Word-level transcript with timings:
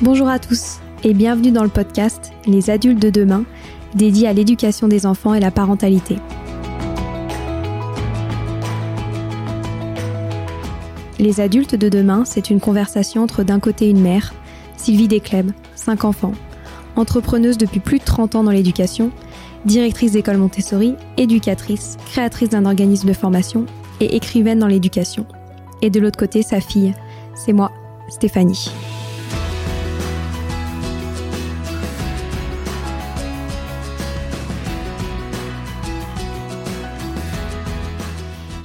Bonjour 0.00 0.28
à 0.28 0.38
tous 0.38 0.78
et 1.02 1.12
bienvenue 1.12 1.50
dans 1.50 1.64
le 1.64 1.68
podcast 1.68 2.30
Les 2.46 2.70
adultes 2.70 3.02
de 3.02 3.10
demain, 3.10 3.44
dédié 3.96 4.28
à 4.28 4.32
l'éducation 4.32 4.86
des 4.86 5.06
enfants 5.06 5.34
et 5.34 5.40
la 5.40 5.50
parentalité. 5.50 6.18
Les 11.18 11.40
adultes 11.40 11.74
de 11.74 11.88
demain, 11.88 12.24
c'est 12.24 12.48
une 12.48 12.60
conversation 12.60 13.24
entre 13.24 13.42
d'un 13.42 13.58
côté 13.58 13.90
une 13.90 14.00
mère, 14.00 14.34
Sylvie 14.76 15.08
Descleb, 15.08 15.50
5 15.74 16.04
enfants, 16.04 16.34
entrepreneuse 16.94 17.58
depuis 17.58 17.80
plus 17.80 17.98
de 17.98 18.04
30 18.04 18.36
ans 18.36 18.44
dans 18.44 18.52
l'éducation, 18.52 19.10
directrice 19.64 20.12
d'école 20.12 20.36
Montessori, 20.36 20.94
éducatrice, 21.16 21.96
créatrice 22.06 22.50
d'un 22.50 22.66
organisme 22.66 23.08
de 23.08 23.14
formation 23.14 23.66
et 23.98 24.14
écrivaine 24.14 24.60
dans 24.60 24.68
l'éducation. 24.68 25.26
Et 25.82 25.90
de 25.90 25.98
l'autre 25.98 26.20
côté, 26.20 26.44
sa 26.44 26.60
fille, 26.60 26.94
c'est 27.34 27.52
moi, 27.52 27.72
Stéphanie. 28.08 28.70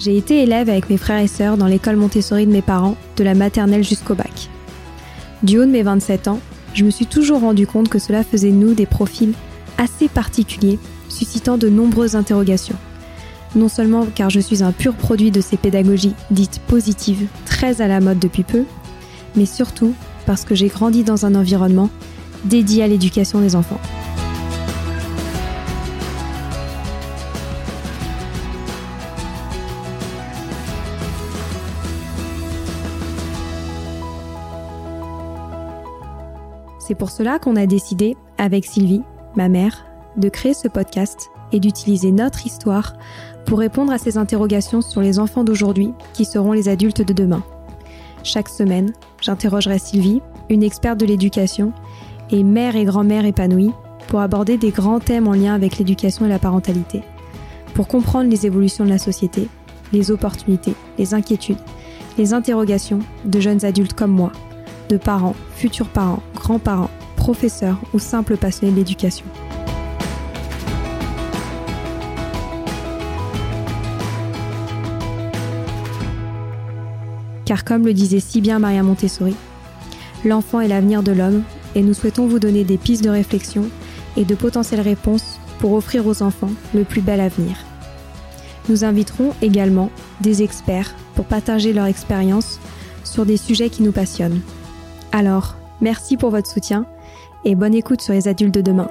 J'ai 0.03 0.17
été 0.17 0.43
élève 0.43 0.67
avec 0.67 0.89
mes 0.89 0.98
frères 0.98 1.21
et 1.23 1.27
sœurs 1.27 1.55
dans 1.55 1.66
l'école 1.66 1.95
Montessori 1.95 2.45
de 2.45 2.52
mes 2.52 2.61
parents, 2.61 2.98
de 3.16 3.23
la 3.23 3.35
maternelle 3.35 3.85
jusqu'au 3.85 4.16
bac. 4.16 4.49
Du 5.44 5.57
haut 5.57 5.66
de 5.66 5.71
mes 5.71 5.81
27 5.81 6.27
ans, 6.27 6.41
je 6.73 6.84
me 6.84 6.89
suis 6.89 7.05
toujours 7.05 7.39
rendu 7.39 7.66
compte 7.66 7.88
que 7.88 7.99
cela 7.99 8.25
faisait 8.25 8.52
nous 8.52 8.73
des 8.73 8.85
profils 8.85 9.31
assez 9.77 10.09
particuliers, 10.09 10.77
suscitant 11.08 11.58
de 11.58 11.70
nombreuses 11.70 12.17
interrogations. 12.17 12.75
Non 13.55 13.70
seulement 13.70 14.05
car 14.13 14.30
je 14.30 14.41
suis 14.41 14.61
un 14.61 14.73
pur 14.73 14.94
produit 14.94 15.31
de 15.31 15.39
ces 15.39 15.55
pédagogies 15.55 16.16
dites 16.31 16.59
positives, 16.67 17.28
très 17.45 17.81
à 17.81 17.88
la 17.88 18.02
mode 18.02 18.19
depuis 18.19 18.44
peu, 18.44 18.66
mais 19.38 19.45
surtout 19.45 19.94
parce 20.25 20.44
que 20.44 20.53
j'ai 20.53 20.67
grandi 20.67 21.06
dans 21.06 21.25
un 21.25 21.33
environnement 21.33 21.89
dédié 22.44 22.83
à 22.83 22.89
l'éducation 22.89 23.39
des 23.39 23.56
enfants. 23.56 23.80
C'est 36.94 36.99
pour 36.99 37.09
cela 37.09 37.39
qu'on 37.39 37.55
a 37.55 37.66
décidé, 37.66 38.16
avec 38.38 38.66
Sylvie, 38.66 39.02
ma 39.36 39.49
mère, 39.49 39.83
de 40.16 40.30
créer 40.30 40.53
ce 40.53 40.67
podcast 40.67 41.31
et 41.52 41.59
d'utiliser 41.59 42.11
notre 42.11 42.45
histoire 42.45 42.94
pour 43.47 43.58
répondre 43.58 43.91
à 43.91 43.97
ces 43.97 44.19
interrogations 44.19 44.81
sur 44.81 45.02
les 45.02 45.17
enfants 45.17 45.44
d'aujourd'hui 45.44 45.91
qui 46.13 46.23
seront 46.23 46.52
les 46.52 46.69
adultes 46.69 47.02
de 47.02 47.11
demain. 47.11 47.41
Chaque 48.22 48.47
semaine, 48.47 48.94
j'interrogerai 49.22 49.80
Sylvie, 49.80 50.22
une 50.52 50.61
experte 50.61 51.00
de 51.00 51.08
l'éducation, 51.08 51.73
et 52.30 52.44
mère 52.44 52.75
et 52.75 52.85
grand-mère 52.85 53.25
épanouie 53.25 53.72
pour 54.07 54.19
aborder 54.19 54.57
des 54.57 54.69
grands 54.69 55.00
thèmes 55.00 55.28
en 55.28 55.33
lien 55.33 55.55
avec 55.55 55.80
l'éducation 55.80 56.28
et 56.28 56.30
la 56.30 56.38
parentalité, 56.38 57.02
pour 57.73 57.88
comprendre 57.88 58.30
les 58.30 58.45
évolutions 58.45 58.85
de 58.85 58.91
la 58.91 59.00
société, 59.00 59.47
les 59.94 60.11
opportunités, 60.11 60.75
les 61.00 61.16
inquiétudes, 61.16 61.57
les 62.19 62.35
interrogations 62.35 63.00
de 63.25 63.39
jeunes 63.39 63.66
adultes 63.66 63.94
comme 63.94 64.11
moi 64.11 64.31
de 64.89 64.98
parents, 64.98 65.36
futurs 65.56 65.88
parents, 65.88 66.23
grands-parents, 66.36 66.89
professeurs 67.16 67.80
ou 67.94 68.00
simples 68.00 68.38
passionnés 68.38 68.72
de 68.72 68.78
l'éducation. 68.78 69.25
Car 77.45 77.66
comme 77.66 77.86
le 77.86 77.94
disait 77.94 78.20
si 78.20 78.42
bien 78.42 78.59
Maria 78.59 78.84
Montessori, 78.84 79.35
l'enfant 80.24 80.62
est 80.62 80.68
l'avenir 80.68 81.03
de 81.03 81.12
l'homme 81.12 81.44
et 81.75 81.81
nous 81.81 81.94
souhaitons 81.94 82.28
vous 82.28 82.40
donner 82.40 82.63
des 82.63 82.78
pistes 82.78 83.03
de 83.03 83.09
réflexion 83.09 83.69
et 84.16 84.25
de 84.25 84.36
potentielles 84.36 84.81
réponses 84.81 85.40
pour 85.59 85.74
offrir 85.74 86.07
aux 86.07 86.22
enfants 86.22 86.52
le 86.74 86.84
plus 86.84 87.02
bel 87.02 87.19
avenir. 87.19 87.57
Nous 88.69 88.86
inviterons 88.86 89.34
également 89.41 89.90
des 90.22 90.41
experts 90.41 90.94
pour 91.16 91.25
partager 91.25 91.74
leur 91.74 91.86
expérience 91.86 92.59
sur 93.03 93.25
des 93.25 93.38
sujets 93.38 93.69
qui 93.69 93.84
nous 93.84 93.91
passionnent, 93.91 94.41
alors, 95.13 95.56
merci 95.79 96.18
pour 96.18 96.31
votre 96.31 96.50
soutien 96.50 96.88
et 97.46 97.53
bonne 97.53 97.75
écoute 97.75 98.01
sur 98.01 98.13
les 98.13 98.28
adultes 98.28 98.56
de 98.56 98.62
demain. 98.62 98.90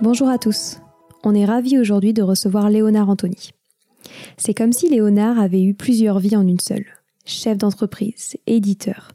Bonjour 0.00 0.28
à 0.28 0.38
tous. 0.38 0.78
On 1.24 1.34
est 1.34 1.44
ravis 1.44 1.80
aujourd'hui 1.80 2.12
de 2.14 2.22
recevoir 2.22 2.70
Léonard 2.70 3.10
Anthony. 3.10 3.50
C'est 4.38 4.54
comme 4.54 4.72
si 4.72 4.88
Léonard 4.88 5.38
avait 5.40 5.64
eu 5.64 5.74
plusieurs 5.74 6.20
vies 6.20 6.36
en 6.36 6.46
une 6.46 6.60
seule. 6.60 6.86
Chef 7.24 7.58
d'entreprise, 7.58 8.36
éditeur, 8.46 9.08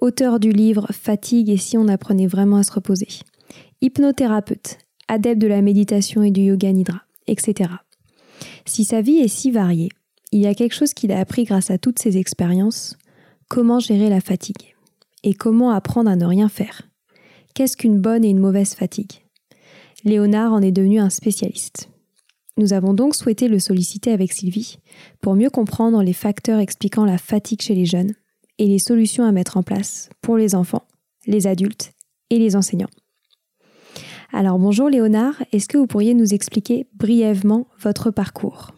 auteur 0.00 0.38
du 0.38 0.52
livre 0.52 0.86
Fatigue 0.92 1.50
et 1.50 1.56
si 1.56 1.76
on 1.76 1.88
apprenait 1.88 2.28
vraiment 2.28 2.58
à 2.58 2.62
se 2.62 2.72
reposer, 2.72 3.08
hypnothérapeute, 3.80 4.78
adepte 5.08 5.42
de 5.42 5.48
la 5.48 5.60
méditation 5.60 6.22
et 6.22 6.30
du 6.30 6.42
yoga 6.42 6.72
nidra, 6.72 7.02
etc. 7.26 7.68
Si 8.64 8.84
sa 8.84 9.00
vie 9.00 9.18
est 9.18 9.28
si 9.28 9.50
variée, 9.50 9.90
il 10.32 10.40
y 10.40 10.46
a 10.46 10.54
quelque 10.54 10.74
chose 10.74 10.94
qu'il 10.94 11.12
a 11.12 11.20
appris 11.20 11.44
grâce 11.44 11.70
à 11.70 11.78
toutes 11.78 11.98
ces 11.98 12.16
expériences, 12.16 12.96
comment 13.48 13.78
gérer 13.78 14.08
la 14.08 14.22
fatigue 14.22 14.74
et 15.22 15.34
comment 15.34 15.70
apprendre 15.70 16.10
à 16.10 16.16
ne 16.16 16.24
rien 16.24 16.48
faire. 16.48 16.88
Qu'est-ce 17.54 17.76
qu'une 17.76 18.00
bonne 18.00 18.24
et 18.24 18.30
une 18.30 18.38
mauvaise 18.38 18.74
fatigue? 18.74 19.12
Léonard 20.04 20.52
en 20.52 20.62
est 20.62 20.72
devenu 20.72 20.98
un 20.98 21.10
spécialiste. 21.10 21.90
Nous 22.56 22.72
avons 22.72 22.94
donc 22.94 23.14
souhaité 23.14 23.46
le 23.46 23.58
solliciter 23.58 24.10
avec 24.10 24.32
Sylvie 24.32 24.78
pour 25.20 25.34
mieux 25.34 25.50
comprendre 25.50 26.02
les 26.02 26.12
facteurs 26.14 26.58
expliquant 26.58 27.04
la 27.04 27.18
fatigue 27.18 27.62
chez 27.62 27.74
les 27.74 27.86
jeunes 27.86 28.14
et 28.58 28.66
les 28.66 28.78
solutions 28.78 29.24
à 29.24 29.32
mettre 29.32 29.58
en 29.58 29.62
place 29.62 30.08
pour 30.22 30.38
les 30.38 30.54
enfants, 30.54 30.86
les 31.26 31.46
adultes 31.46 31.92
et 32.30 32.38
les 32.38 32.56
enseignants. 32.56 32.90
Alors 34.32 34.58
bonjour 34.58 34.88
Léonard, 34.88 35.42
est-ce 35.52 35.68
que 35.68 35.76
vous 35.76 35.86
pourriez 35.86 36.14
nous 36.14 36.32
expliquer 36.32 36.86
brièvement 36.94 37.66
votre 37.78 38.10
parcours? 38.10 38.72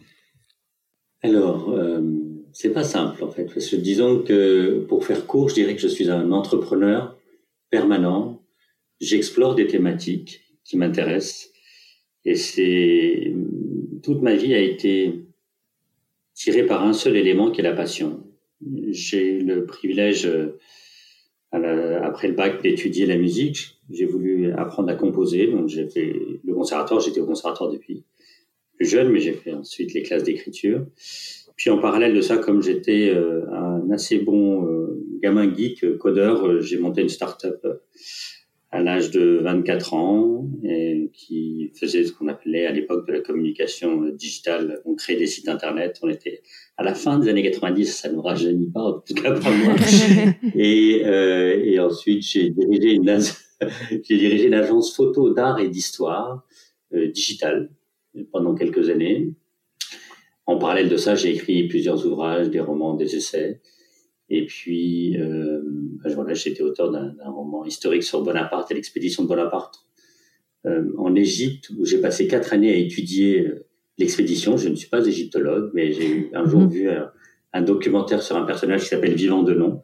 Alors, 1.25 1.71
euh, 1.71 2.01
c'est 2.53 2.71
pas 2.71 2.83
simple 2.83 3.23
en 3.23 3.29
fait, 3.29 3.45
parce 3.45 3.67
que 3.67 3.75
disons 3.75 4.21
que 4.21 4.85
pour 4.87 5.05
faire 5.05 5.25
court, 5.25 5.49
je 5.49 5.55
dirais 5.55 5.75
que 5.75 5.81
je 5.81 5.87
suis 5.87 6.09
un 6.09 6.31
entrepreneur 6.31 7.17
permanent. 7.71 8.41
J'explore 9.01 9.55
des 9.55 9.65
thématiques 9.65 10.41
qui 10.63 10.77
m'intéressent 10.77 11.49
et 12.25 12.35
c'est 12.35 13.33
toute 14.03 14.21
ma 14.21 14.35
vie 14.35 14.53
a 14.53 14.59
été 14.59 15.25
tirée 16.35 16.65
par 16.65 16.85
un 16.85 16.93
seul 16.93 17.17
élément 17.17 17.49
qui 17.49 17.61
est 17.61 17.63
la 17.63 17.73
passion. 17.73 18.23
J'ai 18.89 19.39
le 19.39 19.65
privilège 19.65 20.29
après 21.51 22.27
le 22.27 22.35
bac 22.35 22.61
d'étudier 22.61 23.05
la 23.07 23.17
musique. 23.17 23.79
J'ai 23.89 24.05
voulu 24.05 24.51
apprendre 24.51 24.89
à 24.89 24.95
composer, 24.95 25.47
donc 25.47 25.69
j'ai 25.69 25.89
fait 25.89 26.15
le 26.43 26.53
conservatoire. 26.53 26.99
J'étais 26.99 27.19
au 27.19 27.25
conservatoire 27.25 27.71
depuis 27.71 28.03
plus 28.75 28.89
jeune, 28.89 29.09
mais 29.09 29.19
j'ai 29.19 29.33
fait 29.33 29.53
ensuite 29.53 29.93
les 29.93 30.03
classes 30.03 30.23
d'écriture. 30.23 30.85
Puis 31.55 31.69
en 31.69 31.79
parallèle 31.79 32.13
de 32.13 32.21
ça, 32.21 32.37
comme 32.37 32.61
j'étais 32.61 33.09
euh, 33.09 33.49
un 33.51 33.89
assez 33.91 34.19
bon 34.19 34.67
euh, 34.67 35.01
gamin 35.21 35.53
geek, 35.53 35.83
euh, 35.83 35.97
codeur, 35.97 36.61
j'ai 36.61 36.77
monté 36.77 37.01
une 37.01 37.09
start-up 37.09 37.65
à 38.71 38.81
l'âge 38.83 39.09
de 39.11 39.39
24 39.41 39.93
ans 39.93 40.49
et 40.65 41.09
qui 41.13 41.71
faisait 41.79 42.03
ce 42.03 42.11
qu'on 42.11 42.27
appelait 42.27 42.65
à 42.65 42.73
l'époque 42.73 43.07
de 43.07 43.13
la 43.13 43.21
communication 43.21 44.09
digitale. 44.09 44.81
On 44.83 44.95
créait 44.95 45.15
des 45.15 45.27
sites 45.27 45.47
internet. 45.47 45.97
On 46.03 46.09
était 46.09 46.41
à 46.75 46.83
la 46.83 46.93
fin 46.93 47.19
des 47.19 47.29
années 47.29 47.43
90, 47.43 47.85
ça 47.85 48.11
ne 48.11 48.17
rajeunit 48.17 48.69
pas, 48.69 48.81
en 48.81 48.99
tout 48.99 49.13
cas 49.13 49.31
pour 49.31 49.51
moi. 49.51 49.75
et, 50.55 51.03
et 51.71 51.79
ensuite, 51.79 52.21
j'ai 52.21 52.49
dirigé 52.49 52.95
une, 52.95 53.17
j'ai 54.03 54.17
dirigé 54.17 54.47
une 54.47 54.55
agence 54.55 54.93
photo 54.93 55.33
d'art 55.33 55.57
et 55.59 55.69
d'histoire 55.69 56.45
digitale 56.91 57.69
pendant 58.31 58.55
quelques 58.55 58.89
années. 58.89 59.33
En 60.45 60.57
parallèle 60.57 60.89
de 60.89 60.97
ça, 60.97 61.15
j'ai 61.15 61.33
écrit 61.33 61.67
plusieurs 61.67 62.05
ouvrages, 62.05 62.49
des 62.49 62.59
romans, 62.59 62.93
des 62.95 63.15
essais. 63.15 63.61
Et 64.29 64.45
puis, 64.45 65.17
euh, 65.19 65.61
ben 66.03 66.13
voilà, 66.13 66.33
j'étais 66.33 66.63
auteur 66.63 66.91
d'un 66.91 67.13
roman 67.29 67.65
historique 67.65 68.03
sur 68.03 68.23
Bonaparte 68.23 68.71
et 68.71 68.73
l'expédition 68.73 69.23
de 69.23 69.27
Bonaparte 69.27 69.85
euh, 70.65 70.91
en 70.97 71.13
Égypte, 71.15 71.71
où 71.77 71.85
j'ai 71.85 71.99
passé 71.99 72.27
quatre 72.27 72.53
années 72.53 72.71
à 72.71 72.75
étudier 72.75 73.41
euh, 73.41 73.65
l'expédition. 73.97 74.57
Je 74.57 74.69
ne 74.69 74.75
suis 74.75 74.89
pas 74.89 75.05
égyptologue, 75.05 75.71
mais 75.73 75.91
j'ai 75.91 76.29
un 76.33 76.45
jour 76.45 76.61
mhm. 76.61 76.69
vu 76.69 76.89
un, 76.89 77.11
un, 77.53 77.61
documentaire 77.61 78.21
sur 78.21 78.35
un 78.35 78.45
personnage 78.45 78.81
qui 78.83 78.87
s'appelle 78.87 79.13
Vivant 79.13 79.43
de 79.43 79.53
nom. 79.53 79.81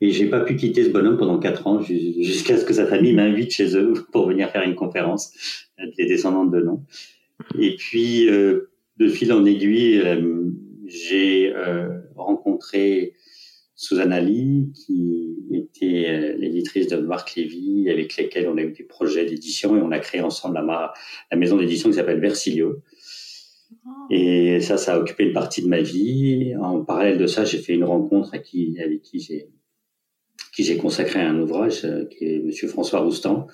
Et 0.00 0.10
j'ai 0.10 0.26
pas 0.26 0.40
pu 0.40 0.56
quitter 0.56 0.82
ce 0.84 0.90
bonhomme 0.90 1.16
pendant 1.16 1.38
quatre 1.38 1.68
ans 1.68 1.80
jusqu'à 1.80 2.56
ce 2.56 2.64
que 2.64 2.72
sa 2.72 2.86
famille 2.86 3.12
m'invite 3.12 3.52
chez 3.52 3.76
eux 3.76 3.92
pour 4.10 4.26
venir 4.26 4.50
faire 4.50 4.62
une 4.62 4.74
conférence, 4.74 5.32
les 5.96 6.06
descendants 6.06 6.44
de 6.44 6.60
nom. 6.60 6.82
Et 7.58 7.76
puis, 7.76 8.28
euh, 8.28 8.70
de 8.98 9.08
fil 9.08 9.32
en 9.32 9.44
aiguille, 9.44 10.00
euh, 10.00 10.50
j'ai 10.86 11.54
euh, 11.54 12.00
rencontré 12.16 13.14
Susanna 13.74 14.20
Lee, 14.20 14.72
qui 14.74 15.36
était 15.52 16.36
l'éditrice 16.36 16.86
de 16.88 16.96
Marc 16.96 17.34
Lévy, 17.34 17.90
avec 17.90 18.16
lesquels 18.16 18.48
on 18.48 18.56
a 18.56 18.62
eu 18.62 18.72
des 18.72 18.84
projets 18.84 19.24
d'édition 19.24 19.76
et 19.76 19.80
on 19.80 19.90
a 19.90 19.98
créé 19.98 20.20
ensemble 20.20 20.54
la, 20.54 20.92
la 21.30 21.36
maison 21.36 21.56
d'édition 21.56 21.88
qui 21.90 21.96
s'appelle 21.96 22.20
Versilio. 22.20 22.82
Et 24.10 24.60
ça, 24.60 24.76
ça 24.76 24.94
a 24.94 24.98
occupé 25.00 25.24
une 25.24 25.32
partie 25.32 25.62
de 25.62 25.68
ma 25.68 25.80
vie. 25.80 26.54
En 26.60 26.84
parallèle 26.84 27.18
de 27.18 27.26
ça, 27.26 27.44
j'ai 27.44 27.58
fait 27.58 27.74
une 27.74 27.84
rencontre 27.84 28.34
à 28.34 28.38
qui, 28.38 28.78
avec 28.80 29.02
qui 29.02 29.18
j'ai 29.18 29.48
qui 30.52 30.64
j'ai 30.64 30.76
consacré 30.76 31.20
un 31.20 31.40
ouvrage, 31.40 31.84
euh, 31.84 32.04
qui 32.06 32.26
est 32.26 32.38
Monsieur 32.38 32.68
François 32.68 33.00
Roustan, 33.00 33.46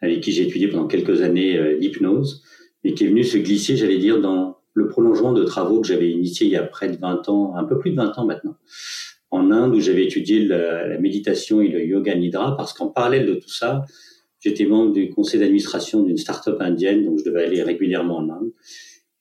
avec 0.00 0.20
qui 0.20 0.32
j'ai 0.32 0.42
étudié 0.42 0.68
pendant 0.68 0.88
quelques 0.88 1.22
années 1.22 1.56
euh, 1.56 1.78
l'hypnose, 1.78 2.42
et 2.84 2.94
qui 2.94 3.04
est 3.04 3.08
venu 3.08 3.24
se 3.24 3.38
glisser, 3.38 3.76
j'allais 3.76 3.98
dire, 3.98 4.20
dans 4.20 4.58
le 4.74 4.88
prolongement 4.88 5.32
de 5.32 5.44
travaux 5.44 5.80
que 5.80 5.86
j'avais 5.86 6.10
initiés 6.10 6.46
il 6.46 6.52
y 6.52 6.56
a 6.56 6.62
près 6.62 6.88
de 6.88 6.96
20 6.96 7.28
ans, 7.28 7.54
un 7.56 7.64
peu 7.64 7.78
plus 7.78 7.90
de 7.90 7.96
20 7.96 8.18
ans 8.18 8.24
maintenant, 8.24 8.56
en 9.30 9.50
Inde, 9.50 9.74
où 9.74 9.80
j'avais 9.80 10.04
étudié 10.04 10.44
la, 10.44 10.98
méditation 10.98 11.60
et 11.60 11.68
le 11.68 11.84
yoga 11.84 12.14
nidra, 12.14 12.56
parce 12.56 12.72
qu'en 12.72 12.88
parallèle 12.88 13.26
de 13.26 13.34
tout 13.34 13.50
ça, 13.50 13.84
j'étais 14.40 14.66
membre 14.66 14.92
du 14.92 15.10
conseil 15.10 15.40
d'administration 15.40 16.02
d'une 16.02 16.16
start-up 16.16 16.60
indienne, 16.60 17.04
donc 17.04 17.18
je 17.18 17.24
devais 17.24 17.44
aller 17.44 17.62
régulièrement 17.62 18.18
en 18.18 18.28
Inde. 18.30 18.52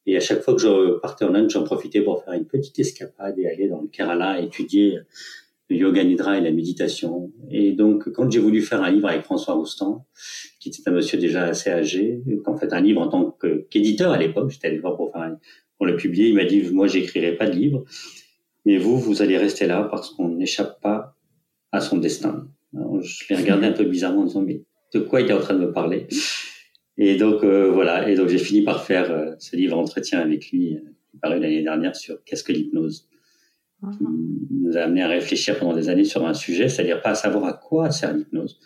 Et 0.06 0.18
à 0.18 0.20
chaque 0.20 0.42
fois 0.42 0.56
que 0.56 0.62
je 0.62 1.00
partais 1.00 1.26
en 1.26 1.36
Inde, 1.36 1.50
j'en 1.50 1.64
profitais 1.64 2.02
pour 2.02 2.24
faire 2.24 2.34
une 2.34 2.46
petite 2.46 2.78
escapade 2.80 3.38
et 3.38 3.48
aller 3.48 3.68
dans 3.68 3.82
le 3.82 3.88
Kerala 3.88 4.42
étudier 4.42 4.98
le 5.72 5.78
yoga 5.78 6.04
nidra 6.04 6.38
et 6.38 6.42
la 6.42 6.52
méditation. 6.52 7.32
Et 7.50 7.72
donc, 7.72 8.12
quand 8.12 8.30
j'ai 8.30 8.40
voulu 8.40 8.62
faire 8.62 8.84
un 8.84 8.92
livre 8.92 9.08
avec 9.08 9.24
François 9.24 9.54
Roustan, 9.54 10.06
qui 10.60 10.68
était 10.70 10.82
un 10.86 10.92
monsieur 10.92 11.18
déjà 11.18 11.44
assez 11.44 11.70
âgé, 11.70 12.22
en 12.46 12.58
fait 12.58 12.74
un 12.74 12.82
livre 12.82 13.02
en 13.02 13.08
tant 13.08 13.38
qu'éditeur 13.70 14.12
à 14.12 14.18
l'époque, 14.18 14.52
j'étais 14.52 14.68
allé 14.68 14.80
voir 14.80 14.98
pour, 14.98 15.14
pour 15.78 15.86
le 15.86 15.96
publier, 15.96 16.28
il 16.28 16.36
m'a 16.36 16.44
dit, 16.44 16.62
moi, 16.72 16.88
j'écrirai 16.88 17.38
pas 17.38 17.48
de 17.48 17.56
livre, 17.56 17.86
mais 18.66 18.78
vous, 18.78 19.00
vous 19.00 19.22
allez 19.22 19.38
rester 19.38 19.66
là 19.66 19.88
parce 19.90 20.10
qu'on 20.10 20.28
n'échappe 20.28 20.82
pas 20.82 21.16
à 21.72 21.80
son 21.80 21.98
destin. 21.98 22.48
Je 22.74 23.24
l'ai 23.30 23.38
regardé 23.38 23.68
un 23.68 23.72
peu 23.72 23.86
bizarrement 23.86 24.24
en 24.24 24.26
disant, 24.26 24.42
mais 24.42 24.64
de 24.94 25.00
quoi 25.00 25.22
il 25.22 25.30
est 25.30 25.34
en 25.34 25.40
train 25.40 25.56
de 25.56 25.66
me 25.66 25.72
parler? 25.72 26.08
Et 26.98 27.16
donc, 27.16 27.44
euh, 27.46 27.72
voilà, 27.72 28.10
et 28.10 28.16
donc 28.16 28.28
j'ai 28.28 28.38
fini 28.38 28.62
par 28.62 28.84
faire 28.84 29.10
euh, 29.10 29.32
ce 29.40 29.56
livre 29.56 29.78
entretien 29.78 30.20
avec 30.20 30.52
lui, 30.52 30.76
euh, 30.76 30.80
qui 31.10 31.18
paru 31.18 31.40
l'année 31.40 31.64
dernière 31.64 31.96
sur 31.96 32.22
qu'est-ce 32.26 32.44
que 32.44 32.52
l'hypnose? 32.52 33.08
Qui 33.98 34.04
nous 34.52 34.78
a 34.78 34.82
amené 34.82 35.04
à 35.04 35.08
réfléchir 35.08 35.58
pendant 35.58 35.74
des 35.74 35.90
années 35.90 36.06
sur 36.06 36.26
un 36.28 36.34
sujet, 36.34 36.70
c'est-à-dire 36.70 37.02
pas 37.02 37.12
à 37.12 37.16
savoir 37.16 37.46
à 37.46 37.54
quoi 37.54 37.92
sert 37.92 38.14
l'hypnose, 38.14 38.60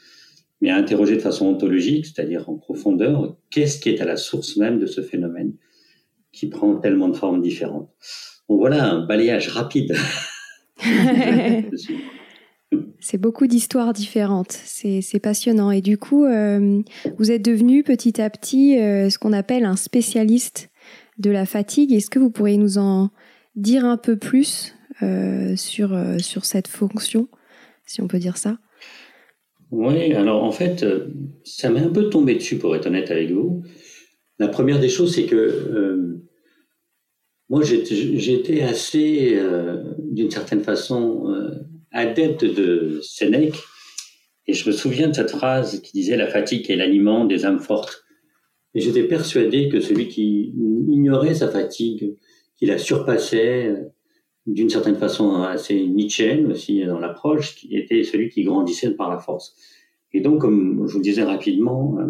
mais 0.61 0.69
à 0.69 0.75
interroger 0.75 1.15
de 1.15 1.21
façon 1.21 1.47
ontologique, 1.47 2.05
c'est-à-dire 2.05 2.49
en 2.49 2.55
profondeur, 2.55 3.37
qu'est-ce 3.49 3.79
qui 3.79 3.89
est 3.89 4.01
à 4.01 4.05
la 4.05 4.17
source 4.17 4.57
même 4.57 4.79
de 4.79 4.85
ce 4.85 5.01
phénomène 5.01 5.53
qui 6.31 6.47
prend 6.47 6.75
tellement 6.75 7.07
de 7.07 7.15
formes 7.15 7.41
différentes. 7.41 7.89
Donc 8.49 8.59
voilà 8.59 8.85
un 8.85 9.05
balayage 9.05 9.47
rapide. 9.47 9.95
C'est 12.99 13.17
beaucoup 13.17 13.47
d'histoires 13.47 13.93
différentes, 13.93 14.51
c'est 14.51 15.19
passionnant. 15.21 15.71
Et 15.71 15.81
du 15.81 15.97
coup, 15.97 16.25
euh, 16.25 16.81
vous 17.17 17.31
êtes 17.31 17.43
devenu 17.43 17.83
petit 17.83 18.19
à 18.21 18.29
petit 18.29 18.79
euh, 18.79 19.09
ce 19.09 19.17
qu'on 19.17 19.31
appelle 19.31 19.63
un 19.63 19.75
spécialiste 19.75 20.69
de 21.19 21.29
la 21.29 21.45
fatigue. 21.45 21.93
Est-ce 21.93 22.09
que 22.09 22.19
vous 22.19 22.31
pourriez 22.31 22.57
nous 22.57 22.77
en 22.77 23.11
dire 23.55 23.85
un 23.85 23.97
peu 23.97 24.17
plus? 24.17 24.74
Sur, 25.55 25.93
euh, 25.93 26.17
sur 26.19 26.45
cette 26.45 26.67
fonction, 26.67 27.27
si 27.85 28.01
on 28.01 28.07
peut 28.07 28.19
dire 28.19 28.37
ça 28.37 28.57
Oui, 29.71 30.13
alors 30.13 30.43
en 30.43 30.51
fait, 30.51 30.83
euh, 30.83 31.07
ça 31.43 31.69
m'est 31.69 31.81
un 31.81 31.89
peu 31.89 32.09
tombé 32.09 32.35
dessus, 32.35 32.57
pour 32.57 32.75
être 32.75 32.87
honnête 32.87 33.11
avec 33.11 33.31
vous. 33.31 33.63
La 34.39 34.47
première 34.47 34.79
des 34.79 34.89
choses, 34.89 35.15
c'est 35.15 35.25
que 35.25 35.35
euh, 35.35 36.21
moi, 37.49 37.61
j'étais 37.63 38.61
assez, 38.61 39.35
euh, 39.35 39.83
d'une 39.99 40.31
certaine 40.31 40.61
façon, 40.61 41.29
euh, 41.29 41.51
adepte 41.91 42.43
de 42.43 42.99
Sénèque. 43.01 43.55
Et 44.47 44.53
je 44.53 44.67
me 44.67 44.73
souviens 44.73 45.07
de 45.09 45.13
cette 45.13 45.31
phrase 45.31 45.79
qui 45.81 45.91
disait 45.93 46.17
La 46.17 46.27
fatigue 46.27 46.69
est 46.69 46.75
l'aliment 46.75 47.25
des 47.25 47.45
âmes 47.45 47.59
fortes. 47.59 48.03
Et 48.73 48.81
j'étais 48.81 49.03
persuadé 49.03 49.69
que 49.69 49.79
celui 49.79 50.09
qui 50.09 50.53
ignorait 50.89 51.33
sa 51.33 51.47
fatigue, 51.47 52.17
qui 52.57 52.65
la 52.65 52.77
surpassait, 52.77 53.73
d'une 54.45 54.69
certaine 54.69 54.97
façon 54.97 55.41
assez 55.41 55.85
Nietzscheenne 55.87 56.51
aussi 56.51 56.85
dans 56.85 56.99
l'approche, 56.99 57.55
qui 57.55 57.75
était 57.75 58.03
celui 58.03 58.29
qui 58.29 58.43
grandissait 58.43 58.91
par 58.91 59.09
la 59.09 59.17
force. 59.17 59.55
Et 60.13 60.21
donc, 60.21 60.41
comme 60.41 60.85
je 60.87 60.91
vous 60.93 60.99
le 60.99 61.03
disais 61.03 61.23
rapidement, 61.23 61.97
euh, 61.99 62.05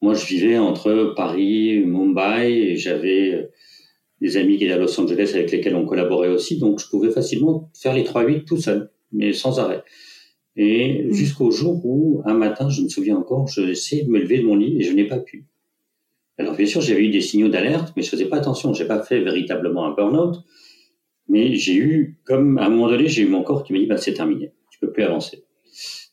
moi 0.00 0.14
je 0.14 0.26
vivais 0.26 0.58
entre 0.58 1.12
Paris, 1.16 1.80
Mumbai, 1.80 2.50
et 2.50 2.76
j'avais 2.76 3.34
euh, 3.34 3.50
des 4.20 4.36
amis 4.36 4.56
qui 4.56 4.64
étaient 4.64 4.72
à 4.72 4.78
Los 4.78 4.98
Angeles 4.98 5.32
avec 5.34 5.50
lesquels 5.52 5.76
on 5.76 5.86
collaborait 5.86 6.30
aussi, 6.30 6.58
donc 6.58 6.80
je 6.80 6.88
pouvais 6.88 7.10
facilement 7.10 7.70
faire 7.74 7.94
les 7.94 8.04
3-8 8.04 8.44
tout 8.44 8.56
seul, 8.56 8.90
mais 9.12 9.32
sans 9.32 9.60
arrêt. 9.60 9.84
Et 10.56 11.04
mmh. 11.04 11.12
jusqu'au 11.12 11.50
jour 11.50 11.84
où, 11.84 12.22
un 12.24 12.34
matin, 12.34 12.68
je 12.70 12.82
me 12.82 12.88
souviens 12.88 13.16
encore, 13.16 13.48
je 13.48 13.60
essayais 13.60 14.04
de 14.04 14.10
me 14.10 14.18
lever 14.18 14.38
de 14.38 14.46
mon 14.46 14.56
lit 14.56 14.78
et 14.78 14.82
je 14.82 14.92
n'ai 14.92 15.06
pas 15.06 15.18
pu. 15.18 15.46
Alors 16.38 16.56
bien 16.56 16.66
sûr, 16.66 16.80
j'avais 16.80 17.04
eu 17.04 17.10
des 17.10 17.20
signaux 17.20 17.48
d'alerte, 17.48 17.92
mais 17.96 18.02
je 18.02 18.08
faisais 18.08 18.26
pas 18.26 18.36
attention. 18.38 18.72
J'ai 18.74 18.86
pas 18.86 19.02
fait 19.02 19.20
véritablement 19.20 19.86
un 19.86 19.94
burn-out, 19.94 20.42
mais 21.28 21.54
j'ai 21.54 21.76
eu, 21.76 22.18
comme 22.24 22.58
à 22.58 22.66
un 22.66 22.68
moment 22.68 22.88
donné, 22.88 23.08
j'ai 23.08 23.22
eu 23.22 23.28
mon 23.28 23.42
corps 23.42 23.64
qui 23.64 23.72
m'a 23.72 23.78
dit, 23.78 23.86
bah, 23.86 23.96
c'est 23.96 24.14
terminé, 24.14 24.52
tu 24.70 24.78
peux 24.78 24.92
plus 24.92 25.02
avancer. 25.02 25.44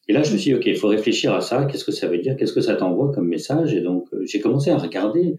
Et 0.08 0.14
là, 0.14 0.24
je 0.24 0.34
me 0.34 0.38
suis 0.38 0.52
dit, 0.52 0.58
OK, 0.58 0.66
il 0.66 0.76
faut 0.76 0.88
réfléchir 0.88 1.34
à 1.34 1.42
ça, 1.42 1.66
qu'est-ce 1.66 1.86
que 1.86 1.92
ça 1.92 2.08
veut 2.08 2.18
dire, 2.18 2.36
qu'est-ce 2.36 2.54
que 2.54 2.62
ça 2.62 2.76
t'envoie 2.76 3.12
comme 3.12 3.28
message? 3.28 3.74
Et 3.74 3.82
donc, 3.82 4.08
euh, 4.14 4.26
j'ai 4.26 4.40
commencé 4.40 4.72
à 4.72 4.78
regarder 4.78 5.38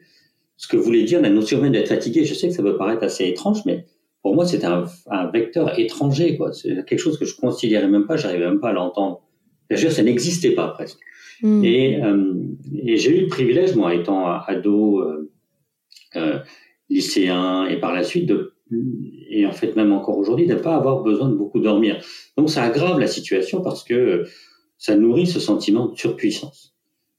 ce 0.57 0.69
que 0.69 0.77
voulait 0.77 1.03
dire 1.03 1.21
la 1.21 1.31
notion 1.31 1.61
même 1.61 1.73
d'être 1.73 1.89
fatigué. 1.89 2.25
Je 2.25 2.35
sais 2.35 2.49
que 2.49 2.55
ça 2.55 2.63
peut 2.63 2.77
paraître 2.77 3.03
assez 3.03 3.27
étrange, 3.27 3.65
mais 3.67 3.87
pour 4.23 4.35
moi, 4.35 4.47
c'était 4.47 4.67
un, 4.67 4.85
un, 5.11 5.31
vecteur 5.31 5.79
étranger, 5.79 6.37
quoi. 6.37 6.53
C'est 6.53 6.85
quelque 6.87 6.99
chose 6.99 7.19
que 7.19 7.25
je 7.25 7.35
considérais 7.35 7.89
même 7.89 8.07
pas, 8.07 8.17
j'arrivais 8.17 8.47
même 8.47 8.61
pas 8.61 8.69
à 8.69 8.73
l'entendre. 8.73 9.23
Je 9.71 9.89
ça 9.89 10.03
n'existait 10.03 10.53
pas 10.53 10.69
presque. 10.69 10.99
Mmh. 11.43 11.65
Et, 11.65 12.03
euh, 12.03 12.35
et 12.85 12.97
j'ai 12.97 13.19
eu 13.19 13.23
le 13.23 13.27
privilège, 13.27 13.75
moi, 13.75 13.95
étant 13.95 14.27
ado, 14.27 15.01
euh, 15.01 15.33
euh, 16.17 16.39
lycéen, 16.89 17.67
et 17.67 17.81
par 17.81 17.93
la 17.93 18.05
suite, 18.05 18.27
de 18.27 18.52
et 19.29 19.47
en 19.47 19.53
fait 19.53 19.77
même 19.77 19.93
encore 19.93 20.19
aujourd'hui, 20.19 20.47
de 20.47 20.55
ne 20.55 20.59
pas 20.59 20.75
avoir 20.75 21.03
besoin 21.03 21.29
de 21.29 21.35
beaucoup 21.35 21.61
dormir. 21.61 22.03
Donc 22.37 22.51
ça 22.51 22.63
aggrave 22.63 22.99
la 22.99 23.07
situation 23.07 23.63
parce 23.63 23.85
que 23.85 24.25
ça 24.79 24.97
nourrit 24.97 25.27
ce 25.27 25.41
sentiment 25.41 25.87
de 25.87 25.97
surpuissance. 25.97 26.75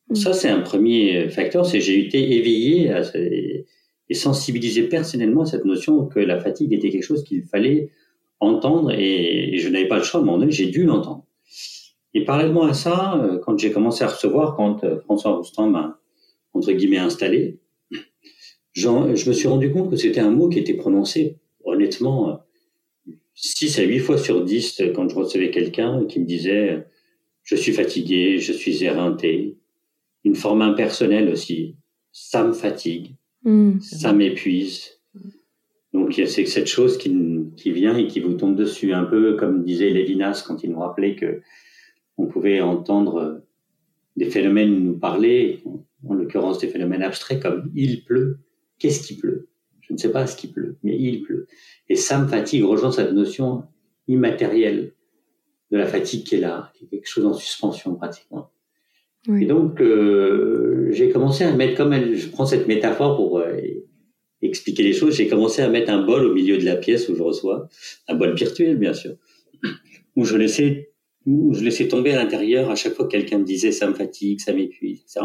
Mmh. 0.10 0.16
Ça, 0.16 0.34
c'est 0.34 0.50
un 0.50 0.60
premier 0.60 1.30
facteur, 1.30 1.66
c'est 1.66 1.80
j'ai 1.80 2.06
été 2.06 2.36
éveillé 2.38 2.92
à, 2.92 3.04
et 4.10 4.14
sensibilisé 4.14 4.84
personnellement 4.84 5.42
à 5.42 5.46
cette 5.46 5.66
notion 5.66 6.06
que 6.06 6.20
la 6.20 6.40
fatigue 6.40 6.74
était 6.74 6.90
quelque 6.90 7.04
chose 7.04 7.24
qu'il 7.24 7.44
fallait 7.44 7.90
entendre 8.40 8.92
et, 8.92 9.58
je 9.58 9.70
n'avais 9.70 9.88
pas 9.88 9.98
le 9.98 10.04
choix, 10.04 10.22
donné, 10.22 10.52
j'ai 10.52 10.68
dû 10.68 10.84
l'entendre. 10.84 11.26
Et 12.14 12.26
parallèlement 12.26 12.64
à 12.64 12.74
ça, 12.74 13.18
euh, 13.18 13.40
quand 13.40 13.58
j'ai 13.58 13.72
commencé 13.72 14.04
à 14.04 14.08
recevoir, 14.08 14.56
quand 14.56 14.84
euh, 14.84 15.00
François 15.00 15.38
Roustan 15.38 15.70
m'a, 15.70 16.00
entre 16.54 16.72
guillemets, 16.74 16.98
installé, 16.98 17.60
je 18.74 18.90
me 18.90 19.34
suis 19.34 19.48
rendu 19.48 19.72
compte 19.72 19.90
que 19.90 19.96
c'était 19.96 20.20
un 20.20 20.32
mot 20.32 20.50
qui 20.50 20.60
était 20.60 20.74
prononcé 20.74 21.38
honnêtement, 22.02 22.44
6 23.36 23.80
à 23.80 23.84
8 23.84 24.00
fois 24.00 24.18
sur 24.18 24.44
10, 24.44 24.82
quand 24.96 25.10
je 25.10 25.16
recevais 25.16 25.52
quelqu'un 25.52 26.06
qui 26.06 26.20
me 26.20 26.26
disait 26.26 26.86
je 27.44 27.56
suis 27.56 27.74
fatigué, 27.74 28.40
je 28.40 28.54
suis 28.54 28.84
éreinté, 28.84 29.58
une 30.24 30.36
forme 30.36 30.62
impersonnelle 30.62 31.30
aussi, 31.30 31.76
ça 32.12 32.44
me 32.44 32.54
fatigue, 32.54 33.16
mmh, 33.44 33.80
ça 33.82 34.14
m'épuise. 34.14 35.02
Donc 35.94 36.14
c'est 36.14 36.46
cette 36.46 36.68
chose 36.68 36.98
qui, 36.98 37.14
qui 37.58 37.72
vient 37.72 37.98
et 37.98 38.08
qui 38.08 38.20
vous 38.20 38.34
tombe 38.34 38.56
dessus, 38.56 38.94
un 38.94 39.04
peu 39.04 39.36
comme 39.36 39.64
disait 39.64 39.90
Lévinas 39.90 40.44
quand 40.48 40.64
il 40.64 40.72
nous 40.72 40.80
rappelait 40.80 41.16
que 41.16 41.42
on 42.18 42.28
pouvait 42.28 42.62
entendre 42.62 43.44
des 44.16 44.30
phénomènes 44.30 44.84
nous 44.84 44.98
parler, 44.98 45.64
en 46.08 46.14
l'occurrence 46.14 46.60
des 46.60 46.68
phénomènes 46.68 47.04
abstraits 47.04 47.42
comme 47.42 47.72
il 47.76 48.04
pleut, 48.04 48.40
qu'est-ce 48.80 49.06
qui 49.06 49.18
pleut? 49.18 49.50
Je 49.88 49.94
ne 49.94 49.98
sais 49.98 50.12
pas 50.12 50.28
ce 50.28 50.36
qu'il 50.36 50.52
pleut, 50.52 50.78
mais 50.84 50.98
il 50.98 51.24
pleut. 51.24 51.48
Et 51.90 51.96
ça 51.96 52.18
me 52.20 52.28
fatigue 52.28 52.64
rejoint 52.64 52.92
cette 52.92 53.12
notion 53.12 53.64
immatérielle 54.08 54.94
de 55.72 55.78
la 55.78 55.86
fatigue 55.86 56.24
qui 56.24 56.36
est 56.36 56.40
là, 56.40 56.72
qui 56.76 56.86
est 56.86 56.88
quelque 56.88 57.08
chose 57.08 57.26
en 57.26 57.34
suspension 57.34 57.96
pratiquement. 57.96 58.52
Oui. 59.28 59.44
Et 59.44 59.46
donc, 59.46 59.82
euh, 59.82 60.90
j'ai 60.92 61.10
commencé 61.10 61.44
à 61.44 61.52
mettre, 61.54 61.78
comme 61.78 61.94
elle, 61.94 62.16
je 62.16 62.30
prends 62.30 62.46
cette 62.46 62.68
métaphore 62.68 63.16
pour 63.16 63.40
euh, 63.40 63.58
expliquer 64.42 64.84
les 64.84 64.94
choses, 64.94 65.16
j'ai 65.16 65.28
commencé 65.28 65.62
à 65.62 65.70
mettre 65.70 65.92
un 65.92 66.06
bol 66.06 66.26
au 66.26 66.34
milieu 66.34 66.58
de 66.58 66.66
la 66.66 66.76
pièce 66.76 67.10
où 67.10 67.16
je 67.16 67.24
reçois, 67.24 67.70
un 68.08 68.16
bol 68.16 68.36
virtuel 68.36 68.78
bien 68.78 68.94
sûr, 68.94 69.16
où 70.16 70.26
je 70.26 70.36
laissais, 70.36 70.92
où 71.26 71.54
je 71.54 71.64
laissais 71.64 71.88
tomber 71.88 72.12
à 72.12 72.18
l'intérieur 72.18 72.70
à 72.70 72.76
chaque 72.76 72.94
fois 72.94 73.06
que 73.06 73.12
quelqu'un 73.12 73.40
me 73.40 73.46
disait 73.46 73.72
ça 73.72 73.88
me 73.88 73.94
fatigue, 73.94 74.42
ça 74.42 74.54
m'épuise, 74.54 75.02
etc. 75.02 75.22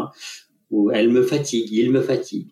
Ou 0.71 0.91
elle 0.91 1.09
me 1.09 1.21
fatigue, 1.21 1.69
il 1.71 1.91
me 1.91 2.01
fatigue 2.01 2.47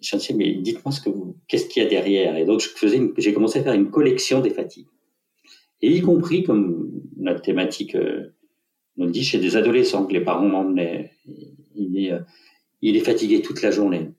je 0.00 0.16
me 0.16 0.20
dit, 0.20 0.34
mais 0.34 0.54
dites-moi 0.54 0.92
ce 0.92 1.00
que 1.00 1.10
vous, 1.10 1.36
qu'est-ce 1.48 1.66
qu'il 1.66 1.82
y 1.82 1.86
a 1.86 1.88
derrière. 1.88 2.36
Et 2.36 2.44
donc, 2.44 2.60
je 2.60 2.68
faisais 2.68 3.00
j'ai 3.16 3.32
commencé 3.32 3.58
à 3.58 3.62
faire 3.62 3.74
une 3.74 3.90
collection 3.90 4.40
des 4.40 4.50
fatigues. 4.50 4.86
Et 5.82 5.90
y 5.90 6.00
compris, 6.00 6.42
comme 6.42 6.90
notre 7.16 7.42
thématique 7.42 7.94
euh, 7.94 8.34
nous 8.96 9.10
dit, 9.10 9.22
chez 9.22 9.38
des 9.38 9.56
adolescents 9.56 10.06
que 10.06 10.12
les 10.12 10.20
parents 10.20 10.48
m'emmenaient. 10.48 11.12
Il 11.74 11.98
est, 11.98 12.12
euh, 12.12 12.20
il 12.82 12.96
est 12.96 13.04
fatigué 13.04 13.42
toute 13.42 13.62
la 13.62 13.70
journée. 13.70 14.10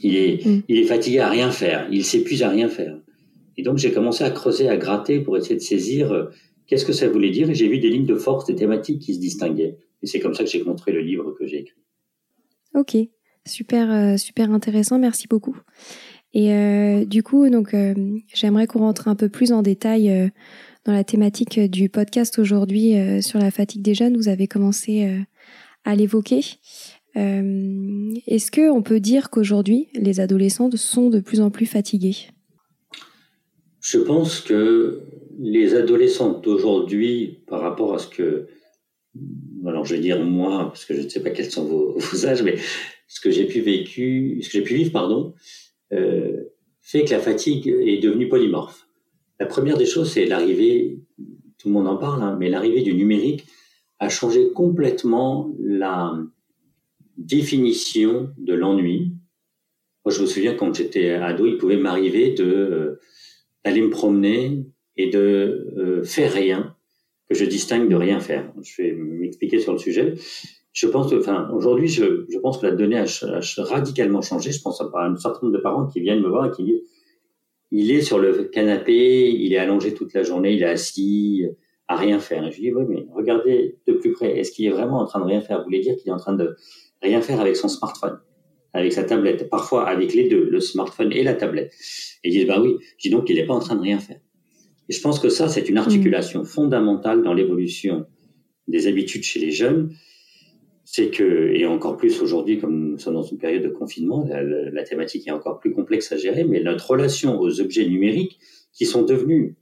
Il 0.00 0.16
est, 0.16 0.44
mm. 0.44 0.62
il 0.68 0.78
est 0.78 0.86
fatigué 0.86 1.20
à 1.20 1.28
rien 1.28 1.50
faire. 1.50 1.88
Il 1.90 2.04
s'épuise 2.04 2.42
à 2.42 2.50
rien 2.50 2.68
faire. 2.68 2.98
Et 3.56 3.62
donc, 3.62 3.78
j'ai 3.78 3.92
commencé 3.92 4.24
à 4.24 4.30
creuser, 4.30 4.68
à 4.68 4.76
gratter 4.76 5.20
pour 5.20 5.36
essayer 5.36 5.54
de 5.54 5.60
saisir 5.60 6.12
euh, 6.12 6.26
qu'est-ce 6.66 6.84
que 6.84 6.92
ça 6.92 7.08
voulait 7.08 7.30
dire. 7.30 7.48
Et 7.48 7.54
j'ai 7.54 7.68
vu 7.68 7.78
des 7.78 7.88
lignes 7.88 8.06
de 8.06 8.16
force, 8.16 8.44
des 8.44 8.56
thématiques 8.56 9.00
qui 9.00 9.14
se 9.14 9.20
distinguaient. 9.20 9.78
Et 10.02 10.06
c'est 10.06 10.20
comme 10.20 10.34
ça 10.34 10.44
que 10.44 10.50
j'ai 10.50 10.62
montré 10.62 10.92
le 10.92 11.00
livre 11.00 11.32
que 11.32 11.46
j'ai 11.46 11.60
écrit. 11.60 11.80
Ok. 12.74 12.96
Super, 13.46 14.18
super 14.18 14.50
intéressant. 14.50 14.98
Merci 14.98 15.26
beaucoup. 15.28 15.56
Et 16.32 17.04
du 17.06 17.22
coup, 17.22 17.48
donc, 17.48 17.76
j'aimerais 18.34 18.66
qu'on 18.66 18.80
rentre 18.80 19.08
un 19.08 19.14
peu 19.14 19.28
plus 19.28 19.52
en 19.52 19.62
détail 19.62 20.32
dans 20.84 20.92
la 20.92 21.04
thématique 21.04 21.60
du 21.60 21.88
podcast 21.88 22.38
aujourd'hui 22.38 22.94
sur 23.22 23.38
la 23.38 23.50
fatigue 23.50 23.82
des 23.82 23.94
jeunes. 23.94 24.16
Vous 24.16 24.28
avez 24.28 24.48
commencé 24.48 25.24
à 25.84 25.94
l'évoquer. 25.94 26.40
Est-ce 27.14 28.50
que 28.50 28.70
on 28.70 28.82
peut 28.82 29.00
dire 29.00 29.30
qu'aujourd'hui, 29.30 29.88
les 29.94 30.20
adolescents 30.20 30.70
sont 30.76 31.10
de 31.10 31.20
plus 31.20 31.40
en 31.40 31.50
plus 31.50 31.66
fatigués 31.66 32.16
Je 33.80 33.98
pense 33.98 34.40
que 34.40 35.02
les 35.38 35.74
adolescents 35.74 36.38
d'aujourd'hui, 36.40 37.42
par 37.46 37.60
rapport 37.60 37.94
à 37.94 37.98
ce 37.98 38.08
que, 38.08 38.48
alors 39.66 39.84
je 39.84 39.94
vais 39.94 40.00
dire 40.00 40.22
moi, 40.24 40.66
parce 40.66 40.84
que 40.84 40.94
je 40.94 41.02
ne 41.02 41.08
sais 41.08 41.22
pas 41.22 41.30
quels 41.30 41.50
sont 41.50 41.64
vos, 41.64 41.96
âges, 42.26 42.42
mais 42.42 42.56
ce 43.06 43.20
que 43.20 43.30
j'ai 43.30 43.44
pu 43.46 43.60
vivre, 43.60 44.92
pardon, 44.92 45.34
euh, 45.92 46.44
fait 46.80 47.04
que 47.04 47.10
la 47.10 47.20
fatigue 47.20 47.68
est 47.68 47.98
devenue 47.98 48.28
polymorphe. 48.28 48.86
La 49.40 49.46
première 49.46 49.76
des 49.76 49.86
choses, 49.86 50.12
c'est 50.12 50.26
l'arrivée, 50.26 50.98
tout 51.58 51.68
le 51.68 51.74
monde 51.74 51.88
en 51.88 51.96
parle, 51.96 52.22
hein, 52.22 52.36
mais 52.38 52.48
l'arrivée 52.50 52.82
du 52.82 52.94
numérique 52.94 53.46
a 53.98 54.08
changé 54.08 54.52
complètement 54.52 55.54
la 55.58 56.14
définition 57.16 58.30
de 58.38 58.54
l'ennui. 58.54 59.12
Moi, 60.04 60.12
je 60.12 60.20
me 60.20 60.26
souviens 60.26 60.54
quand 60.54 60.74
j'étais 60.74 61.10
ado, 61.10 61.46
il 61.46 61.56
pouvait 61.56 61.76
m'arriver 61.76 62.32
de 62.32 62.44
euh, 62.44 63.00
d'aller 63.64 63.80
me 63.80 63.90
promener 63.90 64.66
et 64.96 65.08
de 65.08 65.72
euh, 65.78 66.04
faire 66.04 66.32
rien 66.32 66.76
que 67.28 67.34
je 67.34 67.44
distingue 67.44 67.88
de 67.88 67.96
rien 67.96 68.20
faire. 68.20 68.52
Je 68.62 68.82
vais 68.82 68.92
m'expliquer 68.92 69.58
sur 69.58 69.72
le 69.72 69.78
sujet. 69.78 70.14
Je 70.74 70.88
pense, 70.88 71.12
enfin, 71.12 71.48
aujourd'hui, 71.54 71.86
je, 71.86 72.26
je, 72.28 72.38
pense 72.38 72.58
que 72.58 72.66
la 72.66 72.72
donnée 72.72 72.98
a, 72.98 73.06
radicalement 73.58 74.20
changé. 74.22 74.50
Je 74.50 74.60
pense 74.60 74.80
à 74.80 74.90
un 75.06 75.16
certain 75.16 75.46
nombre 75.46 75.56
de 75.56 75.62
parents 75.62 75.86
qui 75.86 76.00
viennent 76.00 76.20
me 76.20 76.28
voir 76.28 76.46
et 76.46 76.50
qui 76.50 76.64
disent, 76.64 76.82
il 77.70 77.92
est 77.92 78.02
sur 78.02 78.18
le 78.18 78.44
canapé, 78.44 79.30
il 79.30 79.52
est 79.52 79.58
allongé 79.58 79.94
toute 79.94 80.12
la 80.14 80.24
journée, 80.24 80.52
il 80.52 80.62
est 80.62 80.66
assis, 80.66 81.44
à 81.86 81.96
rien 81.96 82.18
faire. 82.18 82.44
Et 82.44 82.50
je 82.50 82.56
lui 82.56 82.62
dis, 82.64 82.74
oui, 82.74 82.84
mais 82.88 83.06
regardez 83.14 83.78
de 83.86 83.92
plus 83.92 84.12
près. 84.12 84.36
Est-ce 84.36 84.50
qu'il 84.50 84.66
est 84.66 84.70
vraiment 84.70 84.98
en 84.98 85.04
train 85.04 85.20
de 85.20 85.26
rien 85.26 85.40
faire? 85.40 85.58
Vous 85.58 85.64
voulez 85.64 85.80
dire 85.80 85.96
qu'il 85.96 86.08
est 86.08 86.12
en 86.12 86.18
train 86.18 86.34
de 86.34 86.56
rien 87.02 87.20
faire 87.20 87.40
avec 87.40 87.54
son 87.54 87.68
smartphone, 87.68 88.18
avec 88.72 88.92
sa 88.92 89.04
tablette, 89.04 89.48
parfois 89.48 89.88
avec 89.88 90.12
les 90.12 90.28
deux, 90.28 90.44
le 90.44 90.58
smartphone 90.58 91.12
et 91.12 91.22
la 91.22 91.34
tablette? 91.34 91.72
Et 92.24 92.30
ils 92.30 92.32
disent, 92.32 92.46
bah 92.48 92.60
oui. 92.60 92.78
Je 92.98 93.08
dis 93.08 93.10
donc 93.10 93.26
qu'il 93.26 93.36
n'est 93.36 93.46
pas 93.46 93.54
en 93.54 93.60
train 93.60 93.76
de 93.76 93.82
rien 93.82 94.00
faire. 94.00 94.18
Et 94.88 94.92
je 94.92 95.00
pense 95.00 95.20
que 95.20 95.28
ça, 95.28 95.48
c'est 95.48 95.68
une 95.68 95.78
articulation 95.78 96.42
mm. 96.42 96.46
fondamentale 96.46 97.22
dans 97.22 97.32
l'évolution 97.32 98.06
des 98.66 98.88
habitudes 98.88 99.22
chez 99.22 99.38
les 99.38 99.52
jeunes. 99.52 99.94
C'est 100.84 101.10
que, 101.10 101.50
et 101.54 101.66
encore 101.66 101.96
plus 101.96 102.20
aujourd'hui, 102.20 102.58
comme 102.58 102.90
nous 102.90 102.98
sommes 102.98 103.14
dans 103.14 103.22
une 103.22 103.38
période 103.38 103.62
de 103.62 103.70
confinement, 103.70 104.26
la, 104.28 104.82
thématique 104.82 105.26
est 105.26 105.30
encore 105.30 105.58
plus 105.58 105.72
complexe 105.72 106.12
à 106.12 106.16
gérer, 106.16 106.44
mais 106.44 106.62
notre 106.62 106.90
relation 106.90 107.40
aux 107.40 107.60
objets 107.60 107.86
numériques 107.86 108.38
qui 108.72 108.84
sont 108.84 109.02
devenus, 109.02 109.54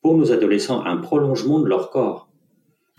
pour 0.00 0.16
nos 0.16 0.32
adolescents, 0.32 0.84
un 0.84 0.98
prolongement 0.98 1.60
de 1.60 1.66
leur 1.66 1.90
corps. 1.90 2.30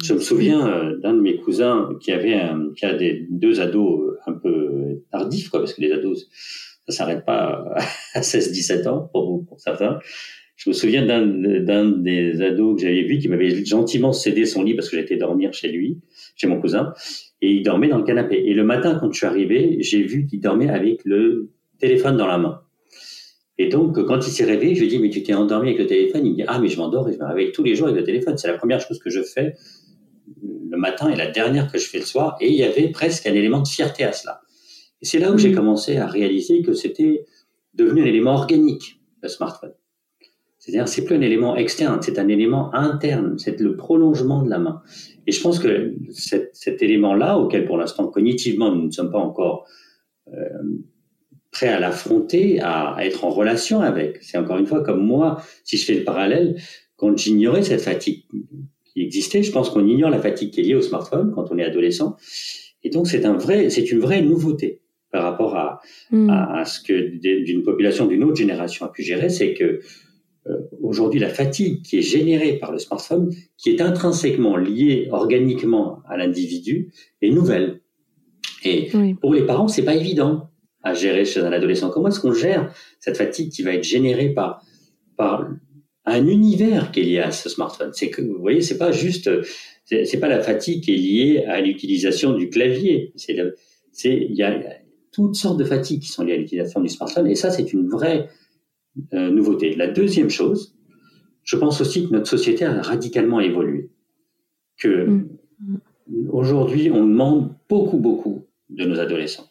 Je 0.04 0.14
me 0.14 0.20
souviens 0.20 0.68
euh, 0.68 0.98
d'un 0.98 1.14
de 1.14 1.22
mes 1.22 1.38
cousins 1.38 1.90
qui 2.02 2.12
avait 2.12 2.34
un, 2.34 2.72
qui 2.76 2.86
a 2.86 2.94
des 2.94 3.28
deux 3.30 3.62
ados 3.62 4.18
un 4.26 4.34
peu 4.34 5.02
tardifs, 5.12 5.50
quoi, 5.50 5.60
parce 5.60 5.74
que 5.74 5.82
les 5.82 5.92
ados, 5.92 6.28
ça 6.88 6.98
s'arrête 6.98 7.26
pas 7.26 7.76
à 8.14 8.22
16-17 8.22 8.88
ans 8.88 9.10
pour, 9.12 9.46
pour 9.46 9.60
certains. 9.60 10.00
Je 10.56 10.70
me 10.70 10.74
souviens 10.74 11.06
d'un 11.06 11.92
des 11.92 12.42
ados 12.42 12.78
que 12.78 12.82
j'avais 12.82 13.04
vu 13.04 13.20
qui 13.20 13.28
m'avait 13.28 13.66
gentiment 13.66 14.14
cédé 14.14 14.46
son 14.46 14.64
lit 14.64 14.74
parce 14.74 14.90
que 14.90 14.98
j'étais 14.98 15.18
dormir 15.18 15.54
chez 15.54 15.68
lui, 15.68 16.00
chez 16.36 16.48
mon 16.48 16.62
cousin, 16.62 16.94
et 17.42 17.52
il 17.52 17.64
dormait 17.64 17.88
dans 17.88 17.98
le 17.98 18.04
canapé. 18.04 18.36
Et 18.46 18.54
le 18.54 18.64
matin, 18.64 18.98
quand 19.00 19.12
je 19.12 19.18
suis 19.18 19.28
arrivé, 19.28 19.78
j'ai 19.80 20.04
vu 20.04 20.26
qu'il 20.26 20.40
dormait 20.40 20.70
avec 20.70 21.02
le 21.06 21.52
téléphone 21.80 22.18
dans 22.18 22.28
la 22.28 22.38
main. 22.38 22.62
Et 23.58 23.70
donc, 23.70 24.04
quand 24.06 24.18
il 24.28 24.32
s'est 24.32 24.44
réveillé, 24.44 24.76
je 24.76 24.82
lui 24.82 24.88
ai 24.88 24.90
dit, 24.90 25.00
mais 25.00 25.10
tu 25.10 25.24
t'es 25.24 25.34
endormi 25.34 25.70
avec 25.70 25.80
le 25.80 25.88
téléphone? 25.88 26.26
Il 26.26 26.32
me 26.32 26.36
dit, 26.36 26.44
ah, 26.48 26.60
mais 26.60 26.68
je 26.68 26.78
m'endors 26.78 27.08
et 27.08 27.14
je 27.14 27.20
me 27.20 27.26
réveille 27.26 27.52
tous 27.52 27.64
les 27.64 27.76
jours 27.76 27.88
avec 27.88 28.00
le 28.00 28.06
téléphone. 28.06 28.38
C'est 28.38 28.48
la 28.48 28.58
première 28.58 28.82
chose 28.82 29.00
que 29.00 29.10
je 29.10 29.22
fais 29.22 29.56
le 30.70 30.78
matin 30.78 31.10
et 31.10 31.16
la 31.16 31.32
dernière 31.32 31.72
que 31.72 31.78
je 31.78 31.88
fais 31.88 32.00
le 32.00 32.06
soir. 32.06 32.38
Et 32.42 32.50
il 32.50 32.56
y 32.56 32.64
avait 32.64 32.90
presque 32.90 33.28
un 33.28 33.34
élément 33.34 33.62
de 33.62 33.68
fierté 33.68 34.04
à 34.04 34.12
cela. 34.12 34.42
Et 35.02 35.06
c'est 35.06 35.20
là 35.20 35.32
où 35.32 35.38
j'ai 35.38 35.52
mmh. 35.52 35.56
commencé 35.56 35.98
à 35.98 36.08
réaliser 36.08 36.62
que 36.64 36.74
c'était 36.74 37.26
devenu 37.74 38.02
un 38.02 38.06
élément 38.06 38.34
organique, 38.34 39.00
le 39.22 39.30
smartphone. 39.30 39.74
C'est-à-dire, 40.58 40.88
c'est 40.88 41.06
plus 41.06 41.16
un 41.16 41.22
élément 41.22 41.56
externe, 41.56 42.00
c'est 42.02 42.18
un 42.18 42.28
élément 42.28 42.74
interne, 42.74 43.38
c'est 43.38 43.60
le 43.60 43.76
prolongement 43.76 44.42
de 44.42 44.50
la 44.50 44.58
main. 44.58 44.82
Et 45.28 45.32
je 45.32 45.42
pense 45.42 45.60
que 45.60 45.94
cet, 46.12 46.56
cet 46.56 46.82
élément-là, 46.82 47.38
auquel 47.38 47.66
pour 47.66 47.78
l'instant 47.78 48.08
cognitivement 48.08 48.74
nous 48.74 48.86
ne 48.86 48.92
sommes 48.92 49.12
pas 49.12 49.20
encore 49.20 49.66
euh, 50.34 50.34
prêts 51.52 51.68
à 51.68 51.80
l'affronter, 51.80 52.60
à, 52.60 52.94
à, 52.94 53.06
être 53.06 53.24
en 53.26 53.30
relation 53.30 53.82
avec. 53.82 54.20
C'est 54.22 54.38
encore 54.38 54.58
une 54.58 54.68
fois 54.68 54.84
comme 54.84 55.06
moi, 55.06 55.42
si 55.64 55.78
je 55.78 55.86
fais 55.86 55.96
le 55.96 56.04
parallèle, 56.04 56.58
quand 56.98 57.18
j'ignorais 57.18 57.64
cette 57.64 57.82
fatigue 57.82 58.24
qui 58.86 59.02
existait, 59.02 59.44
je 59.44 59.52
pense 59.52 59.70
qu'on 59.70 59.86
ignore 59.86 60.10
la 60.10 60.20
fatigue 60.20 60.52
qui 60.52 60.62
est 60.62 60.64
liée 60.64 60.76
au 60.76 60.82
smartphone 60.82 61.32
quand 61.34 61.52
on 61.52 61.58
est 61.58 61.64
adolescent. 61.64 62.16
Et 62.84 62.90
donc 62.90 63.08
c'est 63.08 63.26
un 63.26 63.34
vrai, 63.34 63.70
c'est 63.70 63.92
une 63.92 64.00
vraie 64.00 64.22
nouveauté 64.22 64.82
par 65.12 65.24
rapport 65.24 65.56
à, 65.56 65.82
hmm. 66.12 66.30
à, 66.30 66.60
à 66.60 66.66
ce 66.66 66.82
que 66.82 66.94
d'une 67.44 67.64
population 67.64 68.06
d'une 68.06 68.24
autre 68.24 68.36
génération 68.36 68.86
a 68.86 68.90
pu 68.90 69.02
gérer, 69.02 69.30
c'est 69.30 69.54
que 69.54 69.80
aujourd'hui 70.82 71.20
la 71.20 71.30
fatigue 71.30 71.82
qui 71.82 71.98
est 71.98 72.02
générée 72.02 72.54
par 72.54 72.72
le 72.72 72.80
smartphone, 72.80 73.34
qui 73.58 73.70
est 73.70 73.82
intrinsèquement 73.82 74.58
liée 74.58 75.08
organiquement 75.12 76.00
à 76.08 76.18
l'individu, 76.18 76.92
est 77.22 77.32
nouvelle. 77.32 77.82
Et 78.64 78.92
pour 79.22 79.34
les 79.34 79.46
parents, 79.46 79.68
c'est 79.68 79.86
pas 79.86 79.96
évident 79.96 80.50
à 80.84 80.94
gérer 80.94 81.26
chez 81.26 81.40
un 81.40 81.52
adolescent. 81.52 81.90
Comment 81.90 82.10
est-ce 82.10 82.20
qu'on 82.20 82.34
gère 82.34 82.74
cette 83.00 83.18
fatigue 83.18 83.52
qui 83.52 83.64
va 83.64 83.74
être 83.74 83.84
générée 83.84 84.30
par 84.30 84.64
par 85.18 85.48
un 86.06 86.28
univers 86.28 86.92
qui 86.92 87.00
est 87.00 87.04
lié 87.04 87.20
à 87.20 87.32
ce 87.32 87.50
smartphone 87.50 87.92
C'est 87.94 88.10
que 88.10 88.22
vous 88.22 88.40
voyez, 88.40 88.62
c'est 88.62 88.78
pas 88.78 88.92
juste, 88.92 89.30
c'est 89.86 90.20
pas 90.20 90.28
la 90.28 90.42
fatigue 90.42 90.84
qui 90.84 90.94
est 90.94 90.98
liée 90.98 91.46
à 91.48 91.62
l'utilisation 91.62 92.34
du 92.34 92.50
clavier. 92.50 93.12
C'est 93.16 93.36
il 94.06 94.36
y 94.36 94.44
a 94.44 94.60
toutes 95.12 95.36
sortes 95.36 95.58
de 95.58 95.64
fatigues 95.64 96.02
qui 96.02 96.10
sont 96.10 96.24
liées 96.24 96.34
à 96.34 96.38
l'utilisation 96.38 96.82
du 96.82 96.90
smartphone. 96.90 97.28
Et 97.28 97.36
ça, 97.36 97.50
c'est 97.50 97.72
une 97.74 97.88
vraie 97.88 98.28
euh, 99.14 99.30
nouveauté. 99.30 99.76
La 99.76 99.88
deuxième 99.88 100.30
chose, 100.30 100.76
je 101.44 101.56
pense 101.58 101.82
aussi 101.82 102.08
que 102.08 102.14
notre 102.14 102.28
société 102.28 102.66
a 102.66 102.82
radicalement 102.82 103.40
évolué. 103.40 103.90
Que 104.78 105.06
mm. 105.06 105.30
aujourd'hui, 106.30 106.92
on 106.92 107.06
demande 107.06 107.56
beaucoup, 107.70 107.98
beaucoup 107.98 108.46
de 108.70 108.86
nos 108.86 109.00
adolescents. 109.00 109.50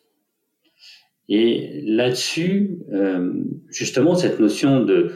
Et 1.29 1.83
là-dessus, 1.85 2.79
euh, 2.93 3.33
justement, 3.71 4.15
cette 4.15 4.41
notion 4.41 4.85
de 4.85 5.13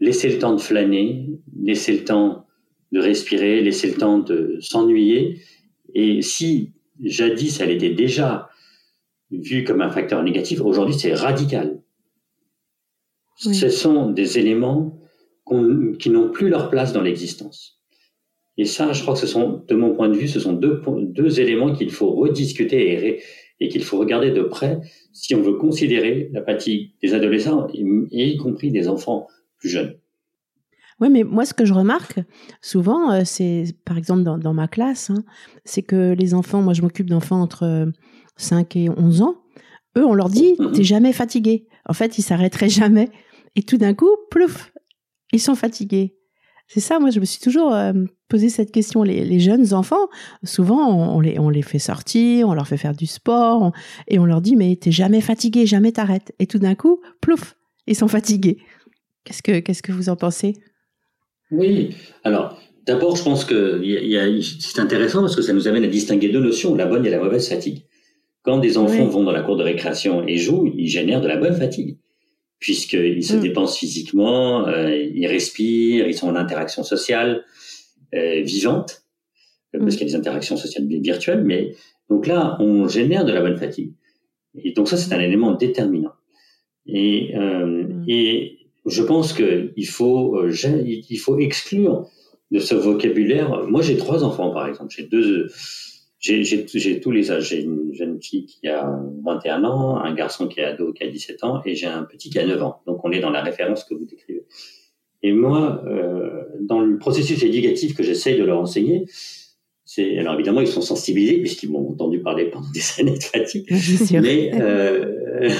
laisser 0.00 0.28
le 0.30 0.38
temps 0.38 0.54
de 0.54 0.60
flâner, 0.60 1.28
laisser 1.62 1.92
le 1.92 2.04
temps 2.04 2.46
de 2.92 3.00
respirer, 3.00 3.60
laisser 3.60 3.88
le 3.88 3.94
temps 3.94 4.18
de 4.18 4.56
s'ennuyer. 4.60 5.40
Et 5.94 6.22
si 6.22 6.72
jadis 7.02 7.60
elle 7.60 7.70
était 7.70 7.90
déjà 7.90 8.48
vue 9.30 9.64
comme 9.64 9.80
un 9.80 9.90
facteur 9.90 10.22
négatif, 10.22 10.60
aujourd'hui 10.60 10.94
c'est 10.94 11.14
radical. 11.14 11.80
Ce 13.36 13.68
sont 13.68 14.10
des 14.10 14.38
éléments 14.38 14.98
qui 15.98 16.10
n'ont 16.10 16.30
plus 16.30 16.48
leur 16.48 16.70
place 16.70 16.92
dans 16.92 17.02
l'existence. 17.02 17.80
Et 18.56 18.64
ça, 18.64 18.92
je 18.92 19.02
crois 19.02 19.14
que 19.14 19.20
ce 19.20 19.26
sont, 19.26 19.64
de 19.66 19.74
mon 19.74 19.94
point 19.94 20.08
de 20.08 20.14
vue, 20.14 20.28
ce 20.28 20.38
sont 20.38 20.52
deux, 20.52 20.80
deux 21.00 21.40
éléments 21.40 21.72
qu'il 21.72 21.90
faut 21.90 22.12
rediscuter 22.12 22.92
et, 22.92 23.22
et 23.60 23.68
qu'il 23.68 23.82
faut 23.82 23.98
regarder 23.98 24.30
de 24.30 24.42
près 24.42 24.80
si 25.12 25.34
on 25.34 25.42
veut 25.42 25.54
considérer 25.54 26.30
la 26.32 26.42
fatigue 26.42 26.92
des 27.02 27.14
adolescents, 27.14 27.66
et, 27.72 28.28
y 28.30 28.36
compris 28.36 28.70
des 28.70 28.88
enfants 28.88 29.26
plus 29.58 29.68
jeunes. 29.68 29.96
Oui, 31.00 31.08
mais 31.10 31.24
moi, 31.24 31.44
ce 31.44 31.54
que 31.54 31.64
je 31.64 31.74
remarque 31.74 32.20
souvent, 32.60 33.10
euh, 33.10 33.22
c'est, 33.24 33.64
par 33.84 33.98
exemple, 33.98 34.22
dans, 34.22 34.38
dans 34.38 34.54
ma 34.54 34.68
classe, 34.68 35.10
hein, 35.10 35.24
c'est 35.64 35.82
que 35.82 36.12
les 36.12 36.34
enfants, 36.34 36.62
moi, 36.62 36.72
je 36.72 36.82
m'occupe 36.82 37.10
d'enfants 37.10 37.40
entre 37.40 37.90
5 38.36 38.76
et 38.76 38.88
11 38.88 39.22
ans, 39.22 39.42
eux, 39.98 40.04
on 40.04 40.14
leur 40.14 40.28
dit, 40.28 40.54
mm-hmm. 40.54 40.72
t'es 40.72 40.84
jamais 40.84 41.12
fatigué. 41.12 41.66
En 41.86 41.92
fait, 41.92 42.18
ils 42.18 42.22
s'arrêteraient 42.22 42.68
jamais. 42.68 43.10
Et 43.56 43.62
tout 43.62 43.76
d'un 43.76 43.94
coup, 43.94 44.10
plouf, 44.30 44.72
ils 45.32 45.40
sont 45.40 45.54
fatigués. 45.54 46.16
C'est 46.66 46.80
ça, 46.80 46.98
moi, 46.98 47.10
je 47.10 47.20
me 47.20 47.24
suis 47.24 47.40
toujours 47.40 47.74
euh, 47.74 47.92
posé 48.28 48.48
cette 48.48 48.72
question. 48.72 49.02
Les, 49.02 49.38
jeunes 49.38 49.74
enfants, 49.74 50.08
souvent, 50.44 51.14
on, 51.14 51.20
les, 51.20 51.38
on 51.38 51.50
les 51.50 51.62
fait 51.62 51.78
sortir, 51.78 52.48
on 52.48 52.54
leur 52.54 52.66
fait 52.66 52.78
faire 52.78 52.94
du 52.94 53.06
sport, 53.06 53.72
et 54.08 54.18
on 54.18 54.24
leur 54.24 54.40
dit, 54.40 54.56
mais 54.56 54.74
t'es 54.76 54.90
jamais 54.90 55.20
fatigué, 55.20 55.66
jamais 55.66 55.92
t'arrêtes. 55.92 56.32
Et 56.38 56.46
tout 56.46 56.58
d'un 56.58 56.74
coup, 56.74 57.00
plouf, 57.20 57.56
ils 57.86 57.94
sont 57.94 58.08
fatigués. 58.08 58.58
Qu'est-ce 59.24 59.42
que, 59.42 59.60
qu'est-ce 59.60 59.82
que 59.82 59.92
vous 59.92 60.08
en 60.08 60.16
pensez? 60.16 60.54
Oui, 61.50 61.94
alors, 62.24 62.58
d'abord, 62.86 63.16
je 63.16 63.22
pense 63.22 63.44
que 63.44 63.82
c'est 64.60 64.80
intéressant 64.80 65.20
parce 65.20 65.36
que 65.36 65.42
ça 65.42 65.52
nous 65.52 65.68
amène 65.68 65.84
à 65.84 65.88
distinguer 65.88 66.30
deux 66.30 66.40
notions, 66.40 66.74
la 66.74 66.86
bonne 66.86 67.04
et 67.04 67.10
la 67.10 67.18
mauvaise 67.18 67.48
fatigue. 67.48 67.84
Quand 68.44 68.58
des 68.58 68.78
enfants 68.78 69.06
vont 69.06 69.24
dans 69.24 69.32
la 69.32 69.42
cour 69.42 69.56
de 69.56 69.64
récréation 69.64 70.24
et 70.28 70.36
jouent, 70.36 70.72
ils 70.76 70.88
génèrent 70.88 71.20
de 71.20 71.28
la 71.28 71.36
bonne 71.36 71.54
fatigue 71.54 71.98
puisqu'ils 72.64 73.22
se 73.22 73.36
mm. 73.36 73.40
dépensent 73.40 73.76
physiquement, 73.76 74.66
euh, 74.66 74.96
ils 74.96 75.26
respirent, 75.26 76.06
ils 76.06 76.14
sont 76.14 76.28
en 76.28 76.34
interaction 76.34 76.82
sociale 76.82 77.44
euh, 78.14 78.40
vivante, 78.40 79.02
euh, 79.74 79.80
parce 79.80 79.96
mm. 79.96 79.98
qu'il 79.98 80.06
y 80.06 80.10
a 80.10 80.12
des 80.12 80.18
interactions 80.18 80.56
sociales 80.56 80.86
virtuelles, 80.88 81.44
mais 81.44 81.74
donc 82.08 82.26
là, 82.26 82.56
on 82.60 82.88
génère 82.88 83.26
de 83.26 83.32
la 83.32 83.42
bonne 83.42 83.58
fatigue. 83.58 83.92
Et 84.56 84.72
donc 84.72 84.88
ça, 84.88 84.96
c'est 84.96 85.12
un 85.14 85.20
élément 85.20 85.52
déterminant. 85.52 86.12
Et, 86.86 87.36
euh, 87.36 87.84
mm. 87.84 88.04
et 88.08 88.58
je 88.86 89.02
pense 89.02 89.34
qu'il 89.34 89.86
faut, 89.86 90.36
euh, 90.36 90.50
il 90.54 91.18
faut 91.18 91.38
exclure 91.38 92.08
de 92.50 92.60
ce 92.60 92.74
vocabulaire. 92.74 93.66
Moi, 93.66 93.82
j'ai 93.82 93.96
trois 93.96 94.24
enfants, 94.24 94.50
par 94.50 94.68
exemple. 94.68 94.94
J'ai 94.96 95.04
deux, 95.04 95.48
j'ai 96.24 97.00
tous 97.00 97.10
les 97.10 97.30
âges. 97.30 97.48
J'ai 97.50 97.62
une 97.62 97.92
jeune 97.92 98.20
fille 98.20 98.46
qui 98.46 98.66
a 98.68 98.98
21 99.24 99.64
ans, 99.64 99.98
un 99.98 100.14
garçon 100.14 100.48
qui 100.48 100.60
est 100.60 100.64
ado 100.64 100.92
qui 100.92 101.04
a 101.04 101.08
17 101.08 101.44
ans, 101.44 101.60
et 101.64 101.74
j'ai 101.74 101.86
un 101.86 102.04
petit 102.04 102.30
qui 102.30 102.38
a 102.38 102.46
9 102.46 102.62
ans. 102.62 102.80
Donc, 102.86 103.04
on 103.04 103.12
est 103.12 103.20
dans 103.20 103.30
la 103.30 103.42
référence 103.42 103.84
que 103.84 103.94
vous 103.94 104.04
décrivez. 104.04 104.46
Et 105.22 105.32
moi, 105.32 105.82
euh, 105.86 106.44
dans 106.60 106.80
le 106.80 106.98
processus 106.98 107.42
éducatif 107.42 107.94
que 107.94 108.02
j'essaye 108.02 108.38
de 108.38 108.44
leur 108.44 108.58
enseigner, 108.58 109.06
c'est 109.84 110.18
alors 110.18 110.34
évidemment 110.34 110.60
ils 110.60 110.66
sont 110.66 110.80
sensibilisés 110.80 111.38
puisqu'ils 111.38 111.70
m'ont 111.70 111.90
entendu 111.90 112.20
parler 112.20 112.50
pendant 112.50 112.70
des 112.72 112.80
années 112.98 113.18
de 113.18 113.22
fatigue, 113.22 113.66
mais 114.22 114.50
euh, 114.60 115.50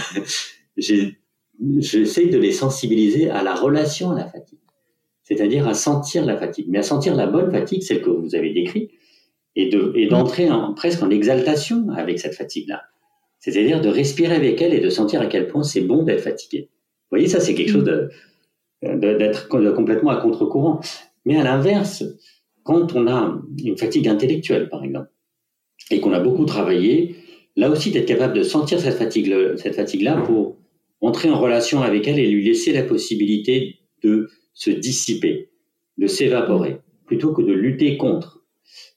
j'essaye 0.77 2.31
de 2.31 2.39
les 2.39 2.53
sensibiliser 2.53 3.31
à 3.31 3.43
la 3.43 3.55
relation 3.55 4.11
à 4.11 4.19
la 4.19 4.27
fatigue, 4.27 4.59
c'est-à-dire 5.23 5.67
à 5.67 5.75
sentir 5.75 6.25
la 6.27 6.37
fatigue, 6.37 6.67
mais 6.69 6.79
à 6.79 6.83
sentir 6.83 7.15
la 7.15 7.27
bonne 7.27 7.51
fatigue, 7.51 7.83
celle 7.83 8.03
que 8.03 8.11
vous 8.11 8.35
avez 8.35 8.53
décrite, 8.53 8.91
et 9.57 9.69
de 9.69 9.93
et 9.97 10.07
d'entrer 10.07 10.51
en, 10.51 10.75
presque 10.75 11.03
en 11.03 11.11
exaltation 11.11 11.89
avec 11.91 12.19
cette 12.19 12.35
fatigue-là, 12.35 12.83
c'est-à-dire 13.39 13.81
de 13.81 13.89
respirer 13.89 14.35
avec 14.35 14.61
elle 14.63 14.75
et 14.75 14.81
de 14.81 14.91
sentir 14.91 15.21
à 15.21 15.27
quel 15.27 15.49
point 15.49 15.63
c'est 15.63 15.83
bon 15.83 16.03
d'être 16.03 16.23
fatigué. 16.23 16.71
Vous 16.71 17.17
voyez, 17.17 17.29
ça 17.29 17.41
c'est 17.41 17.55
quelque 17.55 17.71
chose 17.71 17.85
de 17.85 18.11
d'être 18.83 19.49
complètement 19.49 20.11
à 20.11 20.17
contre-courant. 20.17 20.81
Mais 21.25 21.39
à 21.39 21.45
l'inverse, 21.45 22.05
quand 22.65 22.95
on 22.95 23.07
a 23.07 23.41
une 23.63 23.79
fatigue 23.79 24.09
intellectuelle, 24.09 24.69
par 24.69 24.85
exemple, 24.85 25.09
et 25.91 26.01
qu'on 26.01 26.13
a 26.13 26.21
beaucoup 26.21 26.45
travaillé, 26.45 27.17
là 27.57 27.71
aussi 27.71 27.91
d'être 27.91 28.07
capable 28.07 28.35
de 28.35 28.43
sentir 28.43 28.81
cette 28.81 28.95
fatigue, 28.95 29.57
cette 29.57 29.75
fatigue-là 29.75 30.23
pour 30.23 30.59
entrer 31.01 31.31
en 31.31 31.39
relation 31.39 31.83
avec 31.83 32.09
elle 32.09 32.19
et 32.19 32.27
lui 32.27 32.45
laisser 32.45 32.73
la 32.73 32.83
possibilité 32.83 33.77
de 34.03 34.29
se 34.55 34.71
dissiper, 34.71 35.51
de 35.99 36.07
s'évaporer, 36.07 36.79
plutôt 37.07 37.33
que 37.33 37.43
de 37.43 37.53
lutter 37.53 37.97
contre. 37.97 38.44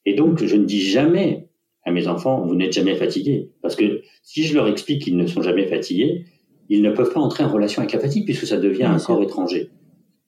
Et 0.06 0.16
donc, 0.16 0.44
je 0.44 0.56
ne 0.56 0.66
dis 0.66 0.82
jamais 0.82 1.50
à 1.84 1.92
mes 1.92 2.08
enfants, 2.08 2.46
vous 2.46 2.56
n'êtes 2.56 2.74
jamais 2.74 2.96
fatigués, 2.96 3.52
parce 3.62 3.76
que 3.76 4.02
si 4.22 4.44
je 4.44 4.54
leur 4.54 4.68
explique 4.68 5.04
qu'ils 5.04 5.16
ne 5.16 5.26
sont 5.26 5.42
jamais 5.42 5.68
fatigués, 5.68 6.26
ils 6.70 6.82
ne 6.82 6.92
peuvent 6.92 7.14
pas 7.14 7.22
entrer 7.22 7.46
en 7.46 7.50
relation 7.50 7.82
avec 7.82 7.94
la 7.94 8.00
fatigue 8.00 8.26
puisque 8.26 8.46
ça 8.46 8.58
devient 8.58 8.84
un 8.84 9.00
corps 9.00 9.24
étranger. 9.24 9.70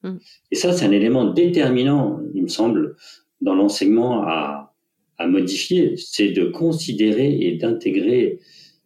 Mmh. 0.03 0.15
Et 0.51 0.55
ça, 0.55 0.71
c'est 0.71 0.85
un 0.85 0.91
élément 0.91 1.25
déterminant, 1.25 2.21
il 2.33 2.43
me 2.43 2.47
semble, 2.47 2.95
dans 3.41 3.55
l'enseignement 3.55 4.23
à, 4.23 4.73
à 5.17 5.27
modifier, 5.27 5.97
c'est 5.97 6.29
de 6.29 6.45
considérer 6.45 7.37
et 7.41 7.57
d'intégrer 7.57 8.39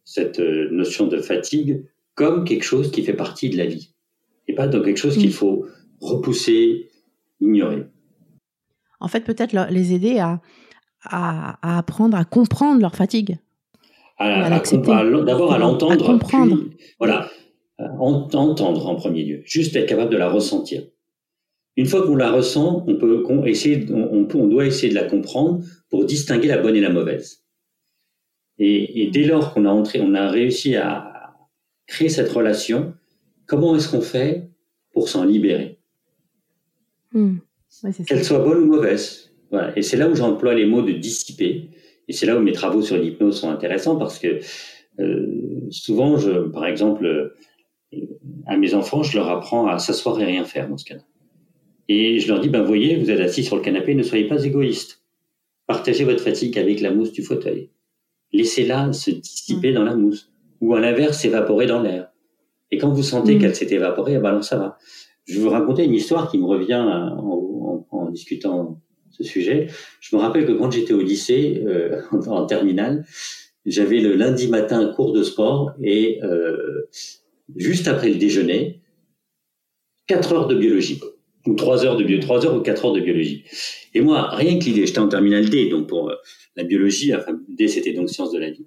cette 0.04 0.40
euh, 0.40 0.70
notion 0.72 1.08
de 1.08 1.18
fatigue 1.18 1.86
comme 2.16 2.44
quelque 2.44 2.64
chose 2.64 2.92
qui 2.92 3.04
fait 3.04 3.14
partie 3.14 3.50
de 3.50 3.58
la 3.58 3.66
vie, 3.66 3.94
et 4.48 4.54
pas 4.54 4.68
comme 4.68 4.84
quelque 4.84 4.98
chose 4.98 5.18
qu'il 5.18 5.30
mm. 5.30 5.34
faut 5.34 5.66
repousser, 6.02 6.90
ignorer. 7.40 7.84
En 9.04 9.08
fait, 9.08 9.22
peut-être 9.22 9.54
les 9.70 9.94
aider 9.94 10.18
à, 10.18 10.42
à, 11.04 11.78
apprendre 11.78 12.18
à 12.18 12.24
comprendre 12.24 12.82
leur 12.82 12.96
fatigue. 12.96 13.38
À, 14.18 14.50
D'abord 14.50 15.54
à 15.54 15.58
l'entendre, 15.58 16.06
comprendre. 16.06 16.58
voilà, 17.00 17.30
entendre 18.00 18.88
en 18.88 18.96
premier 18.96 19.24
lieu, 19.24 19.42
juste 19.46 19.76
être 19.76 19.88
capable 19.88 20.12
de 20.12 20.18
la 20.18 20.30
ressentir. 20.30 20.84
Une 21.76 21.88
fois 21.88 22.06
qu'on 22.06 22.16
la 22.16 22.32
ressent, 22.32 22.86
on 22.88 22.96
peut 22.98 23.24
essayer, 23.46 23.86
on, 23.92 24.28
on, 24.34 24.48
doit 24.48 24.66
essayer 24.66 24.90
de 24.90 24.96
la 24.96 25.06
comprendre 25.06 25.64
pour 25.90 26.06
distinguer 26.06 26.48
la 26.48 26.60
bonne 26.60 26.76
et 26.76 26.82
la 26.82 26.92
mauvaise. 26.92 27.44
Et, 28.60 29.10
dès 29.12 29.26
lors 29.26 29.54
qu'on 29.54 29.66
a 29.66 29.70
entré, 29.70 30.00
on 30.00 30.14
a 30.14 30.30
réussi 30.30 30.76
à 30.76 31.36
créer 31.88 32.10
cette 32.10 32.30
relation, 32.30 32.94
comment 33.48 33.76
est-ce 33.76 33.90
qu'on 33.90 34.02
fait 34.02 34.50
pour 34.94 35.10
s'en 35.10 35.26
libérer? 35.26 35.80
Qu'elle 38.08 38.24
soit 38.24 38.40
bonne 38.40 38.64
ou 38.64 38.66
mauvaise. 38.66 39.32
Voilà. 39.52 39.78
Et 39.78 39.82
c'est 39.82 39.98
là 39.98 40.10
où 40.10 40.16
j'emploie 40.16 40.54
les 40.54 40.66
mots 40.66 40.82
de 40.82 40.92
dissiper. 40.92 41.70
Et 42.08 42.14
c'est 42.14 42.26
là 42.26 42.38
où 42.38 42.42
mes 42.42 42.52
travaux 42.52 42.82
sur 42.82 42.98
l'hypnose 42.98 43.40
sont 43.40 43.50
intéressants 43.50 43.96
parce 43.98 44.20
que 44.20 44.40
euh, 45.00 45.68
souvent, 45.70 46.18
je, 46.18 46.32
par 46.50 46.66
exemple, 46.66 47.06
euh, 47.06 47.36
à 48.46 48.58
mes 48.58 48.74
enfants, 48.74 49.04
je 49.04 49.18
leur 49.18 49.30
apprends 49.30 49.68
à 49.68 49.80
s'asseoir 49.80 50.20
et 50.20 50.26
rien 50.26 50.44
faire 50.44 50.70
dans 50.70 50.78
ce 50.78 50.86
cas-là. 50.86 51.04
Et 51.90 52.20
je 52.20 52.28
leur 52.28 52.40
dis, 52.40 52.50
ben 52.50 52.64
voyez, 52.64 52.98
vous 52.98 53.10
êtes 53.10 53.20
assis 53.20 53.44
sur 53.44 53.56
le 53.56 53.62
canapé, 53.62 53.94
ne 53.96 54.04
soyez 54.04 54.28
pas 54.28 54.44
égoïste. 54.44 55.04
Partagez 55.68 56.04
votre 56.04 56.22
fatigue 56.22 56.58
avec 56.58 56.82
la 56.82 56.92
mousse 56.92 57.12
du 57.12 57.24
fauteuil. 57.24 57.70
Laissez-la 58.32 58.94
se 58.94 59.12
dissiper 59.12 59.72
mm. 59.72 59.76
dans 59.76 59.84
la 59.84 59.96
mousse. 59.96 60.32
Ou 60.62 60.76
à 60.76 60.80
l'inverse, 60.80 61.20
s'évaporer 61.20 61.68
dans 61.68 61.82
l'air. 61.82 62.10
Et 62.72 62.78
quand 62.78 62.90
vous 62.90 63.04
sentez 63.04 63.36
mm. 63.36 63.40
qu'elle 63.40 63.56
s'est 63.56 63.74
évaporée, 63.74 64.14
eh 64.16 64.20
ben 64.20 64.30
alors 64.30 64.44
ça 64.44 64.58
va. 64.58 64.78
Je 65.26 65.36
vais 65.36 65.42
vous 65.42 65.50
raconter 65.50 65.86
une 65.86 65.94
histoire 65.94 66.30
qui 66.30 66.38
me 66.38 66.46
revient 66.46 66.76
en, 66.76 67.18
en, 67.18 67.43
discutant 68.14 68.82
ce 69.12 69.24
sujet. 69.24 69.68
Je 70.00 70.16
me 70.16 70.22
rappelle 70.22 70.46
que 70.46 70.54
quand 70.54 70.72
j'étais 70.72 70.94
au 70.94 71.02
lycée, 71.02 71.64
euh, 71.66 72.02
en, 72.28 72.46
terminale, 72.46 73.06
j'avais 73.66 74.00
le 74.00 74.16
lundi 74.16 74.48
matin 74.48 74.92
cours 74.96 75.14
de 75.14 75.24
sport 75.24 75.74
et 75.82 76.20
euh, 76.24 76.90
juste 77.56 77.88
après 77.88 78.10
le 78.10 78.16
déjeuner, 78.16 78.82
quatre 80.08 80.34
heures 80.34 80.48
de 80.48 80.56
biologie 80.56 81.00
ou 81.46 81.56
trois 81.56 81.86
heures 81.86 81.98
de 81.98 82.04
bio, 82.04 82.20
trois 82.20 82.46
heures 82.46 82.56
ou 82.56 82.62
quatre 82.62 82.86
heures 82.86 82.94
de 82.94 83.02
biologie. 83.02 83.44
Et 83.94 84.02
moi, 84.02 84.30
rien 84.32 84.58
que 84.60 84.66
l'idée, 84.66 84.86
j'étais 84.86 85.00
en 85.00 85.10
terminale 85.10 85.50
D, 85.50 85.70
donc 85.70 85.88
pour 85.88 86.10
euh, 86.10 86.16
la 86.56 86.64
biologie, 86.64 87.12
D 87.50 87.68
c'était 87.68 87.94
donc 87.94 88.10
sciences 88.10 88.32
de 88.32 88.40
la 88.40 88.50
vie, 88.50 88.66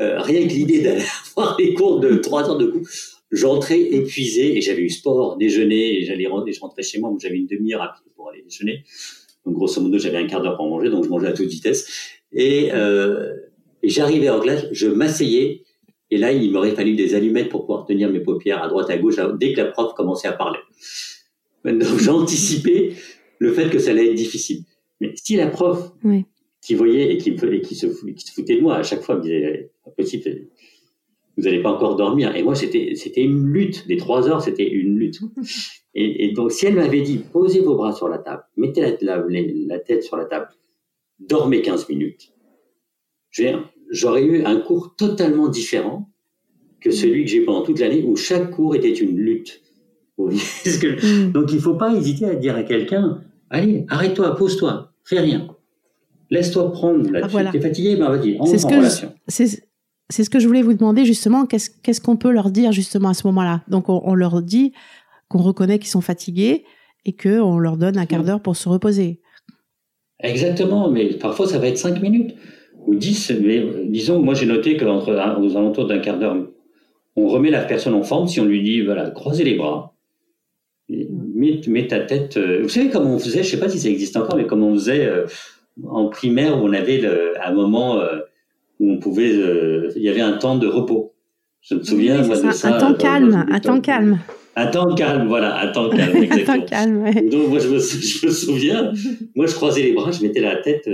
euh, 0.00 0.20
rien 0.20 0.46
que 0.46 0.52
l'idée 0.52 0.82
d'aller 0.82 1.04
voir 1.36 1.56
les 1.58 1.74
cours 1.74 2.00
de 2.00 2.16
trois 2.16 2.48
heures 2.48 2.58
de 2.58 2.66
cours, 2.66 2.86
j'entrais 3.30 3.80
épuisé 3.80 4.56
et 4.56 4.60
j'avais 4.60 4.82
eu 4.82 4.90
sport, 4.90 5.36
déjeuner, 5.36 5.98
et 5.98 6.04
j'allais 6.04 6.26
rentrer, 6.26 6.52
je 6.52 6.60
rentrais 6.60 6.82
chez 6.82 6.98
moi, 6.98 7.10
où 7.10 7.18
j'avais 7.18 7.36
une 7.36 7.46
demi-heure 7.46 7.82
à 7.82 7.92
pied 7.92 8.10
pour 8.16 8.30
aller 8.30 8.42
déjeuner. 8.42 8.84
Donc 9.44 9.54
grosso 9.54 9.80
modo, 9.80 9.98
j'avais 9.98 10.18
un 10.18 10.26
quart 10.26 10.42
d'heure 10.42 10.56
pour 10.56 10.68
manger, 10.68 10.90
donc 10.90 11.04
je 11.04 11.08
mangeais 11.08 11.28
à 11.28 11.32
toute 11.32 11.48
vitesse. 11.48 11.88
Et, 12.32 12.70
euh, 12.72 13.34
et 13.82 13.88
j'arrivais 13.88 14.28
en 14.28 14.40
classe, 14.40 14.66
je 14.72 14.88
m'asseyais, 14.88 15.62
et 16.10 16.16
là, 16.16 16.32
il 16.32 16.50
m'aurait 16.52 16.74
fallu 16.74 16.94
des 16.96 17.14
allumettes 17.14 17.50
pour 17.50 17.66
pouvoir 17.66 17.84
tenir 17.84 18.10
mes 18.10 18.20
paupières 18.20 18.62
à 18.62 18.68
droite 18.68 18.88
à 18.90 18.96
gauche 18.96 19.16
dès 19.38 19.52
que 19.52 19.58
la 19.58 19.66
prof 19.66 19.92
commençait 19.94 20.28
à 20.28 20.32
parler. 20.32 20.58
Donc 21.64 21.82
j'anticipais 21.98 22.92
le 23.38 23.52
fait 23.52 23.68
que 23.70 23.78
ça 23.78 23.90
allait 23.90 24.08
être 24.08 24.14
difficile. 24.14 24.62
Mais 25.00 25.12
si 25.14 25.36
la 25.36 25.48
prof 25.48 25.92
qui 26.62 26.74
voyait 26.74 27.12
et 27.12 27.18
qui, 27.18 27.34
qui, 27.34 27.74
se, 27.74 27.86
foutait 27.88 28.56
de 28.56 28.62
moi 28.62 28.76
à 28.76 28.82
chaque 28.82 29.02
fois 29.02 29.16
me 29.16 29.22
disait 29.22 29.70
possible, 29.96 30.48
vous 31.38 31.44
n'allez 31.44 31.62
pas 31.62 31.70
encore 31.70 31.94
dormir. 31.94 32.34
Et 32.34 32.42
moi, 32.42 32.56
c'était 32.56 32.94
c'était 32.96 33.22
une 33.22 33.46
lutte. 33.46 33.84
Les 33.86 33.96
trois 33.96 34.28
heures, 34.28 34.42
c'était 34.42 34.68
une 34.68 34.98
lutte. 34.98 35.20
Et, 35.94 36.32
donc, 36.32 36.52
si 36.52 36.66
elle 36.66 36.74
m'avait 36.74 37.00
dit 37.00 37.18
posez 37.32 37.60
vos 37.60 37.74
bras 37.74 37.92
sur 37.92 38.08
la 38.08 38.18
table, 38.18 38.42
mettez 38.56 38.96
la, 39.00 39.24
la, 39.26 39.78
tête 39.80 40.04
sur 40.04 40.16
la 40.16 40.26
table, 40.26 40.48
dormez 41.18 41.60
15 41.60 41.88
minutes, 41.88 42.32
j'aurais 43.90 44.22
eu 44.22 44.44
un 44.44 44.60
cours 44.60 44.94
totalement 44.96 45.48
différent 45.48 46.08
que 46.80 46.92
celui 46.92 47.24
que 47.24 47.30
j'ai 47.30 47.40
pendant 47.40 47.62
toute 47.62 47.80
l'année 47.80 48.04
où 48.04 48.14
chaque 48.14 48.52
cours 48.52 48.76
était 48.76 48.92
une 48.92 49.16
lutte. 49.16 49.62
Mm. 50.18 51.30
Donc 51.30 51.52
il 51.52 51.56
ne 51.56 51.60
faut 51.60 51.76
pas 51.76 51.94
hésiter 51.94 52.24
à 52.24 52.34
dire 52.34 52.56
à 52.56 52.64
quelqu'un, 52.64 53.22
allez, 53.50 53.84
arrête-toi, 53.88 54.34
pose-toi, 54.34 54.92
fais 55.04 55.20
rien. 55.20 55.46
Laisse-toi 56.28 56.72
prendre 56.72 57.08
là 57.08 57.20
ah, 57.22 57.50
T'es 57.52 57.60
fatigué, 57.60 57.94
ben 57.94 58.10
vas-y, 58.10 58.36
on 58.40 58.44
relation. 58.44 59.14
C'est 60.10 60.24
ce 60.24 60.30
que 60.30 60.38
je 60.38 60.46
voulais 60.46 60.62
vous 60.62 60.74
demander 60.74 61.04
justement, 61.04 61.46
qu'est-ce 61.46 62.00
qu'on 62.00 62.16
peut 62.16 62.30
leur 62.30 62.50
dire 62.50 62.72
justement 62.72 63.10
à 63.10 63.14
ce 63.14 63.26
moment-là? 63.26 63.62
Donc 63.68 63.88
on, 63.88 64.14
leur 64.14 64.42
dit 64.42 64.72
qu'on 65.28 65.38
reconnaît 65.38 65.78
qu'ils 65.78 65.88
sont 65.88 66.00
fatigués 66.00 66.64
et 67.04 67.12
qu'on 67.12 67.58
leur 67.58 67.76
donne 67.76 67.98
un 67.98 68.06
quart 68.06 68.22
mm. 68.22 68.26
d'heure 68.26 68.40
pour 68.40 68.56
se 68.56 68.68
reposer. 68.68 69.20
Exactement, 70.20 70.90
mais 70.90 71.14
parfois 71.14 71.46
ça 71.46 71.58
va 71.58 71.68
être 71.68 71.78
cinq 71.78 72.00
minutes 72.00 72.34
ou 72.86 72.94
dix. 72.94 73.30
Mais 73.30 73.64
disons, 73.86 74.20
moi 74.20 74.34
j'ai 74.34 74.46
noté 74.46 74.76
qu'entre 74.76 75.12
aux 75.12 75.56
alentours 75.56 75.86
d'un 75.86 75.98
quart 75.98 76.18
d'heure, 76.18 76.36
on 77.14 77.28
remet 77.28 77.50
la 77.50 77.64
personne 77.64 77.94
en 77.94 78.02
forme 78.02 78.28
si 78.28 78.40
on 78.40 78.44
lui 78.44 78.62
dit 78.62 78.82
voilà, 78.82 79.10
croisez 79.10 79.44
les 79.44 79.56
bras, 79.56 79.94
mets, 80.88 81.86
ta 81.86 82.00
tête. 82.00 82.36
Euh, 82.36 82.60
vous 82.62 82.68
savez 82.68 82.88
comment 82.88 83.14
on 83.14 83.18
faisait, 83.18 83.42
je 83.42 83.50
sais 83.50 83.60
pas 83.60 83.68
si 83.68 83.78
ça 83.78 83.88
existe 83.88 84.16
encore, 84.16 84.36
mais 84.36 84.46
comment 84.46 84.68
on 84.68 84.74
faisait 84.74 85.04
euh, 85.06 85.26
en 85.86 86.08
primaire 86.08 86.56
où 86.56 86.66
on 86.66 86.72
avait 86.72 87.02
un 87.42 87.52
moment 87.52 88.00
euh, 88.00 88.20
où 88.80 88.90
on 88.92 88.98
pouvait, 88.98 89.30
il 89.96 90.02
y 90.02 90.08
avait 90.08 90.20
un 90.20 90.38
temps 90.38 90.56
de 90.56 90.66
repos. 90.66 91.14
Je 91.60 91.74
me 91.74 91.82
souviens 91.82 92.26
de 92.26 92.52
ça. 92.52 92.68
Un 92.68 92.78
temps 92.78 92.94
calme, 92.94 93.46
un 93.50 93.60
temps 93.60 93.80
calme. 93.80 94.18
Un 94.56 94.66
temps 94.66 94.92
calme, 94.96 95.28
voilà, 95.28 95.60
un 95.60 95.68
temps 95.70 95.88
calme, 95.88 96.16
exactement. 96.16 96.54
un 96.54 96.58
temps 96.58 96.66
calme, 96.66 97.30
Donc 97.30 97.48
moi 97.48 97.58
je 97.60 97.68
me, 97.68 97.78
je 97.78 98.26
me, 98.26 98.32
souviens, 98.32 98.92
moi 99.36 99.46
je 99.46 99.54
croisais 99.54 99.82
les 99.82 99.92
bras, 99.92 100.10
je 100.10 100.20
mettais 100.22 100.40
la 100.40 100.56
tête 100.56 100.88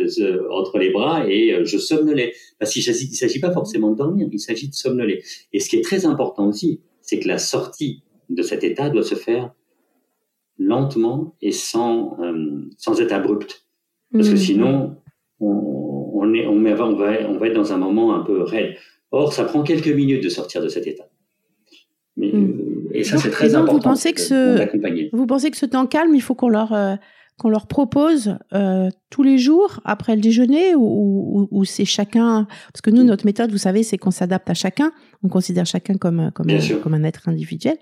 entre 0.51 0.79
les 0.79 0.91
bras 0.91 1.27
et 1.27 1.65
je 1.65 1.79
somnolais. 1.79 2.35
Parce 2.59 2.73
qu'il 2.73 2.83
ne 2.87 3.15
s'agit 3.15 3.41
pas 3.41 3.53
forcément 3.53 3.91
de 3.91 3.97
dormir, 3.97 4.29
il 4.31 4.39
s'agit 4.39 4.69
de 4.69 4.75
somnoler. 4.75 5.23
Et 5.53 5.61
ce 5.61 5.69
qui 5.69 5.77
est 5.77 5.83
très 5.83 6.05
important 6.05 6.49
aussi, 6.49 6.81
c'est 7.01 7.19
que 7.21 7.29
la 7.29 7.39
sortie 7.39 8.03
de 8.29 8.43
cet 8.43 8.65
état 8.65 8.91
doit 8.91 9.03
se 9.03 9.15
faire 9.15 9.53
lentement 10.59 11.35
et 11.43 11.53
sans, 11.53 12.19
euh, 12.21 12.69
sans 12.79 13.01
être 13.01 13.13
abrupte. 13.13 13.67
Parce 14.13 14.29
que 14.29 14.35
mm. 14.35 14.39
sinon, 14.39 14.97
on, 15.41 15.84
on, 16.17 16.33
est, 16.35 16.47
on, 16.47 16.55
met, 16.55 16.73
on, 16.81 16.95
va, 16.97 17.13
on 17.29 17.39
va 17.39 17.47
être 17.49 17.55
dans 17.55 17.73
un 17.73 17.77
moment 17.79 18.15
un 18.15 18.21
peu 18.25 18.43
raide. 18.43 18.75
Or, 19.11 19.33
ça 19.33 19.45
prend 19.45 19.63
quelques 19.63 19.89
minutes 19.89 20.23
de 20.25 20.29
sortir 20.29 20.63
de 20.63 20.69
cet 20.69 20.87
état. 20.87 21.05
Mais, 22.17 22.31
Mm. 22.33 22.45
euh, 22.45 22.91
et 22.93 23.05
ça, 23.05 23.17
c'est 23.19 23.31
très 23.31 23.49
donc, 23.51 23.65
vous 23.65 23.71
important. 23.71 23.91
pensez 23.91 24.13
que 24.13 24.21
ce-. 24.21 25.11
Vous 25.17 25.27
pensez 25.27 25.51
que 25.51 25.57
ce 25.57 25.67
temps 25.67 25.87
calme, 25.87 26.15
il 26.15 26.21
faut 26.23 26.35
qu'on 26.35 26.49
leur, 26.49 26.73
euh, 26.73 26.95
qu'on 27.39 27.49
leur 27.49 27.67
propose 27.67 28.37
euh, 28.53 28.89
tous 29.11 29.25
les 29.25 29.39
jours 29.39 29.81
après 29.85 30.15
le 30.15 30.21
déjeuner 30.21 30.77
ou, 30.77 30.83
ou- 30.85 31.49
ou 31.51 31.65
c'est 31.65 31.85
chacun 31.85 32.47
Parce 32.73 32.81
que 32.81 32.91
nous, 32.91 33.03
notre 33.03 33.27
méthode, 33.27 33.51
vous 33.51 33.59
savez, 33.59 33.83
c'est 33.83 33.99
qu'on 33.99 34.13
s'adapte 34.13 34.49
à 34.49 34.55
chacun. 34.55 34.93
On 35.25 35.29
considère 35.29 35.67
chacun 35.67 35.95
comme, 35.95 36.31
comme, 36.33 36.47
Bien 36.47 36.59
un, 36.59 36.61
sûr. 36.61 36.81
comme 36.81 36.95
un 36.95 37.03
être 37.03 37.29
individuel. 37.29 37.77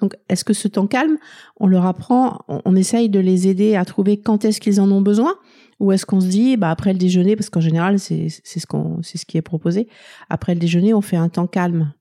Donc, 0.00 0.14
est-ce 0.28 0.44
que 0.44 0.52
ce 0.54 0.66
temps 0.66 0.88
calme, 0.88 1.16
on 1.60 1.68
leur 1.68 1.86
apprend, 1.86 2.40
on, 2.48 2.60
on 2.64 2.74
essaye 2.74 3.08
de 3.08 3.20
les 3.20 3.46
aider 3.46 3.76
à 3.76 3.84
trouver 3.84 4.16
quand 4.20 4.44
est-ce 4.44 4.60
qu'ils 4.60 4.80
en 4.80 4.90
ont 4.90 5.02
besoin? 5.02 5.34
Ou 5.80 5.92
est-ce 5.92 6.06
qu'on 6.06 6.20
se 6.20 6.26
dit, 6.26 6.56
bah, 6.56 6.70
après 6.70 6.92
le 6.92 6.98
déjeuner, 6.98 7.36
parce 7.36 7.50
qu'en 7.50 7.60
général, 7.60 7.98
c'est 7.98 8.28
ce, 8.28 8.66
qu'on 8.66 9.02
ce 9.02 9.24
qui 9.24 9.38
est 9.38 9.42
proposé, 9.42 9.86
après 10.28 10.54
le 10.54 10.60
déjeuner, 10.60 10.92
on 10.94 11.00
fait 11.00 11.16
un 11.16 11.28
temps 11.28 11.46
calme 11.46 11.92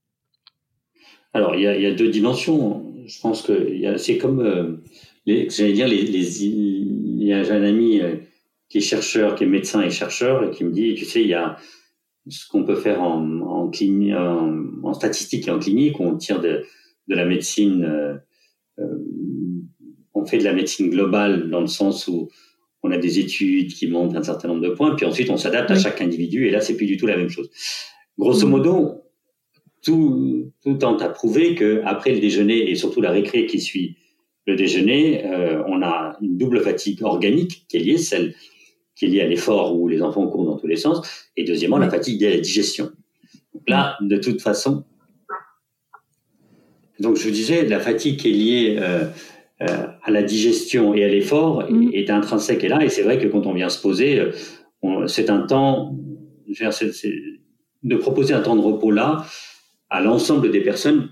Alors, 1.34 1.56
il 1.56 1.62
y, 1.62 1.68
a, 1.68 1.94
deux 1.94 2.10
dimensions. 2.10 2.94
Je 3.06 3.20
pense 3.22 3.42
que 3.42 3.98
c'est 3.98 4.18
comme, 4.18 4.40
euh, 4.40 4.78
j'allais 5.26 5.74
dire, 5.74 5.88
il 5.88 7.24
y 7.24 7.34
a 7.34 7.40
un 7.40 7.64
ami 7.64 8.02
euh, 8.02 8.16
qui 8.70 8.80
est 8.80 8.82
chercheur, 8.82 9.36
qui 9.36 9.44
est 9.44 9.48
médecin 9.48 9.82
et 9.82 9.92
chercheur, 9.92 10.44
et 10.44 10.52
qui 10.52 10.64
me 10.64 10.72
dit, 10.72 10.96
tu 10.96 11.06
sais, 11.06 11.22
il 11.22 11.28
y 11.28 11.36
a 11.36 11.58
ce 12.30 12.48
qu'on 12.48 12.64
peut 12.64 12.76
faire 12.76 13.02
en, 13.02 13.42
en, 13.42 14.94
statistique 14.94 15.48
et 15.48 15.52
en 15.52 15.60
clinique, 15.60 16.00
on 16.00 16.18
tire 16.18 16.42
de, 16.42 16.64
de 17.08 17.16
la 17.16 17.26
médecine, 17.26 17.84
euh, 17.84 18.88
on 20.14 20.26
fait 20.26 20.40
de 20.40 20.44
la 20.44 20.54
médecine 20.54 20.90
globale 20.90 21.50
dans 21.50 21.62
le 21.62 21.68
sens 21.68 22.08
où 22.08 22.30
on 22.88 22.92
a 22.92 22.98
des 22.98 23.20
études 23.20 23.74
qui 23.74 23.88
montrent 23.88 24.16
un 24.16 24.24
certain 24.24 24.48
nombre 24.48 24.62
de 24.62 24.70
points, 24.70 24.96
puis 24.96 25.06
ensuite 25.06 25.30
on 25.30 25.38
s'adapte 25.38 25.72
à 25.72 25.78
chaque 25.78 26.02
individu, 26.02 26.48
et 26.48 26.52
là 26.52 26.62
c'est 26.62 26.76
plus 26.76 26.86
du 26.86 26.98
tout 26.98 27.06
la 27.06 27.18
même 27.18 27.30
chose. 27.30 27.50
Grosso 28.18 28.46
Mhm. 28.46 28.52
modo, 28.52 29.02
tout, 29.84 30.52
tout 30.64 30.76
tente 30.76 31.02
à 31.02 31.10
prouver 31.10 31.56
que 31.56 31.82
après 31.86 32.14
le 32.14 32.20
déjeuner 32.20 32.70
et 32.70 32.76
surtout 32.76 33.02
la 33.02 33.12
récré 33.12 33.46
qui 33.46 33.60
suit 33.60 33.98
le 34.46 34.56
déjeuner, 34.56 35.26
euh, 35.26 35.62
on 35.68 35.82
a 35.82 36.18
une 36.22 36.38
double 36.38 36.62
fatigue 36.62 37.04
organique 37.04 37.66
qui 37.68 37.78
est 37.78 37.82
liée, 37.82 37.98
celle 37.98 38.34
qui 38.96 39.06
est 39.06 39.10
liée 39.10 39.22
à 39.22 39.28
l'effort 39.28 39.78
où 39.78 39.88
les 39.88 40.02
enfants 40.02 40.26
courent 40.28 40.46
dans 40.46 40.58
tous 40.58 40.68
les 40.68 40.78
sens, 40.78 41.30
et 41.36 41.44
deuxièmement 41.44 41.78
la 41.78 41.90
fatigue 41.90 42.24
à 42.26 42.30
la 42.30 42.38
digestion. 42.38 42.90
Donc 43.54 43.64
là, 43.68 43.98
de 44.02 44.18
toute 44.18 44.42
façon, 44.42 44.86
donc 47.00 47.18
je 47.18 47.24
vous 47.26 47.32
disais, 47.32 47.66
la 47.66 47.80
fatigue 47.80 48.18
qui 48.18 48.30
est 48.30 48.34
liée 48.34 48.78
euh, 48.80 49.06
à 49.60 50.12
la 50.12 50.22
digestion 50.24 50.94
et 50.94 51.04
à 51.04 51.08
l'effort 51.08 51.64
est- 51.64 51.72
Mhm. 51.72 51.90
est, 51.94 52.10
intrinsèque 52.10 52.64
et 52.64 52.68
là, 52.68 52.84
et 52.84 52.90
c'est 52.90 53.02
vrai 53.02 53.18
que 53.20 53.28
quand 53.28 53.46
on 53.48 53.54
vient 53.54 53.70
se 53.70 53.82
poser, 53.82 54.20
euh, 54.20 55.08
c'est 55.08 55.30
un 55.30 55.42
temps, 55.42 55.98
je 56.46 56.50
veux 56.52 56.66
dire, 56.66 56.74
c'est- 56.74 56.92
c'est- 56.94 57.20
de 57.84 57.96
proposer 57.96 58.34
un 58.34 58.42
temps 58.42 58.56
de 58.56 58.62
repos 58.62 58.92
là 58.92 59.26
à 59.90 60.02
l'ensemble 60.02 60.52
des 60.52 60.62
personnes 60.62 61.10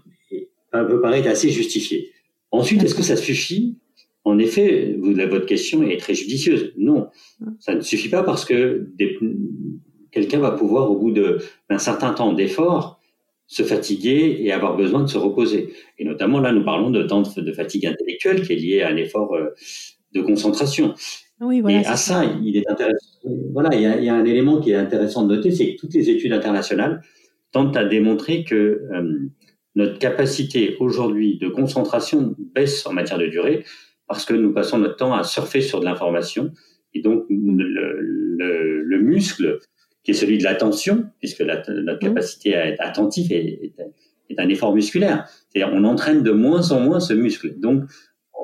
euh, 0.74 0.84
peut 0.84 1.00
paraître 1.00 1.28
assez 1.30 1.50
justifié. 1.50 2.12
Ensuite, 2.52 2.84
est-ce 2.84 2.96
que 2.96 3.02
ça 3.04 3.16
suffit? 3.16 3.78
En 4.26 4.38
effet, 4.40 4.96
vous, 5.00 5.14
la- 5.16 5.26
votre 5.28 5.46
question 5.46 5.84
est 5.84 5.98
très 5.98 6.14
judicieuse. 6.14 6.74
Non, 6.78 7.08
ça 7.60 7.76
ne 7.76 7.82
suffit 7.82 8.10
pas 8.10 8.24
parce 8.24 8.44
que 8.44 8.90
des- 8.96 9.18
quelqu'un 10.12 10.40
va 10.40 10.52
pouvoir, 10.52 10.92
au 10.92 10.98
bout 10.98 11.12
de- 11.12 11.38
d'un 11.70 11.78
certain 11.78 12.14
temps 12.14 12.34
d'effort, 12.34 12.95
se 13.48 13.64
fatiguer 13.64 14.38
et 14.42 14.52
avoir 14.52 14.76
besoin 14.76 15.02
de 15.02 15.08
se 15.08 15.18
reposer. 15.18 15.74
Et 16.00 16.06
notamment, 16.06 16.40
là, 16.40 16.52
nous 16.52 16.64
parlons 16.64 16.90
de 16.90 17.04
temps 17.04 17.22
de, 17.22 17.52
fatigue 17.52 17.86
intellectuelle 17.86 18.46
qui 18.46 18.54
est 18.54 18.58
lié 18.58 18.82
à 18.82 18.90
un 18.90 18.98
effort 18.98 19.34
euh, 19.36 19.50
de 20.14 20.22
concentration. 20.22 20.94
Oui, 21.42 21.62
voilà. 21.62 21.82
et 21.82 21.86
à 21.86 21.96
ça, 21.96 22.24
il 22.44 22.58
est 22.58 22.68
intéressant. 22.70 23.20
Voilà, 23.54 23.70
il 23.74 23.82
y, 23.82 23.86
a, 23.86 23.98
il 23.98 24.06
y 24.06 24.10
a 24.10 24.16
un 24.16 24.26
élément 24.26 24.60
qui 24.60 24.72
est 24.72 24.76
intéressant 24.76 25.26
de 25.26 25.36
noter, 25.36 25.52
c'est 25.52 25.74
que 25.74 25.80
toutes 25.80 25.94
les 25.94 26.10
études 26.10 26.32
internationales 26.32 27.02
tentent 27.52 27.76
à 27.78 27.86
démontrer 27.86 28.44
que 28.44 28.56
euh, 28.56 29.30
notre 29.76 30.00
capacité 30.00 30.78
aujourd'hui 30.80 31.38
de 31.38 31.50
concentration 31.50 32.36
baisse 32.54 32.86
en 32.86 32.94
matière 32.94 33.18
de 33.18 33.28
durée 33.28 33.66
parce 34.08 34.26
que 34.26 34.34
nous 34.34 34.54
passons 34.54 34.78
notre 34.78 34.96
temps 34.96 35.14
à 35.14 35.24
surfer 35.24 35.62
sur 35.62 35.80
de 35.80 35.86
l'information 35.86 36.52
et 36.94 37.02
donc 37.02 37.26
le, 37.30 38.00
le, 38.00 38.82
le 38.82 39.00
muscle 39.00 39.60
qui 40.06 40.12
est 40.12 40.14
celui 40.14 40.38
de 40.38 40.44
l'attention, 40.44 41.06
puisque 41.20 41.40
la, 41.40 41.62
notre 41.68 42.00
capacité 42.00 42.56
à 42.56 42.68
être 42.68 42.80
attentif 42.80 43.30
est, 43.32 43.36
est, 43.38 43.74
est 44.30 44.40
un 44.40 44.48
effort 44.48 44.74
musculaire. 44.74 45.28
C'est-à-dire 45.50 45.74
on 45.76 45.84
entraîne 45.84 46.24
de 46.24 46.32
moins 46.32 46.72
en 46.72 46.80
moins 46.80 47.02
ce 47.02 47.14
muscle. 47.14 47.60
Donc 47.60 47.84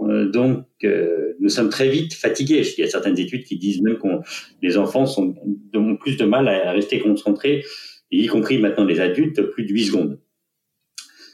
euh, 0.03 0.29
donc, 0.29 0.65
euh, 0.83 1.33
nous 1.39 1.49
sommes 1.49 1.69
très 1.69 1.89
vite 1.89 2.13
fatigués. 2.13 2.63
Il 2.77 2.81
y 2.81 2.83
a 2.83 2.89
certaines 2.89 3.19
études 3.19 3.43
qui 3.43 3.57
disent 3.57 3.81
même 3.81 3.97
que 3.97 4.07
les 4.61 4.77
enfants 4.77 5.05
sont, 5.05 5.35
ont 5.75 5.95
plus 5.97 6.17
de 6.17 6.25
mal 6.25 6.47
à 6.47 6.71
rester 6.71 6.99
concentrés, 6.99 7.63
y 8.09 8.27
compris 8.27 8.57
maintenant 8.57 8.85
les 8.85 8.99
adultes, 8.99 9.41
plus 9.41 9.65
de 9.65 9.71
8 9.71 9.85
secondes. 9.85 10.19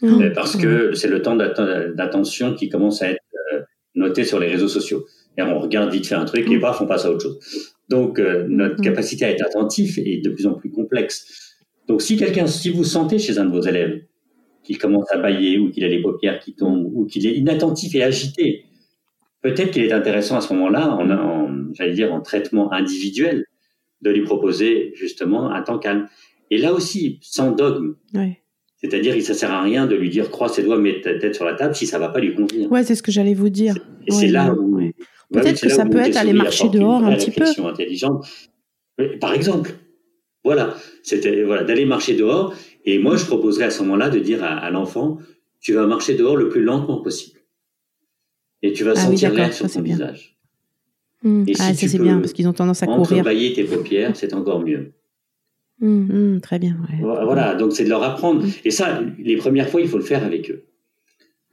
Mmh. 0.01 0.21
Euh, 0.21 0.29
Parce 0.31 0.55
que 0.55 0.93
c'est 0.93 1.07
le 1.07 1.21
temps 1.21 1.35
d'attention 1.35 2.53
qui 2.53 2.69
commence 2.69 3.01
à 3.01 3.11
être 3.11 3.23
euh, 3.53 3.61
noté 3.95 4.23
sur 4.23 4.39
les 4.39 4.47
réseaux 4.47 4.67
sociaux. 4.67 5.05
Et 5.37 5.41
on 5.43 5.59
regarde 5.59 5.91
vite 5.91 6.07
fait 6.07 6.15
un 6.15 6.25
truc 6.25 6.49
et 6.51 6.59
paf, 6.59 6.81
on 6.81 6.87
passe 6.87 7.05
à 7.05 7.11
autre 7.11 7.21
chose. 7.23 7.73
Donc, 7.89 8.19
euh, 8.19 8.45
notre 8.49 8.75
Mmh. 8.79 8.81
capacité 8.81 9.25
à 9.25 9.31
être 9.31 9.45
attentif 9.45 9.97
est 9.97 10.23
de 10.23 10.29
plus 10.29 10.47
en 10.47 10.53
plus 10.53 10.69
complexe. 10.71 11.55
Donc, 11.87 12.01
si 12.01 12.17
quelqu'un, 12.17 12.47
si 12.47 12.69
vous 12.69 12.83
sentez 12.83 13.19
chez 13.19 13.37
un 13.37 13.45
de 13.45 13.51
vos 13.51 13.61
élèves 13.61 14.01
qu'il 14.63 14.77
commence 14.77 15.09
à 15.11 15.17
bailler 15.17 15.57
ou 15.59 15.69
qu'il 15.71 15.83
a 15.85 15.87
les 15.87 16.01
paupières 16.01 16.39
qui 16.39 16.53
tombent 16.53 16.91
ou 16.93 17.05
qu'il 17.05 17.25
est 17.25 17.33
inattentif 17.33 17.95
et 17.95 18.03
agité, 18.03 18.65
peut-être 19.41 19.71
qu'il 19.71 19.83
est 19.83 19.93
intéressant 19.93 20.37
à 20.37 20.41
ce 20.41 20.51
moment-là, 20.53 20.89
en, 20.91 21.09
en 21.09 21.73
j'allais 21.73 21.93
dire 21.93 22.13
en 22.13 22.19
traitement 22.21 22.73
individuel, 22.73 23.45
de 24.01 24.09
lui 24.11 24.23
proposer 24.23 24.91
justement 24.95 25.51
un 25.51 25.61
temps 25.61 25.79
calme. 25.79 26.07
Et 26.51 26.57
là 26.57 26.73
aussi, 26.73 27.19
sans 27.21 27.51
dogme. 27.51 27.95
C'est-à-dire, 28.75 29.15
il 29.15 29.27
ne 29.27 29.33
sert 29.33 29.51
à 29.51 29.61
rien 29.63 29.87
de 29.87 29.95
lui 29.95 30.09
dire 30.09 30.29
croise 30.29 30.53
ses 30.53 30.63
doigts, 30.63 30.77
mets 30.77 31.01
ta 31.01 31.17
tête 31.17 31.33
sur 31.35 31.45
la 31.45 31.53
table 31.55 31.73
si 31.73 31.87
ça 31.87 31.97
ne 31.97 32.03
va 32.03 32.09
pas 32.09 32.19
lui 32.19 32.35
convenir. 32.35 32.71
Ouais, 32.71 32.83
c'est 32.83 32.93
ce 32.95 33.01
que 33.01 33.11
j'allais 33.11 33.33
vous 33.33 33.49
dire. 33.49 33.75
Et 34.05 34.11
c'est 34.11 34.27
là 34.27 34.53
où. 34.53 34.79
Bah 35.31 35.41
Peut-être 35.41 35.61
que 35.61 35.69
ça 35.69 35.85
peut 35.85 35.97
être 35.99 36.17
aller 36.17 36.33
marcher 36.33 36.65
une 36.65 36.71
dehors 36.71 37.03
un 37.03 37.15
petit 37.15 37.31
peu. 37.31 37.43
intelligente. 37.65 38.25
Par 39.19 39.33
exemple, 39.33 39.71
voilà, 40.43 40.75
c'était 41.03 41.43
voilà 41.43 41.63
d'aller 41.63 41.85
marcher 41.85 42.15
dehors. 42.15 42.53
Et 42.85 42.99
moi, 42.99 43.15
je 43.17 43.25
proposerais 43.25 43.65
à 43.65 43.69
ce 43.69 43.83
moment-là 43.83 44.09
de 44.09 44.19
dire 44.19 44.43
à, 44.43 44.47
à 44.57 44.69
l'enfant, 44.71 45.17
tu 45.59 45.73
vas 45.73 45.85
marcher 45.85 46.15
dehors 46.15 46.37
le 46.37 46.47
plus 46.49 46.63
lentement 46.63 47.01
possible, 47.01 47.39
et 48.61 48.71
tu 48.73 48.83
vas 48.85 48.91
Ah 48.95 48.99
sentir 49.01 49.33
l'air 49.33 49.53
sur 49.53 49.69
ton 49.69 49.81
bien. 49.81 49.95
visage. 49.95 50.37
Mmh. 51.23 51.43
Et 51.47 51.53
Ah, 51.59 51.73
si 51.73 51.87
ça 51.87 51.91
c'est 51.91 51.99
bien 52.01 52.19
parce 52.19 52.31
qu'ils 52.33 52.47
ont 52.47 52.53
tendance 52.53 52.81
à 52.83 52.85
courir. 52.85 53.01
entrebâiller 53.01 53.51
tes 53.53 53.65
paupières, 53.65 54.15
c'est 54.15 54.33
encore 54.33 54.61
mieux. 54.61 54.93
Mmh. 55.79 55.87
Mmh, 56.35 56.41
très 56.41 56.57
bien. 56.59 56.77
ouais. 56.89 56.99
Voilà, 57.01 57.53
donc 57.55 57.73
c'est 57.73 57.83
de 57.83 57.89
leur 57.89 58.01
apprendre. 58.03 58.45
Et 58.63 58.71
ça, 58.71 59.01
les 59.19 59.35
premières 59.35 59.69
fois, 59.69 59.81
il 59.81 59.87
faut 59.87 59.97
le 59.97 60.03
faire 60.03 60.23
avec 60.23 60.49
eux. 60.49 60.63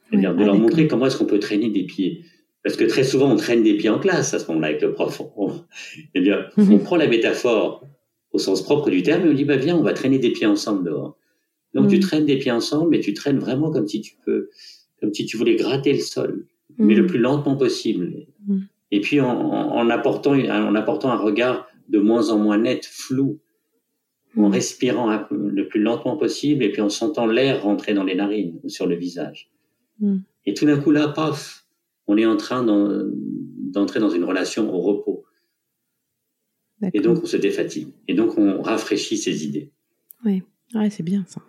C'est-à-dire 0.08 0.30
Ouais, 0.30 0.36
de 0.36 0.42
ah, 0.42 0.46
leur 0.46 0.58
montrer 0.58 0.86
comment 0.86 1.06
est-ce 1.06 1.16
qu'on 1.18 1.26
peut 1.26 1.38
traîner 1.40 1.70
des 1.70 1.82
pieds. 1.84 2.24
Parce 2.64 2.76
que 2.76 2.84
très 2.84 3.04
souvent, 3.04 3.30
on 3.30 3.36
traîne 3.36 3.62
des 3.62 3.76
pieds 3.76 3.90
en 3.90 3.98
classe 3.98 4.32
à 4.34 4.38
ce 4.38 4.46
moment-là 4.48 4.68
avec 4.68 4.80
le 4.82 4.92
prof. 4.92 5.20
On, 5.36 5.52
eh 6.14 6.20
bien, 6.20 6.46
Mhm. 6.56 6.72
on 6.72 6.78
prend 6.78 6.96
la 6.96 7.06
métaphore 7.06 7.86
au 8.32 8.38
sens 8.38 8.62
propre 8.62 8.90
du 8.90 9.02
terme 9.02 9.26
et 9.26 9.30
on 9.30 9.34
dit, 9.34 9.44
bah, 9.44 9.56
viens, 9.56 9.76
on 9.76 9.82
va 9.82 9.92
traîner 9.92 10.18
des 10.18 10.30
pieds 10.30 10.46
ensemble 10.46 10.84
dehors. 10.84 11.16
Donc, 11.74 11.88
tu 11.88 11.96
Mhm. 11.96 12.00
traînes 12.02 12.24
des 12.26 12.38
pieds 12.38 12.50
ensemble, 12.52 12.90
mais 12.90 13.00
tu 13.00 13.12
traînes 13.14 13.38
vraiment 13.38 13.70
comme 13.70 13.86
si 13.86 14.00
tu 14.00 14.14
peux, 14.24 14.48
comme 15.00 15.12
si 15.12 15.26
tu 15.26 15.36
voulais 15.36 15.56
gratter 15.56 15.92
le 15.92 15.98
sol, 16.00 16.46
mais 16.78 16.94
Mmh. 16.94 16.98
le 16.98 17.06
plus 17.06 17.18
lentement 17.18 17.56
possible. 17.56 18.26
Mhm. 18.46 18.66
Et 18.92 19.00
puis, 19.00 19.20
en, 19.20 19.28
en, 19.28 19.90
apportant, 19.90 20.32
en 20.34 20.74
apportant 20.74 21.10
un 21.10 21.16
regard 21.16 21.66
de 21.88 21.98
moins 21.98 22.30
en 22.30 22.38
moins 22.38 22.58
net, 22.58 22.86
flou, 22.86 23.40
en 24.36 24.48
respirant 24.48 25.26
le 25.30 25.68
plus 25.68 25.80
lentement 25.80 26.16
possible 26.16 26.64
et 26.64 26.72
puis 26.72 26.80
en 26.80 26.88
sentant 26.88 27.26
l'air 27.26 27.62
rentrer 27.62 27.92
dans 27.94 28.02
les 28.04 28.14
narines 28.16 28.58
ou 28.64 28.68
sur 28.68 28.86
le 28.86 28.96
visage. 28.96 29.50
Et 30.46 30.54
tout 30.54 30.64
d'un 30.66 30.78
coup, 30.80 30.90
là, 30.90 31.08
paf, 31.08 31.63
on 32.06 32.16
est 32.16 32.26
en 32.26 32.36
train 32.36 32.62
d'en- 32.62 33.04
d'entrer 33.72 34.00
dans 34.00 34.10
une 34.10 34.24
relation 34.24 34.72
au 34.72 34.80
repos. 34.80 35.24
Et 36.92 37.00
donc, 37.00 37.20
on 37.22 37.26
se 37.26 37.36
défatigue. 37.38 37.88
Et 38.08 38.14
donc, 38.14 38.36
on 38.36 38.60
rafraîchit 38.60 39.16
ses 39.16 39.46
idées. 39.46 39.72
Ouais, 40.24 40.42
c'est 40.90 41.02
bien 41.02 41.24
ça. 41.26 41.40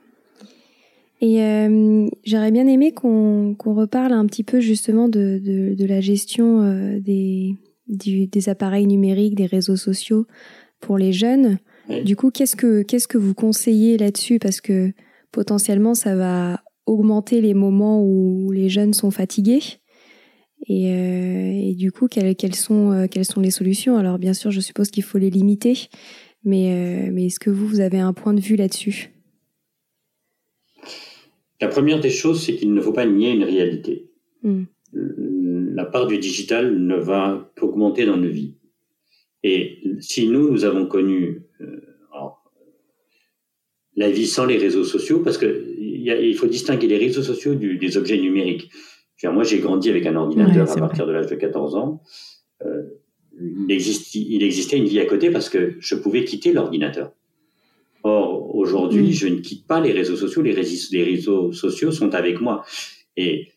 Et 1.21 1.41
euh, 1.43 2.07
j'aurais 2.23 2.51
bien 2.51 2.67
aimé 2.67 2.93
qu'on 2.93 3.55
reparle 3.59 4.13
un 4.13 4.25
petit 4.27 4.43
peu 4.43 4.59
justement 4.59 5.09
de, 5.09 5.39
de, 5.43 5.73
de 5.73 5.85
la 5.85 5.99
gestion 5.99 6.61
euh, 6.61 6.99
des, 6.99 7.55
du- 7.87 8.27
des 8.27 8.49
appareils 8.49 8.85
numériques, 8.87 9.35
des 9.35 9.45
réseaux 9.45 9.77
sociaux 9.77 10.25
pour 10.79 10.97
les 10.97 11.11
jeunes. 11.11 11.57
Oui. 11.89 12.03
Du 12.03 12.15
coup, 12.15 12.31
qu'est-ce 12.31 12.55
que 12.55 12.81
qu'est-ce 12.83 13.07
que 13.07 13.17
vous 13.17 13.33
conseillez 13.33 13.97
là-dessus? 13.97 14.39
Parce 14.39 14.61
que 14.61 14.91
potentiellement, 15.31 15.95
ça 15.95 16.15
va 16.15 16.61
augmenter 16.85 17.41
les 17.41 17.53
moments 17.53 18.03
où 18.03 18.51
les 18.51 18.69
jeunes 18.69 18.93
sont 18.93 19.11
fatigués. 19.11 19.61
Et, 20.67 20.91
euh, 20.91 21.69
et 21.69 21.75
du 21.75 21.91
coup, 21.91 22.07
quelles, 22.07 22.35
quelles, 22.35 22.55
sont, 22.55 22.91
euh, 22.91 23.07
quelles 23.07 23.25
sont 23.25 23.41
les 23.41 23.51
solutions? 23.51 23.97
Alors, 23.97 24.17
bien 24.17 24.33
sûr, 24.33 24.51
je 24.51 24.59
suppose 24.59 24.89
qu'il 24.89 25.03
faut 25.03 25.17
les 25.17 25.29
limiter. 25.29 25.89
Mais, 26.43 26.71
euh, 26.71 27.09
mais 27.11 27.25
est-ce 27.25 27.39
que 27.39 27.49
vous, 27.49 27.67
vous 27.67 27.79
avez 27.79 27.99
un 27.99 28.13
point 28.13 28.33
de 28.33 28.41
vue 28.41 28.55
là-dessus? 28.55 29.11
La 31.61 31.67
première 31.67 31.99
des 31.99 32.09
choses, 32.09 32.43
c'est 32.43 32.55
qu'il 32.55 32.73
ne 32.73 32.81
faut 32.81 32.93
pas 32.93 33.05
nier 33.05 33.31
une 33.31 33.43
réalité. 33.43 34.11
Mm. 34.43 34.63
La 34.93 35.85
part 35.85 36.07
du 36.07 36.17
digital 36.17 36.77
ne 36.77 36.95
va 36.95 37.51
qu'augmenter 37.57 38.05
dans 38.05 38.17
nos 38.17 38.29
vies. 38.29 38.55
Et 39.43 39.79
si 39.99 40.27
nous, 40.27 40.51
nous 40.51 40.65
avons 40.65 40.85
connu, 40.85 41.43
euh, 41.61 41.81
alors, 42.11 42.43
la 43.95 44.09
vie 44.09 44.27
sans 44.27 44.45
les 44.45 44.57
réseaux 44.57 44.83
sociaux, 44.83 45.19
parce 45.19 45.37
que 45.37 45.75
il 45.77 46.35
faut 46.35 46.47
distinguer 46.47 46.87
les 46.87 46.97
réseaux 46.97 47.23
sociaux 47.23 47.55
des 47.55 47.97
objets 47.97 48.17
numériques. 48.17 48.69
Moi, 49.31 49.43
j'ai 49.43 49.59
grandi 49.59 49.89
avec 49.89 50.05
un 50.05 50.15
ordinateur 50.15 50.69
à 50.71 50.75
partir 50.75 51.07
de 51.07 51.11
l'âge 51.11 51.27
de 51.27 51.35
14 51.35 51.75
ans. 51.75 52.01
Euh, 52.65 52.83
il, 53.39 53.69
il, 53.69 54.43
existait 54.43 54.77
une 54.77 54.85
vie 54.85 54.99
à 54.99 55.05
côté 55.05 55.29
parce 55.29 55.49
que 55.49 55.75
je 55.79 55.95
pouvais 55.95 56.23
quitter 56.23 56.53
l'ordinateur. 56.53 57.11
Or, 58.03 58.55
aujourd'hui, 58.55 59.13
je 59.13 59.27
ne 59.27 59.38
quitte 59.38 59.65
pas 59.65 59.81
les 59.81 59.91
réseaux 59.91 60.15
sociaux. 60.15 60.41
Les 60.41 60.53
réseaux, 60.53 60.88
les 60.91 61.03
réseaux 61.03 61.51
sociaux 61.51 61.91
sont 61.91 62.13
avec 62.13 62.39
moi. 62.39 62.63
Et 63.17 63.49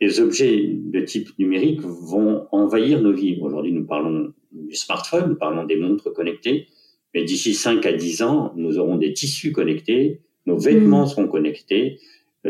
les 0.00 0.20
objets 0.20 0.68
de 0.68 1.00
type 1.00 1.30
numérique 1.38 1.80
vont 1.80 2.46
envahir 2.52 3.00
nos 3.00 3.12
vies. 3.12 3.38
Aujourd'hui, 3.40 3.72
nous 3.72 3.86
parlons 3.86 4.32
du 4.52 4.74
smartphone, 4.74 5.30
nous 5.30 5.36
parlons 5.36 5.64
des 5.64 5.76
montres 5.76 6.12
connectées. 6.12 6.66
Mais 7.14 7.24
d'ici 7.24 7.54
5 7.54 7.84
à 7.86 7.92
10 7.92 8.22
ans, 8.22 8.52
nous 8.56 8.78
aurons 8.78 8.96
des 8.96 9.12
tissus 9.12 9.52
connectés, 9.52 10.20
nos 10.44 10.58
vêtements 10.58 11.04
mm. 11.04 11.08
seront 11.08 11.28
connectés, 11.28 11.98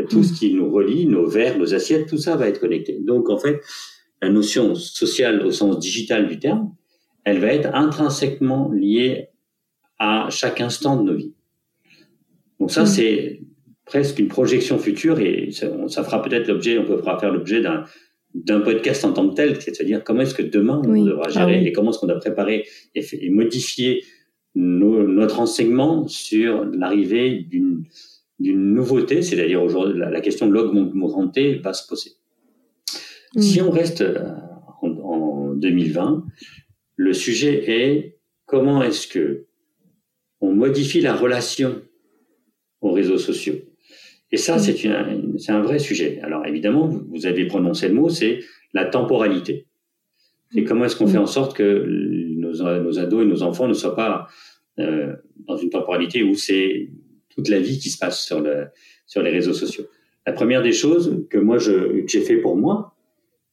tout 0.04 0.22
ce 0.22 0.32
mm. 0.32 0.36
qui 0.36 0.54
nous 0.54 0.70
relie, 0.70 1.06
nos 1.06 1.26
verres, 1.26 1.58
nos 1.58 1.74
assiettes, 1.74 2.08
tout 2.08 2.18
ça 2.18 2.36
va 2.36 2.48
être 2.48 2.60
connecté. 2.60 2.98
Donc, 3.00 3.30
en 3.30 3.38
fait, 3.38 3.60
la 4.22 4.28
notion 4.28 4.74
sociale 4.74 5.44
au 5.44 5.50
sens 5.50 5.78
digital 5.78 6.26
du 6.28 6.38
terme, 6.38 6.74
elle 7.24 7.38
va 7.38 7.48
être 7.48 7.74
intrinsèquement 7.74 8.70
liée 8.72 9.28
à 9.98 10.28
chaque 10.30 10.60
instant 10.60 10.96
de 10.96 11.10
nos 11.10 11.16
vies. 11.16 11.34
Donc 12.60 12.70
ça, 12.70 12.82
mm. 12.82 12.86
c'est 12.86 13.40
presque 13.84 14.18
une 14.18 14.28
projection 14.28 14.78
future 14.78 15.18
et 15.20 15.50
ça, 15.52 16.04
fera 16.04 16.22
peut-être 16.22 16.48
l'objet, 16.48 16.78
on 16.78 16.84
peut 16.84 17.00
faire 17.02 17.32
l'objet 17.32 17.60
d'un 17.60 17.84
d'un 18.34 18.60
podcast 18.60 19.02
en 19.06 19.14
tant 19.14 19.30
que 19.30 19.34
tel, 19.34 19.62
c'est-à-dire 19.62 20.04
comment 20.04 20.20
est-ce 20.20 20.34
que 20.34 20.42
demain 20.42 20.82
on 20.84 21.04
devra 21.06 21.22
ah 21.28 21.30
gérer 21.30 21.64
et 21.64 21.72
comment 21.72 21.90
est-ce 21.90 22.00
qu'on 22.00 22.06
doit 22.06 22.18
préparer 22.18 22.66
et, 22.94 23.02
et 23.12 23.30
modifier 23.30 24.04
notre 24.54 25.40
enseignement 25.40 26.06
sur 26.06 26.66
l'arrivée 26.66 27.46
d'une 27.48 27.84
d'une 28.38 28.74
nouveauté, 28.74 29.22
c'est-à-dire 29.22 29.62
aujourd'hui 29.62 29.98
la, 29.98 30.20
question 30.20 30.46
de 30.46 30.52
l'augmenté 30.52 31.56
va 31.56 31.72
se 31.72 31.86
poser. 31.86 32.12
Si 33.38 33.60
on 33.60 33.70
reste 33.70 34.02
euh, 34.02 34.30
en, 34.82 34.88
en, 34.88 35.54
2020, 35.54 36.24
le 36.96 37.12
sujet 37.12 37.70
est 37.70 38.18
comment 38.46 38.82
est-ce 38.82 39.08
que 39.08 39.46
on 40.40 40.52
modifie 40.52 41.00
la 41.00 41.14
relation 41.14 41.82
aux 42.80 42.92
réseaux 42.92 43.18
sociaux. 43.18 43.56
Et 44.32 44.36
ça, 44.36 44.58
c'est 44.58 44.76
c'est 45.38 45.52
un 45.52 45.62
vrai 45.62 45.78
sujet. 45.78 46.20
Alors 46.22 46.46
évidemment, 46.46 46.86
vous 46.86 47.26
avez 47.26 47.46
prononcé 47.46 47.88
le 47.88 47.94
mot, 47.94 48.08
c'est 48.08 48.40
la 48.72 48.84
temporalité. 48.84 49.66
Et 50.54 50.64
comment 50.64 50.84
est-ce 50.84 50.96
qu'on 50.96 51.06
fait 51.06 51.18
en 51.18 51.26
sorte 51.26 51.56
que 51.56 51.86
nos, 52.36 52.52
nos 52.52 52.98
ados 52.98 53.22
et 53.22 53.26
nos 53.26 53.42
enfants 53.42 53.68
ne 53.68 53.74
soient 53.74 53.96
pas 53.96 54.28
euh, 54.78 55.14
dans 55.46 55.56
une 55.56 55.70
temporalité 55.70 56.22
où 56.22 56.34
c'est 56.34 56.90
toute 57.36 57.48
la 57.48 57.60
vie 57.60 57.78
qui 57.78 57.90
se 57.90 57.98
passe 57.98 58.24
sur, 58.24 58.40
le, 58.40 58.66
sur 59.06 59.22
les 59.22 59.30
réseaux 59.30 59.52
sociaux. 59.52 59.84
La 60.26 60.32
première 60.32 60.62
des 60.62 60.72
choses 60.72 61.24
que 61.30 61.38
moi 61.38 61.58
j'ai 61.58 62.20
fait 62.20 62.36
pour 62.36 62.56
moi 62.56 62.96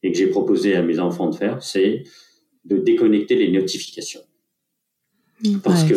et 0.01 0.11
que 0.11 0.17
j'ai 0.17 0.27
proposé 0.27 0.75
à 0.75 0.81
mes 0.81 0.99
enfants 0.99 1.29
de 1.29 1.35
faire, 1.35 1.61
c'est 1.61 2.03
de 2.65 2.77
déconnecter 2.77 3.35
les 3.35 3.51
notifications. 3.51 4.21
Mmh. 5.43 5.57
Parce 5.63 5.83
que 5.83 5.95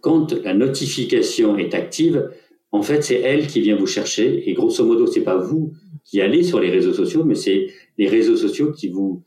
quand 0.00 0.32
la 0.44 0.54
notification 0.54 1.56
est 1.56 1.74
active, 1.74 2.30
en 2.72 2.82
fait, 2.82 3.02
c'est 3.02 3.20
elle 3.20 3.46
qui 3.46 3.60
vient 3.60 3.76
vous 3.76 3.86
chercher. 3.86 4.48
Et 4.48 4.54
grosso 4.54 4.84
modo, 4.84 5.06
c'est 5.06 5.22
pas 5.22 5.36
vous 5.36 5.72
qui 6.04 6.20
allez 6.20 6.42
sur 6.42 6.60
les 6.60 6.70
réseaux 6.70 6.92
sociaux, 6.92 7.24
mais 7.24 7.34
c'est 7.34 7.68
les 7.98 8.08
réseaux 8.08 8.36
sociaux 8.36 8.72
qui 8.72 8.88
vous 8.88 9.22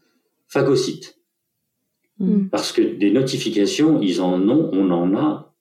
phagocytent. 0.48 1.20
Mm. 2.20 2.48
Parce 2.50 2.72
que 2.72 2.82
des 2.82 3.12
notifications, 3.12 4.02
ils 4.02 4.22
en 4.22 4.48
ont, 4.50 4.70
on 4.74 4.92
en 4.92 5.16
a 5.16 5.53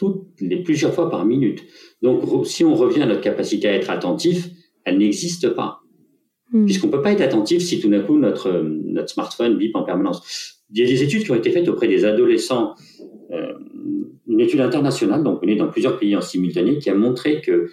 toutes 0.00 0.40
les 0.40 0.62
plusieurs 0.62 0.94
fois 0.94 1.10
par 1.10 1.26
minute. 1.26 1.62
Donc, 2.00 2.22
si 2.46 2.64
on 2.64 2.74
revient 2.74 3.02
à 3.02 3.06
notre 3.06 3.20
capacité 3.20 3.68
à 3.68 3.74
être 3.74 3.90
attentif, 3.90 4.48
elle 4.86 4.96
n'existe 4.96 5.50
pas. 5.50 5.82
Mm. 6.52 6.64
Puisqu'on 6.64 6.88
peut 6.88 7.02
pas 7.02 7.12
être 7.12 7.20
attentif 7.20 7.60
si 7.60 7.80
tout 7.80 7.90
d'un 7.90 8.00
coup 8.00 8.16
notre, 8.16 8.50
notre 8.62 9.10
smartphone 9.10 9.58
bip 9.58 9.76
en 9.76 9.82
permanence. 9.82 10.64
Il 10.70 10.78
y 10.78 10.82
a 10.82 10.86
des 10.86 11.02
études 11.02 11.24
qui 11.24 11.30
ont 11.32 11.34
été 11.34 11.50
faites 11.50 11.68
auprès 11.68 11.86
des 11.86 12.06
adolescents, 12.06 12.76
euh, 13.30 13.52
une 14.26 14.40
étude 14.40 14.62
internationale, 14.62 15.22
donc 15.22 15.42
menée 15.42 15.56
dans 15.56 15.68
plusieurs 15.68 15.98
pays 15.98 16.16
en 16.16 16.22
simultané, 16.22 16.78
qui 16.78 16.88
a 16.88 16.94
montré 16.94 17.42
que 17.42 17.68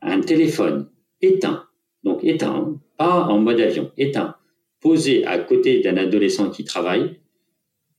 un 0.00 0.22
téléphone 0.22 0.88
éteint, 1.20 1.64
donc 2.04 2.24
éteint, 2.24 2.80
pas 2.96 3.24
en 3.24 3.38
mode 3.38 3.60
avion, 3.60 3.90
éteint, 3.98 4.36
posé 4.80 5.26
à 5.26 5.38
côté 5.40 5.80
d'un 5.80 5.98
adolescent 5.98 6.48
qui 6.48 6.64
travaille, 6.64 7.20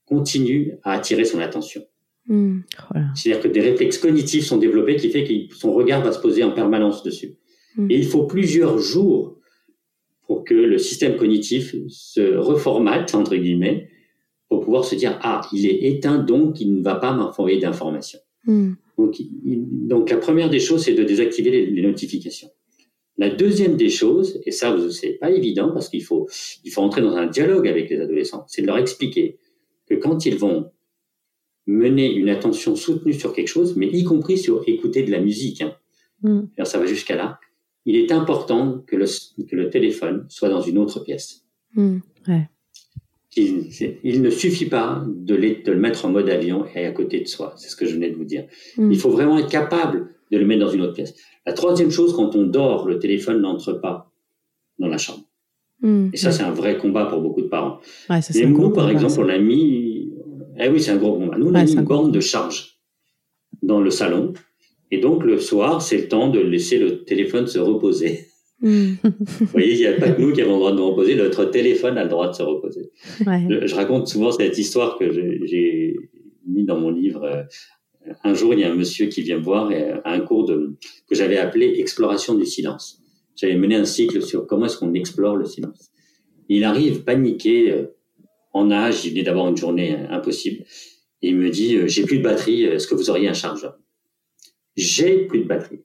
continue 0.05 0.79
à 0.83 0.93
attirer 0.93 1.25
son 1.25 1.39
attention. 1.39 1.83
Hmm. 2.27 2.59
C'est-à-dire 3.15 3.41
que 3.41 3.47
des 3.47 3.61
réflexes 3.61 3.99
cognitifs 3.99 4.45
sont 4.45 4.57
développés 4.57 4.97
qui 4.97 5.09
fait 5.09 5.23
que 5.23 5.55
son 5.55 5.73
regard 5.73 6.03
va 6.03 6.11
se 6.11 6.19
poser 6.19 6.43
en 6.43 6.51
permanence 6.51 7.03
dessus. 7.03 7.35
Hmm. 7.77 7.89
Et 7.89 7.97
il 7.97 8.05
faut 8.05 8.23
plusieurs 8.23 8.77
jours 8.79 9.37
pour 10.25 10.43
que 10.43 10.53
le 10.53 10.77
système 10.77 11.15
cognitif 11.15 11.73
se 11.87 12.35
reformate, 12.35 13.15
entre 13.15 13.37
guillemets, 13.37 13.89
pour 14.49 14.61
pouvoir 14.61 14.83
se 14.83 14.95
dire, 14.95 15.17
ah, 15.21 15.41
il 15.53 15.65
est 15.65 15.83
éteint, 15.83 16.19
donc 16.19 16.59
il 16.59 16.73
ne 16.73 16.83
va 16.83 16.95
pas 16.95 17.13
m'envoyer 17.13 17.59
d'informations. 17.59 18.19
Hmm. 18.45 18.73
Donc, 18.97 19.21
donc, 19.43 20.09
la 20.09 20.17
première 20.17 20.49
des 20.49 20.59
choses, 20.59 20.83
c'est 20.83 20.93
de 20.93 21.03
désactiver 21.03 21.51
les, 21.51 21.65
les, 21.67 21.81
notifications. 21.81 22.49
La 23.17 23.29
deuxième 23.29 23.77
des 23.77 23.89
choses, 23.89 24.41
et 24.45 24.51
ça, 24.51 24.75
c'est 24.89 25.13
pas 25.13 25.31
évident 25.31 25.71
parce 25.71 25.89
qu'il 25.89 26.03
faut, 26.03 26.27
il 26.63 26.71
faut 26.71 26.81
entrer 26.81 27.01
dans 27.01 27.15
un 27.15 27.27
dialogue 27.27 27.67
avec 27.67 27.89
les 27.89 27.99
adolescents, 27.99 28.43
c'est 28.47 28.61
de 28.61 28.67
leur 28.67 28.77
expliquer 28.77 29.37
que 29.87 29.95
quand 29.95 30.25
ils 30.25 30.35
vont 30.35 30.71
mener 31.67 32.13
une 32.13 32.29
attention 32.29 32.75
soutenue 32.75 33.13
sur 33.13 33.33
quelque 33.33 33.49
chose, 33.49 33.75
mais 33.75 33.87
y 33.87 34.03
compris 34.03 34.37
sur 34.37 34.63
écouter 34.67 35.03
de 35.03 35.11
la 35.11 35.19
musique, 35.19 35.61
hein, 35.61 35.75
mm. 36.23 36.63
ça 36.63 36.79
va 36.79 36.85
jusqu'à 36.85 37.15
là, 37.15 37.39
il 37.85 37.95
est 37.95 38.11
important 38.11 38.83
que 38.87 38.95
le, 38.95 39.05
que 39.45 39.55
le 39.55 39.69
téléphone 39.69 40.25
soit 40.29 40.49
dans 40.49 40.61
une 40.61 40.77
autre 40.77 41.01
pièce. 41.01 41.43
Mm. 41.75 41.97
Il, 43.35 44.21
ne 44.21 44.29
suffit 44.31 44.65
pas 44.65 45.05
de, 45.07 45.35
de, 45.35 45.71
le 45.71 45.79
mettre 45.79 46.05
en 46.05 46.09
mode 46.09 46.27
avion 46.27 46.65
et 46.73 46.85
à 46.85 46.91
côté 46.91 47.19
de 47.21 47.27
soi. 47.27 47.53
C'est 47.55 47.69
ce 47.69 47.75
que 47.75 47.85
je 47.85 47.93
venais 47.93 48.09
de 48.09 48.15
vous 48.15 48.25
dire. 48.25 48.47
Mm. 48.77 48.91
Il 48.91 48.97
faut 48.97 49.11
vraiment 49.11 49.37
être 49.37 49.49
capable 49.49 50.09
de 50.31 50.37
le 50.37 50.45
mettre 50.45 50.65
dans 50.65 50.71
une 50.71 50.81
autre 50.81 50.93
pièce. 50.93 51.13
La 51.45 51.53
troisième 51.53 51.91
chose, 51.91 52.13
quand 52.15 52.35
on 52.35 52.45
dort, 52.45 52.87
le 52.87 52.97
téléphone 52.97 53.41
n'entre 53.41 53.73
pas 53.73 54.11
dans 54.79 54.87
la 54.87 54.97
chambre. 54.97 55.23
Et 55.83 56.17
ça, 56.17 56.31
c'est 56.31 56.41
un 56.41 56.51
vrai 56.51 56.77
combat 56.77 57.05
pour 57.05 57.21
beaucoup 57.21 57.41
de 57.41 57.47
parents. 57.47 57.79
Ouais, 58.09 58.21
ça, 58.21 58.33
par 58.73 58.89
exemple, 58.89 59.19
on 59.19 59.29
a 59.29 59.37
mis, 59.37 59.96
eh 60.59 60.69
oui, 60.69 60.81
c'est 60.81 60.91
un 60.91 60.97
gros 60.97 61.17
combat. 61.17 61.37
Nous, 61.37 61.47
on 61.47 61.55
a 61.55 61.63
mis 61.63 61.73
une 61.73 61.83
borne 61.83 62.11
de 62.11 62.19
charge 62.19 62.79
dans 63.61 63.81
le 63.81 63.89
salon. 63.89 64.33
Et 64.91 64.99
donc, 64.99 65.23
le 65.23 65.39
soir, 65.39 65.81
c'est 65.81 65.97
le 65.97 66.07
temps 66.07 66.29
de 66.29 66.39
laisser 66.39 66.77
le 66.77 67.03
téléphone 67.03 67.47
se 67.47 67.59
reposer. 67.59 68.27
Hmm. 68.61 68.93
Vous 69.03 69.45
voyez, 69.47 69.73
il 69.73 69.79
n'y 69.79 69.85
a 69.85 69.93
pas 69.93 70.09
que 70.09 70.21
nous 70.21 70.31
qui 70.31 70.41
avons 70.41 70.53
le 70.53 70.59
droit 70.59 70.71
de 70.71 70.77
nous 70.77 70.87
reposer, 70.87 71.15
notre 71.15 71.45
téléphone 71.45 71.97
a 71.97 72.03
le 72.03 72.09
droit 72.09 72.29
de 72.29 72.33
se 72.33 72.41
reposer. 72.41 72.89
Ouais. 73.25 73.45
Je, 73.49 73.67
je, 73.67 73.75
raconte 73.75 74.07
souvent 74.07 74.31
cette 74.31 74.57
histoire 74.57 74.97
que 74.97 75.11
j'ai 75.11 75.95
mis 76.47 76.63
dans 76.63 76.79
mon 76.79 76.89
livre. 76.89 77.23
Euh, 77.23 77.43
un 78.23 78.33
jour, 78.33 78.53
il 78.53 78.61
y 78.61 78.63
a 78.63 78.71
un 78.71 78.75
monsieur 78.75 79.07
qui 79.07 79.21
vient 79.21 79.37
me 79.37 79.43
voir 79.43 79.71
à 80.05 80.13
un 80.13 80.19
cours 80.21 80.45
de, 80.45 80.75
que 81.07 81.15
j'avais 81.15 81.37
appelé 81.37 81.75
Exploration 81.79 82.35
du 82.35 82.45
silence. 82.45 83.01
J'avais 83.35 83.55
mené 83.55 83.75
un 83.75 83.85
cycle 83.85 84.21
sur 84.21 84.47
comment 84.47 84.65
est-ce 84.65 84.77
qu'on 84.77 84.93
explore 84.93 85.35
le 85.35 85.45
silence. 85.45 85.91
Il 86.49 86.63
arrive 86.63 87.03
paniqué, 87.03 87.71
euh, 87.71 87.85
en 88.57 88.71
âge, 88.71 89.05
il 89.05 89.11
venait 89.11 89.23
d'avoir 89.23 89.47
une 89.47 89.57
journée 89.57 89.93
euh, 89.93 90.09
impossible. 90.09 90.63
Et 91.21 91.29
il 91.29 91.35
me 91.35 91.49
dit, 91.49 91.75
euh, 91.75 91.87
j'ai 91.87 92.03
plus 92.03 92.19
de 92.19 92.23
batterie, 92.23 92.63
est-ce 92.63 92.87
que 92.87 92.95
vous 92.95 93.09
auriez 93.09 93.27
un 93.27 93.33
chargeur? 93.33 93.77
J'ai 94.75 95.25
plus 95.25 95.39
de 95.39 95.47
batterie. 95.47 95.81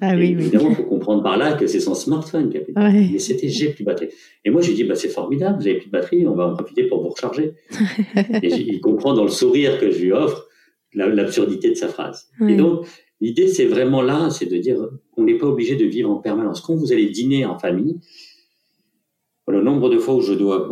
Ah 0.00 0.16
oui, 0.16 0.32
évidemment, 0.32 0.70
il 0.70 0.74
faut 0.76 0.82
comprendre 0.82 1.22
par 1.22 1.36
là 1.36 1.52
que 1.52 1.68
c'est 1.68 1.78
son 1.78 1.94
smartphone 1.94 2.50
qui 2.50 2.56
a 2.56 2.60
plus 2.60 2.72
de 2.72 2.80
batterie. 2.80 3.10
Mais 3.12 3.18
c'était 3.20 3.48
j'ai 3.48 3.68
plus 3.68 3.84
de 3.84 3.86
batterie. 3.86 4.08
Et 4.44 4.50
moi, 4.50 4.60
je 4.60 4.68
lui 4.68 4.74
dis, 4.74 4.82
bah, 4.82 4.96
c'est 4.96 5.08
formidable, 5.08 5.60
vous 5.60 5.68
avez 5.68 5.78
plus 5.78 5.86
de 5.86 5.92
batterie, 5.92 6.26
on 6.26 6.34
va 6.34 6.48
en 6.48 6.54
profiter 6.54 6.84
pour 6.88 7.00
vous 7.00 7.10
recharger. 7.10 7.54
et 8.42 8.48
il 8.48 8.80
comprend 8.80 9.14
dans 9.14 9.22
le 9.22 9.30
sourire 9.30 9.78
que 9.78 9.92
je 9.92 10.02
lui 10.02 10.12
offre 10.12 10.48
l'absurdité 10.94 11.68
de 11.68 11.74
sa 11.74 11.86
phrase. 11.86 12.28
Et 12.48 12.56
donc, 12.56 12.86
L'idée, 13.20 13.48
c'est 13.48 13.66
vraiment 13.66 14.00
là, 14.00 14.30
c'est 14.30 14.46
de 14.46 14.56
dire 14.58 14.90
qu'on 15.12 15.24
n'est 15.24 15.38
pas 15.38 15.46
obligé 15.46 15.74
de 15.74 15.84
vivre 15.84 16.10
en 16.10 16.18
permanence. 16.18 16.60
Quand 16.60 16.76
vous 16.76 16.92
allez 16.92 17.08
dîner 17.08 17.44
en 17.44 17.58
famille, 17.58 17.98
le 19.48 19.62
nombre 19.62 19.88
de 19.88 19.98
fois 19.98 20.14
où 20.14 20.20
je 20.20 20.34
dois, 20.34 20.68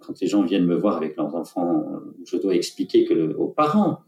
quand 0.00 0.20
les 0.20 0.26
gens 0.26 0.42
viennent 0.42 0.66
me 0.66 0.76
voir 0.76 0.96
avec 0.96 1.16
leurs 1.16 1.34
enfants, 1.34 1.84
je 2.24 2.36
dois 2.36 2.54
expliquer 2.54 3.04
que 3.04 3.34
aux 3.34 3.48
parents 3.48 4.00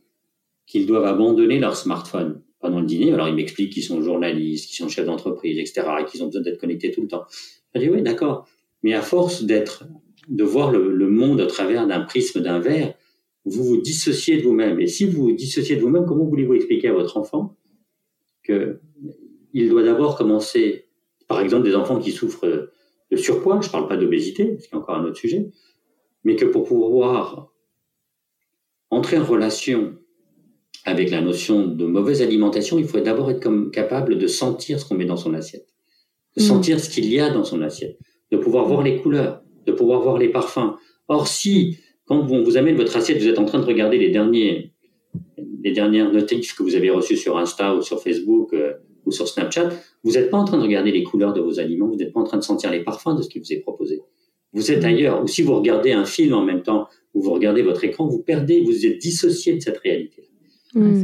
qu'ils 0.67 0.87
doivent 0.87 1.05
abandonner 1.05 1.59
leur 1.59 1.77
smartphone 1.77 2.43
pendant 2.61 2.81
le 2.81 2.87
dîner. 2.87 3.13
Alors 3.13 3.29
ils 3.29 3.35
m'expliquent 3.35 3.73
qu'ils 3.73 3.83
sont 3.83 4.01
journalistes, 4.03 4.69
qu'ils 4.69 4.77
sont 4.77 4.89
chefs 4.89 5.07
d'entreprise, 5.07 5.59
etc., 5.59 5.83
et 6.01 6.05
qu'ils 6.05 6.23
ont 6.23 6.27
besoin 6.27 6.43
d'être 6.43 6.61
connectés 6.61 6.91
tout 6.91 7.03
le 7.03 7.09
temps. 7.09 7.25
Je 7.75 7.81
dis 7.81 7.89
oui, 7.91 8.03
d'accord. 8.03 8.49
Mais 8.83 8.95
à 8.95 9.03
force 9.03 9.45
d'être, 9.45 9.85
de 10.29 10.45
voir 10.45 10.71
le, 10.71 11.09
monde 11.09 11.41
à 11.41 11.47
travers 11.47 11.87
d'un 11.87 12.01
prisme 12.01 12.41
d'un 12.41 12.59
verre, 12.59 12.95
vous 13.45 13.65
vous 13.65 13.81
dissociez 13.81 14.39
de 14.39 14.43
vous-même. 14.43 14.81
Et 14.81 14.87
si 14.87 15.05
vous 15.05 15.23
vous 15.23 15.33
dissociez 15.33 15.77
de 15.77 15.81
vous-même, 15.81 16.07
comment 16.07 16.25
voulez-vous 16.25 16.55
expliquer 16.55 16.89
à 16.89 16.93
votre 16.93 17.17
enfant 17.17 17.57
que 18.43 18.81
il 19.53 19.69
doit 19.69 19.83
d'abord 19.83 20.17
commencer, 20.17 20.87
par 21.29 21.41
exemple, 21.41 21.65
des 21.65 21.75
enfants 21.75 21.99
qui 21.99 22.13
souffrent 22.13 22.71
de 23.11 23.17
surpoids, 23.17 23.61
je 23.61 23.67
ne 23.67 23.73
parle 23.73 23.89
pas 23.89 23.97
d'obésité, 23.99 24.57
c'est 24.61 24.75
encore 24.75 24.95
un 24.95 25.05
autre 25.05 25.19
sujet, 25.19 25.51
mais 26.25 26.37
que 26.37 26.45
pour 26.45 26.65
pouvoir 26.65 27.53
entrer 28.91 29.19
en 29.19 29.25
relation 29.25 29.95
avec 30.85 31.11
la 31.11 31.21
notion 31.21 31.67
de 31.67 31.87
mauvaise 31.87 32.23
alimentation, 32.23 32.79
il 32.79 32.87
faut 32.87 33.01
d'abord 33.01 33.31
être 33.31 33.43
comme, 33.43 33.71
capable 33.71 34.19
de 34.19 34.27
sentir 34.27 34.81
ce 34.81 34.87
qu'on 34.87 34.97
met 34.97 35.05
dans 35.05 35.17
son 35.17 35.35
assiette, 35.35 35.67
de 36.37 36.43
mm. 36.43 36.47
sentir 36.47 36.81
ce 36.81 36.91
qu'il 36.91 37.07
y 37.13 37.21
a 37.21 37.31
dans 37.31 37.45
son 37.45 37.63
assiette, 37.63 37.99
de 38.31 38.37
pouvoir 38.37 38.67
voir 38.67 38.83
les 38.83 38.97
couleurs, 39.01 39.43
de 39.67 39.73
pouvoir 39.73 40.01
voir 40.01 40.19
les 40.19 40.29
parfums. 40.29 40.75
Or, 41.09 41.27
si 41.27 41.79
quand 42.05 42.19
on 42.19 42.43
vous 42.43 42.57
amène 42.57 42.77
votre 42.77 42.97
assiette, 42.97 43.19
vous 43.19 43.29
êtes 43.29 43.39
en 43.39 43.45
train 43.45 43.61
de 43.61 43.65
regarder 43.65 43.99
les 43.99 44.11
derniers, 44.11 44.73
les 45.63 45.73
dernières 45.73 46.13
notifs 46.13 46.55
que 46.55 46.63
vous 46.63 46.75
avez 46.75 46.91
reçues 46.91 47.17
sur 47.17 47.39
Insta 47.39 47.75
ou 47.77 47.83
sur 47.83 48.03
Facebook 48.03 48.53
euh, 48.53 48.75
ou 49.07 49.13
sur 49.13 49.29
Snapchat, 49.29 49.71
vous 50.05 50.13
n'êtes 50.13 50.31
pas 50.31 50.39
en 50.39 50.45
train 50.45 50.59
de 50.59 50.63
regarder 50.63 50.93
les 50.93 51.03
couleurs 51.03 51.33
de 51.33 51.41
vos 51.41 51.61
aliments, 51.61 51.89
vous 51.89 51.97
n'êtes 51.97 52.13
pas 52.13 52.21
en 52.21 52.25
train 52.25 52.39
de 52.39 52.43
sentir 52.43 52.71
les 52.71 52.83
parfums 52.83 53.17
de 53.17 53.23
ce 53.23 53.29
qui 53.29 53.39
vous 53.39 53.53
est 53.53 53.61
proposé. 53.61 54.01
Vous 54.53 54.71
êtes 54.71 54.83
mm. 54.83 54.87
ailleurs. 54.87 55.23
Ou 55.23 55.27
si 55.27 55.43
vous 55.43 55.55
regardez 55.55 55.93
un 55.93 56.05
film 56.05 56.35
en 56.35 56.45
même 56.45 56.63
temps 56.63 56.89
ou 57.15 57.23
vous 57.23 57.33
regardez 57.33 57.63
votre 57.63 57.85
écran, 57.85 58.07
vous 58.07 58.23
perdez, 58.23 58.61
vous 58.63 58.87
êtes 58.87 58.99
dissocié 58.99 59.55
de 59.55 59.61
cette 59.61 59.79
réalité. 59.79 60.29
Mm. 60.75 61.03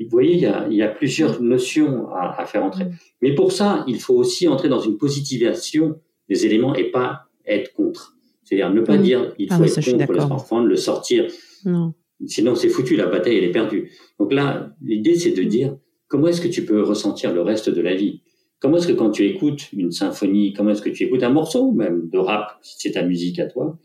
vous 0.00 0.08
voyez, 0.10 0.34
il 0.34 0.40
y 0.40 0.46
a, 0.46 0.66
il 0.70 0.76
y 0.76 0.82
a 0.82 0.88
plusieurs 0.88 1.42
notions 1.42 2.08
à, 2.10 2.40
à, 2.40 2.46
faire 2.46 2.64
entrer. 2.64 2.84
Mm. 2.84 2.92
Mais 3.22 3.34
pour 3.34 3.52
ça, 3.52 3.84
il 3.86 4.00
faut 4.00 4.14
aussi 4.14 4.48
entrer 4.48 4.68
dans 4.68 4.80
une 4.80 4.96
positivisation 4.96 6.00
des 6.28 6.46
éléments 6.46 6.74
et 6.74 6.90
pas 6.90 7.26
être 7.46 7.72
contre. 7.74 8.16
C'est-à-dire 8.42 8.72
ne 8.72 8.80
pas 8.80 8.96
dire 8.96 9.34
il 9.38 9.48
ah 9.50 9.58
faut 9.58 9.64
être 9.64 9.74
contre 9.74 10.12
le 10.12 10.20
smartphone, 10.20 10.66
le 10.66 10.76
sortir. 10.76 11.26
Non. 11.64 11.94
Sinon, 12.24 12.54
c'est 12.54 12.68
foutu, 12.68 12.96
la 12.96 13.06
bataille, 13.06 13.36
elle 13.36 13.44
est 13.44 13.52
perdue. 13.52 13.90
Donc 14.18 14.32
là, 14.32 14.70
l'idée, 14.80 15.16
c'est 15.16 15.32
de 15.32 15.42
dire 15.42 15.76
comment 16.08 16.28
est-ce 16.28 16.40
que 16.40 16.48
tu 16.48 16.64
peux 16.64 16.82
ressentir 16.82 17.34
le 17.34 17.42
reste 17.42 17.68
de 17.68 17.80
la 17.80 17.94
vie? 17.94 18.22
Comment 18.60 18.78
est-ce 18.78 18.88
que 18.88 18.92
quand 18.92 19.10
tu 19.10 19.26
écoutes 19.26 19.70
une 19.72 19.92
symphonie, 19.92 20.52
comment 20.52 20.70
est-ce 20.70 20.82
que 20.82 20.90
tu 20.90 21.04
écoutes 21.04 21.22
un 21.22 21.30
morceau 21.30 21.72
même 21.72 22.08
de 22.08 22.18
rap, 22.18 22.58
si 22.62 22.76
c'est 22.78 22.92
ta 22.92 23.02
musique 23.02 23.38
à 23.38 23.46
toi, 23.46 23.78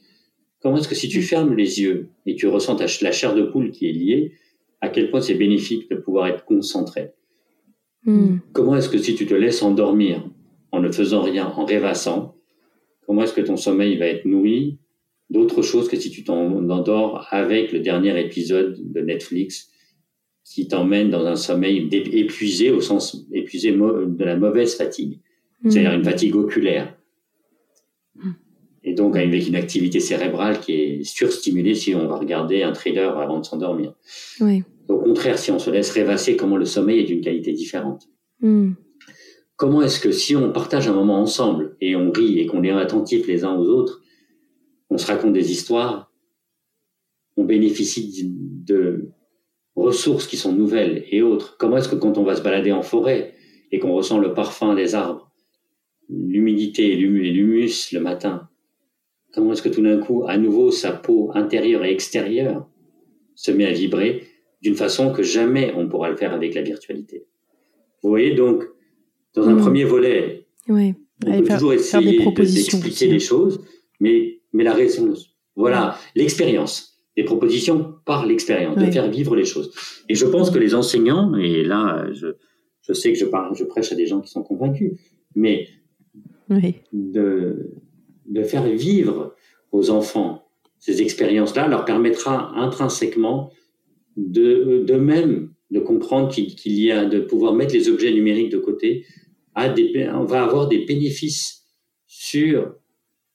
comment 0.61 0.77
est-ce 0.77 0.87
que 0.87 0.95
si 0.95 1.09
tu 1.09 1.21
fermes 1.21 1.55
les 1.55 1.81
yeux 1.81 2.09
et 2.25 2.35
tu 2.35 2.47
ressens 2.47 2.77
la 3.01 3.11
chair 3.11 3.35
de 3.35 3.43
poule 3.43 3.71
qui 3.71 3.89
est 3.89 3.91
liée, 3.91 4.33
à 4.79 4.89
quel 4.89 5.11
point 5.11 5.21
c'est 5.21 5.35
bénéfique 5.35 5.89
de 5.89 5.95
pouvoir 5.95 6.27
être 6.27 6.45
concentré? 6.45 7.11
Mm. 8.05 8.37
Comment 8.53 8.75
est-ce 8.75 8.89
que 8.89 8.97
si 8.97 9.15
tu 9.15 9.25
te 9.25 9.33
laisses 9.33 9.61
endormir 9.61 10.27
en 10.71 10.79
ne 10.79 10.91
faisant 10.91 11.21
rien, 11.21 11.47
en 11.47 11.65
rêvassant, 11.65 12.35
comment 13.05 13.23
est-ce 13.23 13.33
que 13.33 13.41
ton 13.41 13.57
sommeil 13.57 13.97
va 13.97 14.05
être 14.07 14.25
nourri 14.25 14.79
d'autre 15.29 15.61
chose 15.61 15.87
que 15.87 15.97
si 15.97 16.11
tu 16.11 16.23
t'endors 16.23 17.25
avec 17.29 17.71
le 17.71 17.79
dernier 17.79 18.19
épisode 18.19 18.77
de 18.91 19.01
Netflix 19.01 19.70
qui 20.43 20.67
t'emmène 20.67 21.09
dans 21.09 21.25
un 21.25 21.35
sommeil 21.35 21.87
épuisé 21.91 22.71
au 22.71 22.81
sens 22.81 23.25
épuisé 23.31 23.71
de 23.71 24.23
la 24.23 24.35
mauvaise 24.35 24.75
fatigue, 24.75 25.19
mm. 25.63 25.69
c'est-à-dire 25.69 25.93
une 25.93 26.03
fatigue 26.03 26.35
oculaire. 26.35 26.95
Mm. 28.15 28.31
Et 28.83 28.93
donc 28.93 29.15
avec 29.15 29.47
une 29.47 29.55
activité 29.55 29.99
cérébrale 29.99 30.59
qui 30.59 30.73
est 30.73 31.03
surstimulée 31.03 31.75
si 31.75 31.93
on 31.95 32.07
va 32.07 32.17
regarder 32.17 32.63
un 32.63 32.73
thriller 32.73 33.17
avant 33.17 33.39
de 33.39 33.45
s'endormir. 33.45 33.93
Oui. 34.39 34.63
Au 34.87 34.97
contraire, 34.97 35.37
si 35.37 35.51
on 35.51 35.59
se 35.59 35.69
laisse 35.69 35.91
rêvasser, 35.91 36.35
comment 36.35 36.57
le 36.57 36.65
sommeil 36.65 36.99
est 36.99 37.05
d'une 37.05 37.21
qualité 37.21 37.53
différente. 37.53 38.09
Mm. 38.41 38.71
Comment 39.55 39.83
est-ce 39.83 39.99
que 39.99 40.11
si 40.11 40.35
on 40.35 40.51
partage 40.51 40.87
un 40.87 40.93
moment 40.93 41.21
ensemble 41.21 41.77
et 41.79 41.95
on 41.95 42.11
rit 42.11 42.39
et 42.39 42.47
qu'on 42.47 42.63
est 42.63 42.71
attentifs 42.71 43.27
les 43.27 43.43
uns 43.43 43.55
aux 43.55 43.67
autres, 43.67 44.01
on 44.89 44.97
se 44.97 45.05
raconte 45.05 45.33
des 45.33 45.51
histoires, 45.51 46.11
on 47.37 47.43
bénéficie 47.43 48.25
de 48.25 49.11
ressources 49.75 50.27
qui 50.27 50.37
sont 50.37 50.53
nouvelles 50.53 51.05
et 51.09 51.21
autres. 51.21 51.57
Comment 51.57 51.77
est-ce 51.77 51.89
que 51.89 51.95
quand 51.95 52.17
on 52.17 52.23
va 52.23 52.35
se 52.35 52.41
balader 52.41 52.71
en 52.71 52.81
forêt 52.81 53.33
et 53.71 53.79
qu'on 53.79 53.93
ressent 53.93 54.19
le 54.19 54.33
parfum 54.33 54.75
des 54.75 54.95
arbres, 54.95 55.31
l'humidité 56.09 56.91
et 56.91 56.95
l'humus 56.95 57.91
le 57.93 57.99
matin, 57.99 58.49
comment 59.33 59.53
est-ce 59.53 59.61
que 59.61 59.69
tout 59.69 59.81
d'un 59.81 59.99
coup, 59.99 60.25
à 60.27 60.37
nouveau, 60.37 60.71
sa 60.71 60.91
peau 60.91 61.31
intérieure 61.33 61.85
et 61.85 61.91
extérieure 61.91 62.67
se 63.35 63.51
met 63.51 63.65
à 63.65 63.71
vibrer 63.71 64.27
d'une 64.61 64.75
façon 64.75 65.13
que 65.13 65.23
jamais 65.23 65.73
on 65.75 65.87
pourra 65.87 66.09
le 66.09 66.17
faire 66.17 66.33
avec 66.33 66.53
la 66.53 66.61
virtualité? 66.61 67.25
Vous 68.03 68.09
voyez 68.09 68.35
donc, 68.35 68.63
dans 69.33 69.47
un 69.47 69.55
mmh. 69.55 69.61
premier 69.61 69.83
volet, 69.85 70.47
on 70.67 70.93
peut 71.41 71.47
toujours 71.47 71.73
essayer 71.73 72.19
d'expliquer 72.19 73.07
les 73.07 73.19
choses, 73.19 73.63
mais, 73.99 74.41
mais 74.51 74.63
la 74.63 74.73
raison, 74.73 75.13
voilà, 75.55 75.97
l'expérience 76.15 76.90
des 77.17 77.23
propositions 77.23 77.95
par 78.05 78.25
l'expérience, 78.25 78.77
de 78.77 78.89
faire 78.89 79.09
vivre 79.09 79.35
les 79.35 79.45
choses. 79.45 79.73
Et 80.07 80.15
je 80.15 80.25
pense 80.25 80.49
que 80.49 80.59
les 80.59 80.73
enseignants, 80.75 81.35
et 81.35 81.63
là, 81.63 82.07
je, 82.13 82.27
je 82.81 82.93
sais 82.93 83.11
que 83.11 83.19
je, 83.19 83.25
parle, 83.25 83.55
je 83.55 83.63
prêche 83.65 83.91
à 83.91 83.95
des 83.95 84.07
gens 84.07 84.21
qui 84.21 84.29
sont 84.29 84.43
convaincus, 84.43 84.93
mais 85.35 85.67
de, 86.93 87.71
de 88.25 88.43
faire 88.43 88.63
vivre 88.63 89.35
aux 89.71 89.89
enfants 89.89 90.47
ces 90.79 91.01
expériences-là 91.01 91.67
leur 91.67 91.85
permettra 91.85 92.53
intrinsèquement 92.57 93.51
de, 94.17 94.83
de 94.85 94.95
même 94.95 95.53
de 95.69 95.79
comprendre 95.79 96.29
qu'il 96.29 96.73
y 96.73 96.91
a, 96.91 97.05
de 97.05 97.19
pouvoir 97.19 97.53
mettre 97.53 97.73
les 97.73 97.87
objets 97.87 98.11
numériques 98.11 98.51
de 98.51 98.57
côté, 98.57 99.05
à 99.55 99.69
des, 99.69 100.09
on 100.13 100.25
va 100.25 100.43
avoir 100.43 100.67
des 100.67 100.85
bénéfices 100.85 101.65
sur 102.07 102.75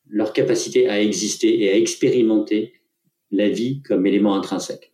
leur 0.09 0.33
capacité 0.33 0.89
à 0.89 1.03
exister 1.03 1.63
et 1.63 1.71
à 1.71 1.77
expérimenter 1.77 2.75
la 3.31 3.49
vie 3.49 3.83
comme 3.83 4.07
élément 4.07 4.35
intrinsèque. 4.35 4.93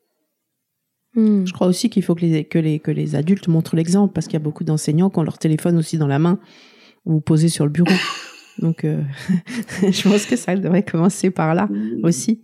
Hmm. 1.14 1.44
Je 1.46 1.52
crois 1.52 1.66
aussi 1.66 1.90
qu'il 1.90 2.02
faut 2.02 2.14
que 2.14 2.22
les, 2.22 2.44
que, 2.44 2.58
les, 2.58 2.78
que 2.78 2.90
les 2.90 3.14
adultes 3.14 3.48
montrent 3.48 3.76
l'exemple, 3.76 4.14
parce 4.14 4.26
qu'il 4.26 4.34
y 4.34 4.36
a 4.36 4.44
beaucoup 4.44 4.64
d'enseignants 4.64 5.10
qui 5.10 5.18
ont 5.18 5.22
leur 5.22 5.38
téléphone 5.38 5.76
aussi 5.76 5.98
dans 5.98 6.06
la 6.06 6.18
main 6.18 6.38
ou 7.04 7.20
posé 7.20 7.48
sur 7.48 7.64
le 7.64 7.70
bureau. 7.70 7.90
Donc, 8.58 8.84
euh, 8.84 9.00
je 9.82 10.08
pense 10.08 10.26
que 10.26 10.36
ça 10.36 10.54
devrait 10.56 10.84
commencer 10.84 11.30
par 11.30 11.54
là 11.54 11.68
aussi. 12.02 12.42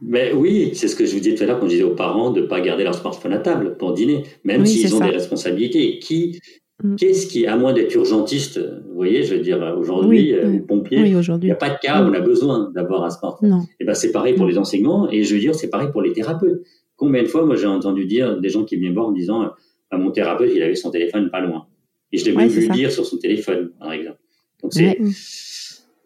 Mais 0.00 0.32
oui, 0.32 0.70
c'est 0.74 0.88
ce 0.88 0.96
que 0.96 1.04
je 1.04 1.14
vous 1.14 1.20
disais 1.20 1.34
tout 1.34 1.42
à 1.44 1.46
l'heure 1.46 1.58
quand 1.58 1.66
je 1.66 1.72
disais 1.72 1.82
aux 1.82 1.94
parents 1.94 2.30
de 2.30 2.42
ne 2.42 2.46
pas 2.46 2.60
garder 2.60 2.84
leur 2.84 2.94
smartphone 2.94 3.32
à 3.32 3.38
table 3.38 3.76
pour 3.76 3.92
dîner, 3.92 4.22
même 4.44 4.66
s'ils 4.66 4.94
ont 4.94 5.00
des 5.00 5.10
responsabilités. 5.10 5.98
Qui. 5.98 6.40
Qu'est-ce 6.98 7.28
qui, 7.28 7.46
à 7.46 7.56
moins 7.56 7.72
d'être 7.72 7.94
urgentiste, 7.94 8.58
vous 8.58 8.94
voyez, 8.94 9.22
je 9.22 9.36
veux 9.36 9.40
dire, 9.40 9.76
aujourd'hui, 9.78 10.32
oui, 10.32 10.32
euh, 10.32 10.58
pompier, 10.66 10.98
il 10.98 11.14
n'y 11.14 11.50
a 11.50 11.54
pas 11.54 11.70
de 11.70 11.78
cas 11.80 12.02
où 12.02 12.08
on 12.08 12.12
a 12.12 12.20
besoin 12.20 12.72
d'avoir 12.74 13.04
un 13.04 13.10
smartphone. 13.10 13.60
Et 13.62 13.74
eh 13.80 13.84
ben, 13.84 13.94
c'est 13.94 14.10
pareil 14.10 14.34
pour 14.34 14.46
les 14.46 14.58
enseignements, 14.58 15.08
et 15.10 15.22
je 15.22 15.34
veux 15.34 15.40
dire, 15.40 15.54
c'est 15.54 15.70
pareil 15.70 15.88
pour 15.92 16.02
les 16.02 16.12
thérapeutes. 16.12 16.62
Combien 16.96 17.22
de 17.22 17.28
fois, 17.28 17.46
moi, 17.46 17.54
j'ai 17.54 17.66
entendu 17.66 18.06
dire 18.06 18.40
des 18.40 18.48
gens 18.48 18.64
qui 18.64 18.76
viennent 18.76 18.92
voir 18.92 19.06
en 19.06 19.12
disant, 19.12 19.52
ah, 19.90 19.98
mon 19.98 20.10
thérapeute, 20.10 20.50
il 20.54 20.62
avait 20.62 20.74
son 20.74 20.90
téléphone 20.90 21.30
pas 21.30 21.40
loin. 21.40 21.66
Et 22.10 22.18
je 22.18 22.24
l'ai 22.24 22.32
même 22.32 22.48
vu 22.48 22.68
dire 22.68 22.90
sur 22.90 23.06
son 23.06 23.18
téléphone, 23.18 23.70
par 23.78 23.92
exemple. 23.92 24.18
Donc, 24.60 24.72
c'est, 24.72 24.98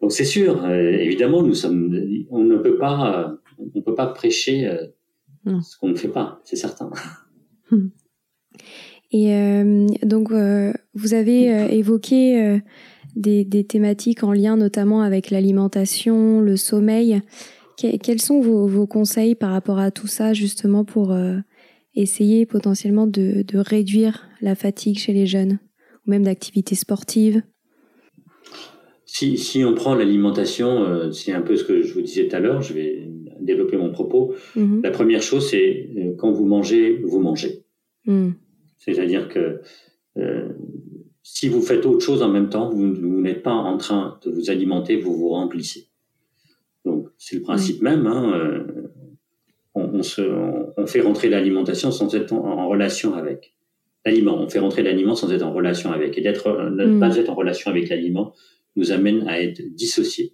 donc, 0.01 0.11
c'est 0.11 0.25
sûr, 0.25 0.63
euh, 0.63 0.91
évidemment, 0.91 1.41
nous 1.41 1.55
sommes, 1.55 1.99
on 2.29 2.43
ne 2.43 2.57
peut 2.57 2.77
pas, 2.77 3.35
on 3.75 3.81
peut 3.81 3.95
pas 3.95 4.07
prêcher 4.07 4.67
euh, 4.67 4.85
ce 5.61 5.77
qu'on 5.79 5.89
ne 5.89 5.95
fait 5.95 6.09
pas, 6.09 6.39
c'est 6.43 6.55
certain. 6.55 6.91
Et 9.11 9.33
euh, 9.33 9.87
donc, 10.03 10.31
euh, 10.31 10.71
vous 10.93 11.13
avez 11.13 11.51
euh, 11.51 11.67
évoqué 11.67 12.59
des, 13.15 13.43
des, 13.43 13.63
thématiques 13.63 14.23
en 14.23 14.33
lien 14.33 14.55
notamment 14.55 15.01
avec 15.01 15.31
l'alimentation, 15.31 16.41
le 16.41 16.57
sommeil. 16.57 17.21
quels 17.77 18.21
sont 18.21 18.39
vos, 18.39 18.67
vos, 18.67 18.85
conseils 18.85 19.35
par 19.35 19.51
rapport 19.51 19.79
à 19.79 19.91
tout 19.91 20.07
ça, 20.07 20.33
justement, 20.33 20.85
pour 20.85 21.15
essayer 21.95 22.45
potentiellement 22.45 23.07
de, 23.07 23.41
de, 23.41 23.57
réduire 23.57 24.27
la 24.41 24.55
fatigue 24.55 24.99
chez 24.99 25.13
les 25.13 25.25
jeunes, 25.25 25.59
ou 26.05 26.11
même 26.11 26.23
d'activités 26.23 26.75
sportives? 26.75 27.41
Si, 29.05 29.39
si, 29.39 29.65
on 29.65 29.73
prend 29.73 29.95
l'alimentation, 29.95 31.11
c'est 31.11 31.33
un 31.33 31.41
peu 31.41 31.55
ce 31.55 31.63
que 31.63 31.81
je 31.81 31.95
vous 31.95 32.01
disais 32.01 32.27
tout 32.27 32.35
à 32.35 32.39
l'heure, 32.39 32.61
je 32.61 32.73
vais 32.73 33.09
développer 33.41 33.75
mon 33.75 33.91
propos. 33.91 34.35
Mm-hmm. 34.55 34.83
La 34.83 34.91
première 34.91 35.23
chose, 35.23 35.49
c'est 35.49 35.89
quand 36.19 36.31
vous 36.31 36.45
mangez, 36.45 37.01
vous 37.03 37.19
mangez. 37.19 37.63
Mm. 38.05 38.33
C'est-à-dire 38.79 39.29
que 39.29 39.61
euh, 40.17 40.49
si 41.21 41.47
vous 41.47 41.61
faites 41.61 41.85
autre 41.85 42.03
chose 42.03 42.23
en 42.23 42.29
même 42.29 42.49
temps, 42.49 42.69
vous, 42.69 42.87
n'êtes 42.87 43.43
pas 43.43 43.53
en 43.53 43.77
train 43.77 44.19
de 44.23 44.31
vous 44.31 44.49
alimenter, 44.49 44.97
vous 44.97 45.15
vous 45.15 45.29
remplissez. 45.29 45.89
Donc 46.85 47.09
c'est 47.17 47.35
le 47.35 47.41
principe 47.41 47.81
même. 47.81 48.07
Hein, 48.07 48.33
euh, 48.33 48.63
on, 49.75 50.01
se, 50.01 50.21
on, 50.75 50.87
fait 50.87 51.01
rentrer 51.01 51.29
l'alimentation 51.29 51.91
sans 51.91 52.13
être 52.15 52.33
en, 52.33 52.67
relation 52.67 53.13
avec 53.13 53.53
l'aliment. 54.05 54.41
On 54.41 54.49
fait 54.49 54.59
rentrer 54.59 54.81
l'aliment 54.81 55.15
sans 55.15 55.31
être 55.31 55.43
en 55.43 55.53
relation 55.53 55.91
avec. 55.91 56.17
Et 56.17 56.21
d'être, 56.21 56.69
ne 56.71 56.85
mm. 56.85 56.99
pas 56.99 57.15
être 57.17 57.29
en 57.29 57.35
relation 57.35 57.69
avec 57.69 57.89
l'aliment 57.89 58.33
nous 58.75 58.91
amène 58.91 59.27
à 59.27 59.41
être 59.41 59.61
dissocié 59.75 60.33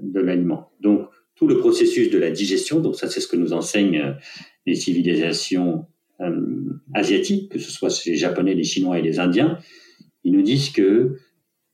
de 0.00 0.20
l'aliment. 0.20 0.72
Donc 0.80 1.08
tout 1.34 1.46
le 1.46 1.58
processus 1.58 2.10
de 2.10 2.18
la 2.18 2.30
digestion, 2.30 2.80
donc 2.80 2.96
ça 2.96 3.08
c'est 3.08 3.20
ce 3.20 3.28
que 3.28 3.36
nous 3.36 3.52
enseignent 3.52 4.00
euh, 4.00 4.12
les 4.64 4.74
civilisations 4.74 5.74
euh, 5.78 5.95
asiatiques, 6.94 7.52
que 7.52 7.58
ce 7.58 7.70
soit 7.70 7.90
les 8.06 8.16
Japonais, 8.16 8.54
les 8.54 8.64
Chinois 8.64 8.98
et 8.98 9.02
les 9.02 9.18
Indiens, 9.18 9.58
ils 10.24 10.32
nous 10.32 10.42
disent 10.42 10.70
que 10.70 11.16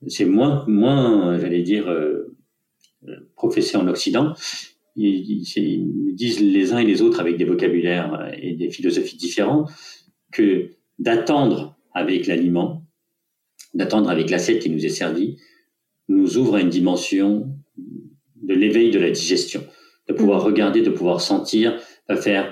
c'est 0.08 0.24
moins, 0.24 0.64
moins, 0.66 1.38
j'allais 1.38 1.62
dire, 1.62 1.88
euh, 1.88 2.36
professé 3.36 3.76
en 3.76 3.86
Occident. 3.88 4.34
Ils, 4.96 5.42
ils, 5.56 6.14
disent 6.14 6.40
les 6.40 6.72
uns 6.72 6.78
et 6.78 6.84
les 6.84 7.00
autres 7.02 7.20
avec 7.20 7.36
des 7.38 7.44
vocabulaires 7.44 8.30
et 8.40 8.54
des 8.54 8.70
philosophies 8.70 9.16
différents 9.16 9.66
que 10.32 10.70
d'attendre 10.98 11.76
avec 11.94 12.26
l'aliment, 12.26 12.84
d'attendre 13.74 14.10
avec 14.10 14.28
l'assiette 14.28 14.60
qui 14.60 14.70
nous 14.70 14.84
est 14.84 14.90
servie, 14.90 15.38
nous 16.08 16.36
ouvre 16.36 16.56
à 16.56 16.60
une 16.60 16.68
dimension 16.68 17.56
de 17.76 18.54
l'éveil 18.54 18.90
de 18.90 18.98
la 18.98 19.10
digestion, 19.10 19.64
de 20.08 20.12
pouvoir 20.12 20.42
mmh. 20.42 20.46
regarder, 20.46 20.82
de 20.82 20.90
pouvoir 20.90 21.20
sentir, 21.20 21.80
de 22.08 22.16
faire 22.16 22.50
euh, 22.50 22.51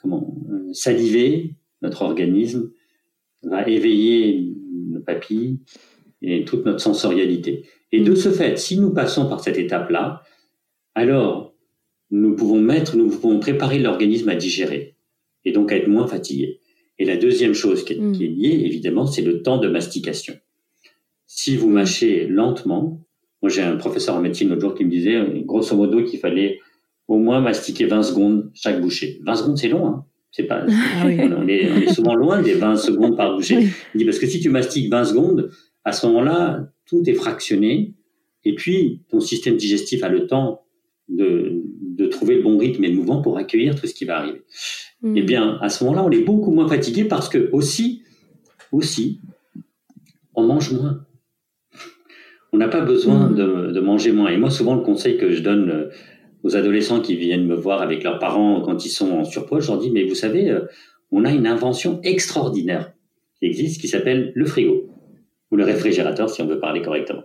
comment 0.00 0.34
saliver 0.72 1.54
notre 1.82 2.02
organisme, 2.02 2.70
va 3.42 3.68
éveiller 3.68 4.54
nos 4.88 5.00
papilles 5.00 5.58
et 6.22 6.44
toute 6.44 6.64
notre 6.64 6.80
sensorialité. 6.80 7.64
Et 7.92 8.00
de 8.00 8.14
ce 8.14 8.30
fait, 8.30 8.58
si 8.58 8.78
nous 8.78 8.92
passons 8.92 9.28
par 9.28 9.40
cette 9.40 9.58
étape-là, 9.58 10.22
alors 10.94 11.54
nous 12.10 12.34
pouvons 12.34 12.60
mettre, 12.60 12.96
nous 12.96 13.08
pouvons 13.08 13.38
préparer 13.38 13.78
l'organisme 13.78 14.28
à 14.28 14.34
digérer 14.34 14.96
et 15.44 15.52
donc 15.52 15.72
à 15.72 15.76
être 15.76 15.88
moins 15.88 16.06
fatigué. 16.06 16.60
Et 16.98 17.04
la 17.04 17.16
deuxième 17.16 17.54
chose 17.54 17.84
qui 17.84 17.94
est, 17.94 18.12
qui 18.12 18.24
est 18.24 18.28
liée, 18.28 18.62
évidemment, 18.64 19.06
c'est 19.06 19.22
le 19.22 19.42
temps 19.42 19.58
de 19.58 19.68
mastication. 19.68 20.34
Si 21.26 21.56
vous 21.56 21.68
mâchez 21.68 22.26
lentement, 22.26 23.04
moi 23.42 23.50
j'ai 23.50 23.62
un 23.62 23.76
professeur 23.76 24.14
en 24.14 24.20
médecine 24.20 24.48
l'autre 24.48 24.60
jour 24.60 24.74
qui 24.74 24.84
me 24.84 24.90
disait, 24.90 25.20
grosso 25.44 25.76
modo, 25.76 26.04
qu'il 26.04 26.20
fallait 26.20 26.60
au 27.08 27.18
moins 27.18 27.40
mastiquer 27.40 27.86
20 27.86 28.02
secondes 28.02 28.50
chaque 28.54 28.80
bouchée. 28.80 29.20
20 29.24 29.34
secondes, 29.34 29.58
c'est 29.58 29.68
long, 29.68 29.86
hein 29.86 30.04
c'est 30.36 30.44
pas, 30.44 30.66
ah 30.68 31.04
on, 31.06 31.46
est, 31.46 31.92
souvent 31.94 32.16
loin 32.16 32.42
des 32.42 32.54
20 32.54 32.74
secondes 32.74 33.16
par 33.16 33.36
bouchée. 33.36 33.68
Il 33.94 33.98
dit 33.98 34.04
parce 34.04 34.18
que 34.18 34.26
si 34.26 34.40
tu 34.40 34.50
mastiques 34.50 34.90
20 34.90 35.04
secondes, 35.04 35.50
à 35.84 35.92
ce 35.92 36.06
moment-là, 36.08 36.72
tout 36.86 37.08
est 37.08 37.14
fractionné, 37.14 37.94
et 38.44 38.56
puis 38.56 39.02
ton 39.10 39.20
système 39.20 39.56
digestif 39.56 40.02
a 40.02 40.08
le 40.08 40.26
temps 40.26 40.62
de, 41.08 41.62
de 41.80 42.06
trouver 42.06 42.34
le 42.34 42.42
bon 42.42 42.58
rythme 42.58 42.82
et 42.82 42.88
le 42.88 42.96
mouvement 42.96 43.22
pour 43.22 43.38
accueillir 43.38 43.80
tout 43.80 43.86
ce 43.86 43.94
qui 43.94 44.06
va 44.06 44.18
arriver. 44.18 44.42
Mm. 45.02 45.16
Eh 45.16 45.22
bien, 45.22 45.58
à 45.60 45.68
ce 45.68 45.84
moment-là, 45.84 46.04
on 46.04 46.10
est 46.10 46.24
beaucoup 46.24 46.50
moins 46.50 46.66
fatigué 46.66 47.04
parce 47.04 47.28
que 47.28 47.48
aussi, 47.52 48.02
aussi, 48.72 49.20
on 50.34 50.42
mange 50.42 50.72
moins. 50.72 51.06
On 52.52 52.56
n'a 52.56 52.68
pas 52.68 52.80
besoin 52.80 53.28
mm. 53.28 53.34
de, 53.36 53.72
de, 53.72 53.80
manger 53.80 54.10
moins. 54.10 54.30
Et 54.30 54.36
moi, 54.36 54.50
souvent, 54.50 54.74
le 54.74 54.82
conseil 54.82 55.16
que 55.16 55.30
je 55.30 55.42
donne 55.42 55.70
euh, 55.70 55.90
aux 56.44 56.56
adolescents 56.56 57.00
qui 57.00 57.16
viennent 57.16 57.46
me 57.46 57.56
voir 57.56 57.82
avec 57.82 58.04
leurs 58.04 58.18
parents 58.18 58.60
quand 58.60 58.84
ils 58.84 58.90
sont 58.90 59.10
en 59.10 59.24
surpoids, 59.24 59.60
je 59.60 59.68
leur 59.68 59.78
dis, 59.78 59.90
mais 59.90 60.04
vous 60.04 60.14
savez, 60.14 60.50
euh, 60.50 60.60
on 61.10 61.24
a 61.24 61.32
une 61.32 61.46
invention 61.46 62.00
extraordinaire 62.02 62.92
qui 63.38 63.46
existe, 63.46 63.80
qui 63.80 63.88
s'appelle 63.88 64.30
le 64.34 64.44
frigo, 64.44 64.90
ou 65.50 65.56
le 65.56 65.64
réfrigérateur, 65.64 66.28
si 66.28 66.42
on 66.42 66.46
veut 66.46 66.60
parler 66.60 66.82
correctement. 66.82 67.24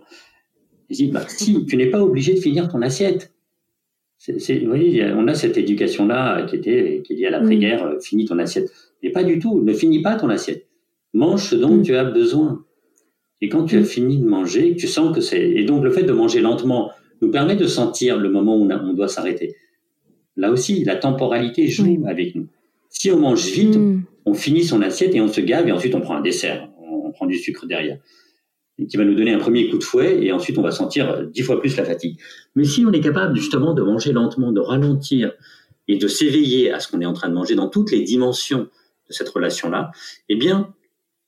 Je 0.88 0.96
dis, 0.96 1.06
bah, 1.08 1.22
si, 1.28 1.66
tu 1.66 1.76
n'es 1.76 1.86
pas 1.86 2.02
obligé 2.02 2.34
de 2.34 2.40
finir 2.40 2.68
ton 2.68 2.82
assiette. 2.82 3.32
Vous 4.26 4.66
voyez, 4.66 5.04
on 5.14 5.28
a 5.28 5.34
cette 5.34 5.56
éducation-là 5.56 6.44
qui 6.44 6.56
était 6.56 7.00
qui 7.04 7.12
est 7.12 7.16
liée 7.16 7.26
à 7.26 7.30
l'après-guerre, 7.30 7.84
euh, 7.84 8.00
finis 8.00 8.26
ton 8.26 8.38
assiette. 8.38 8.70
Mais 9.02 9.10
pas 9.10 9.22
du 9.22 9.38
tout, 9.38 9.62
ne 9.62 9.72
finis 9.72 10.02
pas 10.02 10.16
ton 10.16 10.28
assiette. 10.28 10.66
Mange 11.14 11.44
ce 11.44 11.56
dont 11.56 11.76
mm. 11.76 11.82
tu 11.82 11.94
as 11.94 12.04
besoin. 12.04 12.64
Et 13.40 13.48
quand 13.48 13.64
tu 13.64 13.76
as 13.76 13.80
mm. 13.80 13.84
fini 13.84 14.18
de 14.18 14.26
manger, 14.26 14.76
tu 14.76 14.86
sens 14.86 15.14
que 15.14 15.22
c'est... 15.22 15.40
Et 15.40 15.64
donc 15.64 15.84
le 15.84 15.90
fait 15.90 16.02
de 16.02 16.12
manger 16.12 16.40
lentement, 16.40 16.90
nous 17.20 17.30
permet 17.30 17.56
de 17.56 17.66
sentir 17.66 18.18
le 18.18 18.30
moment 18.30 18.56
où 18.56 18.68
on, 18.70 18.92
doit 18.92 19.08
s'arrêter. 19.08 19.56
Là 20.36 20.50
aussi, 20.50 20.84
la 20.84 20.96
temporalité 20.96 21.68
joue 21.68 22.04
avec 22.06 22.34
nous. 22.34 22.48
Si 22.88 23.10
on 23.10 23.18
mange 23.18 23.46
vite, 23.46 23.76
mm. 23.76 24.02
on 24.26 24.34
finit 24.34 24.64
son 24.64 24.82
assiette 24.82 25.14
et 25.14 25.20
on 25.20 25.28
se 25.28 25.40
gave 25.40 25.68
et 25.68 25.72
ensuite 25.72 25.94
on 25.94 26.00
prend 26.00 26.16
un 26.16 26.20
dessert, 26.20 26.68
on, 26.78 27.10
prend 27.12 27.26
du 27.26 27.36
sucre 27.36 27.66
derrière, 27.66 27.98
qui 28.88 28.96
va 28.96 29.04
nous 29.04 29.14
donner 29.14 29.32
un 29.32 29.38
premier 29.38 29.68
coup 29.68 29.78
de 29.78 29.84
fouet 29.84 30.24
et 30.24 30.32
ensuite 30.32 30.56
on 30.58 30.62
va 30.62 30.70
sentir 30.70 31.26
dix 31.26 31.42
fois 31.42 31.60
plus 31.60 31.76
la 31.76 31.84
fatigue. 31.84 32.18
Mais 32.54 32.64
si 32.64 32.84
on 32.86 32.92
est 32.92 33.00
capable 33.00 33.36
justement 33.36 33.74
de 33.74 33.82
manger 33.82 34.12
lentement, 34.12 34.52
de 34.52 34.60
ralentir 34.60 35.32
et 35.88 35.96
de 35.96 36.08
s'éveiller 36.08 36.72
à 36.72 36.80
ce 36.80 36.88
qu'on 36.88 37.00
est 37.00 37.06
en 37.06 37.12
train 37.12 37.28
de 37.28 37.34
manger 37.34 37.54
dans 37.54 37.68
toutes 37.68 37.90
les 37.90 38.02
dimensions 38.02 38.68
de 39.08 39.12
cette 39.12 39.28
relation-là, 39.28 39.90
eh 40.28 40.36
bien, 40.36 40.72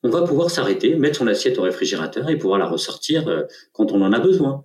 on 0.03 0.11
va 0.11 0.23
pouvoir 0.23 0.51
s'arrêter, 0.51 0.97
mettre 0.97 1.19
son 1.19 1.27
assiette 1.27 1.59
au 1.59 1.63
réfrigérateur 1.63 2.29
et 2.29 2.37
pouvoir 2.37 2.59
la 2.59 2.67
ressortir 2.67 3.29
euh, 3.29 3.43
quand 3.73 3.93
on 3.93 4.03
en 4.03 4.13
a 4.13 4.19
besoin. 4.19 4.65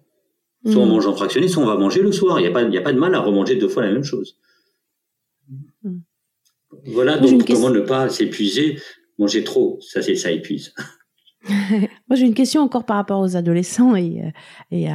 Soit 0.70 0.82
on 0.82 0.86
mm. 0.86 0.90
mange 0.90 1.08
en 1.08 1.16
fractionné, 1.16 1.48
soit 1.48 1.64
on 1.64 1.68
va 1.68 1.78
manger 1.78 2.02
le 2.02 2.12
soir. 2.12 2.40
Il 2.40 2.44
n'y 2.44 2.48
a, 2.48 2.52
pas, 2.52 2.62
a 2.62 2.82
pas 2.82 2.94
de 2.94 3.00
mal 3.00 3.16
à 3.16 3.20
remanger 3.20 3.56
deux 3.56 3.70
fois 3.70 3.84
la 3.84 3.92
même 3.92 4.04
chose. 4.04 4.38
Mm. 5.84 6.00
Voilà 6.88 7.18
donc 7.18 7.46
comment 7.46 7.70
ne 7.70 7.82
pas 7.82 8.10
s'épuiser. 8.10 8.80
Manger 9.18 9.44
trop, 9.44 9.80
ça, 9.82 10.02
ça 10.02 10.32
épuise. 10.32 10.74
Moi, 11.50 12.16
j'ai 12.16 12.26
une 12.26 12.34
question 12.34 12.62
encore 12.62 12.86
par 12.86 12.98
rapport 12.98 13.20
aux 13.20 13.36
adolescents 13.36 13.96
et, 13.96 14.22
euh, 14.22 14.32
et 14.72 14.88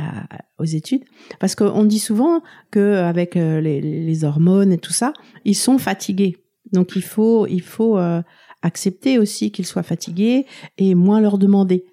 aux 0.59 0.64
études. 0.64 1.03
Parce 1.41 1.55
qu'on 1.55 1.85
dit 1.85 1.99
souvent 1.99 2.43
qu'avec 2.70 3.37
euh, 3.37 3.61
les, 3.61 3.81
les, 3.81 4.25
hormones 4.25 4.73
et 4.73 4.79
tout 4.79 4.93
ça, 4.93 5.12
ils 5.45 5.57
sont 5.57 5.79
fatigués. 5.79 6.37
Donc, 6.73 6.93
il 6.95 7.03
faut, 7.03 7.47
il 7.47 7.62
faut 7.62 7.99
euh, 7.99 8.23
accepter 8.62 9.18
aussi 9.18 9.51
qu'ils 9.51 9.66
soient 9.66 9.83
fatigués 9.83 10.47
et 10.79 10.95
moins 10.95 11.20
leur 11.20 11.39
demander. 11.39 11.85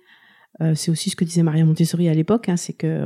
Euh, 0.62 0.74
c'est 0.76 0.92
aussi 0.92 1.10
ce 1.10 1.16
que 1.16 1.24
disait 1.24 1.44
Maria 1.44 1.64
Montessori 1.64 2.10
à 2.10 2.14
l'époque, 2.14 2.50
hein, 2.50 2.58
c'est 2.58 2.74
que 2.74 3.06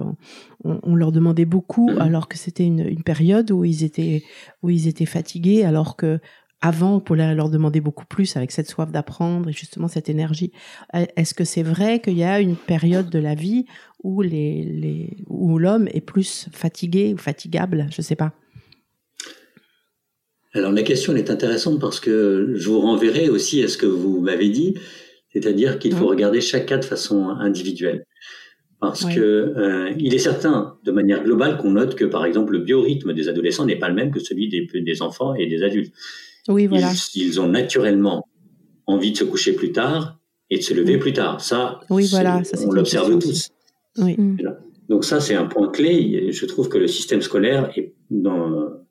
on, 0.64 0.96
leur 0.96 1.12
demandait 1.12 1.46
beaucoup 1.46 1.90
mm-hmm. 1.90 2.02
alors 2.02 2.28
que 2.28 2.38
c'était 2.38 2.66
une, 2.66 2.88
une, 2.88 3.04
période 3.04 3.52
où 3.52 3.66
ils 3.66 3.84
étaient 3.84 4.24
où 4.62 4.70
ils 4.70 4.88
étaient 4.88 5.06
fatigués, 5.06 5.64
alors 5.64 5.96
que 5.96 6.20
avant 6.64 6.96
on 6.96 7.00
pouvait 7.02 7.36
leur 7.36 7.50
demander 7.50 7.82
beaucoup 7.82 8.06
plus 8.06 8.38
avec 8.38 8.52
cette 8.52 8.70
soif 8.70 8.90
d'apprendre 8.90 9.50
et 9.50 9.54
justement 9.54 9.90
cette 9.90 10.10
énergie. 10.10 10.52
Euh, 10.96 11.06
est-ce 11.18 11.34
que 11.34 11.44
c'est 11.44 11.62
vrai 11.62 12.00
qu'il 12.00 12.18
y 12.18 12.24
a 12.24 12.40
une 12.40 12.56
période 12.56 13.10
de 13.10 13.20
la 13.20 13.36
vie 13.36 13.66
où 14.02 14.22
les, 14.22 14.64
les 14.64 15.18
où 15.28 15.60
l'homme 15.60 15.90
est 15.94 16.02
plus 16.02 16.48
fatigué 16.54 17.14
ou 17.14 17.18
fatigable? 17.18 17.88
Je 17.92 18.02
sais 18.02 18.16
pas. 18.16 18.34
Alors 20.54 20.72
la 20.72 20.84
question 20.84 21.16
est 21.16 21.30
intéressante 21.30 21.82
parce 21.82 22.00
que 22.00 22.54
je 22.56 22.70
vous 22.70 22.80
renverrai 22.80 23.28
aussi 23.28 23.62
à 23.64 23.68
ce 23.68 23.78
que 23.78 23.88
vous 23.88 24.22
m'avez 24.22 24.50
dit 24.50 24.76
c'est-à-dire 25.34 25.80
qu'il 25.80 25.94
faut 25.94 26.06
mmh. 26.06 26.10
regarder 26.10 26.42
chaque 26.42 26.68
cas 26.68 26.78
de 26.78 26.86
façon 26.86 27.30
individuelle. 27.30 28.06
Parce 28.80 29.06
que 29.06 29.20
euh, 29.20 29.94
il 29.98 30.14
est 30.14 30.20
certain, 30.20 30.78
de 30.84 30.92
manière 30.92 31.24
globale, 31.24 31.58
qu'on 31.58 31.72
note 31.72 31.96
que, 31.96 32.04
par 32.04 32.26
exemple, 32.26 32.52
le 32.52 32.60
biorhythme 32.60 33.14
des 33.14 33.30
adolescents 33.30 33.66
n'est 33.66 33.78
pas 33.78 33.88
le 33.88 33.96
même 33.96 34.12
que 34.12 34.20
celui 34.20 34.50
des, 34.50 34.68
des 34.82 35.02
enfants 35.02 35.36
et 35.36 35.48
des 35.48 35.64
adultes. 35.64 35.94
Oui, 36.50 36.68
voilà. 36.68 36.92
Ils, 37.16 37.40
ont 37.40 37.48
naturellement 37.48 38.28
envie 38.86 39.14
de 39.14 39.18
se 39.18 39.24
coucher 39.24 39.54
plus 39.54 39.72
tard 39.72 40.20
et 40.50 40.58
de 40.58 40.62
se 40.62 40.74
lever 40.74 40.98
plus 40.98 41.14
tard. 41.14 41.40
Ça, 41.40 41.80
oui, 41.90 42.08
voilà, 42.12 42.44
ça, 42.44 42.58
on 42.68 42.74
l'observe 42.74 43.18
tous. 43.20 43.52
Oui. 44.00 44.18
Donc 44.90 45.06
ça, 45.06 45.22
c'est 45.22 45.36
un 45.36 45.46
point 45.46 45.70
clé. 45.70 46.34
Je 46.34 46.46
trouve 46.46 46.68
que 46.68 46.78
le 46.78 46.88
système 46.88 47.22
scolaire 47.22 47.72
est 47.78 47.94
dans 48.10 48.83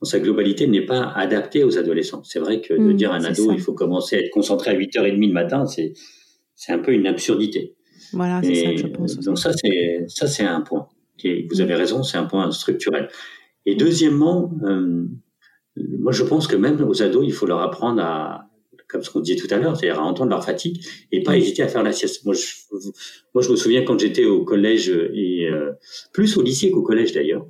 dans 0.00 0.08
sa 0.08 0.18
globalité, 0.18 0.66
n'est 0.66 0.86
pas 0.86 1.12
adapté 1.14 1.62
aux 1.64 1.78
adolescents. 1.78 2.22
C'est 2.24 2.38
vrai 2.38 2.60
que 2.60 2.74
de 2.74 2.78
mmh, 2.78 2.94
dire 2.94 3.12
à 3.12 3.16
un 3.16 3.24
ado, 3.24 3.52
il 3.52 3.60
faut 3.60 3.74
commencer 3.74 4.16
à 4.16 4.20
être 4.20 4.30
concentré 4.30 4.70
à 4.70 4.74
8h30 4.74 5.26
le 5.26 5.32
matin, 5.32 5.66
c'est, 5.66 5.92
c'est 6.56 6.72
un 6.72 6.78
peu 6.78 6.92
une 6.92 7.06
absurdité. 7.06 7.74
Voilà, 8.12 8.40
c'est 8.42 8.54
ça 8.54 8.70
que 8.70 8.76
je 8.78 8.86
pense. 8.86 9.18
Donc 9.20 9.38
ça, 9.38 9.52
c'est, 9.52 10.04
ça, 10.08 10.26
c'est 10.26 10.42
un 10.42 10.62
point. 10.62 10.88
Et 11.22 11.46
vous 11.50 11.60
avez 11.60 11.74
raison, 11.74 12.02
c'est 12.02 12.16
un 12.16 12.24
point 12.24 12.50
structurel. 12.50 13.08
Et 13.66 13.74
deuxièmement, 13.74 14.50
euh, 14.64 15.04
moi, 15.76 16.12
je 16.12 16.24
pense 16.24 16.46
que 16.46 16.56
même 16.56 16.82
aux 16.82 17.02
ados, 17.02 17.24
il 17.26 17.32
faut 17.32 17.46
leur 17.46 17.60
apprendre 17.60 18.00
à, 18.02 18.50
comme 18.88 19.02
ce 19.02 19.10
qu'on 19.10 19.20
disait 19.20 19.36
tout 19.36 19.52
à 19.52 19.58
l'heure, 19.58 19.76
c'est-à-dire 19.76 20.00
à 20.00 20.04
entendre 20.04 20.30
leur 20.30 20.44
fatigue 20.44 20.82
et 21.12 21.22
pas 21.22 21.36
hésiter 21.36 21.62
à 21.62 21.68
faire 21.68 21.82
la 21.82 21.92
sieste. 21.92 22.24
Moi, 22.24 22.34
je, 22.34 22.46
moi, 23.34 23.42
je 23.42 23.50
me 23.50 23.56
souviens 23.56 23.82
quand 23.84 23.98
j'étais 23.98 24.24
au 24.24 24.44
collège 24.44 24.88
et 24.88 25.46
euh, 25.46 25.72
plus 26.12 26.36
au 26.36 26.42
lycée 26.42 26.70
qu'au 26.70 26.82
collège 26.82 27.12
d'ailleurs. 27.12 27.46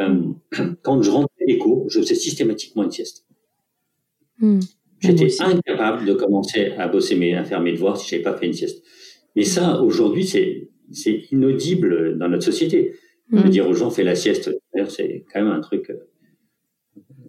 Euh, 0.00 0.32
quand 0.82 1.02
je 1.02 1.10
rentrais 1.10 1.46
des 1.46 1.58
cours, 1.58 1.88
je 1.88 2.00
faisais 2.00 2.14
systématiquement 2.14 2.84
une 2.84 2.90
sieste. 2.90 3.26
Hmm. 4.38 4.60
J'étais 5.00 5.28
incapable 5.40 6.04
de 6.04 6.12
commencer 6.14 6.72
à 6.76 6.88
bosser 6.88 7.16
mes, 7.16 7.34
à 7.34 7.44
faire 7.44 7.60
mes 7.60 7.72
devoirs 7.72 7.96
si 7.96 8.08
j'avais 8.08 8.22
pas 8.22 8.36
fait 8.36 8.46
une 8.46 8.52
sieste. 8.52 8.84
Mais 9.34 9.44
ça, 9.44 9.80
aujourd'hui, 9.82 10.26
c'est, 10.26 10.68
c'est 10.90 11.24
inaudible 11.30 12.18
dans 12.18 12.28
notre 12.28 12.44
société. 12.44 12.94
De 13.32 13.38
hmm. 13.38 13.48
dire 13.48 13.68
aux 13.68 13.74
gens, 13.74 13.90
fais 13.90 14.02
la 14.02 14.16
sieste. 14.16 14.50
D'ailleurs, 14.74 14.90
c'est 14.90 15.24
quand 15.32 15.42
même 15.42 15.52
un 15.52 15.60
truc. 15.60 15.90
Euh, 15.90 15.94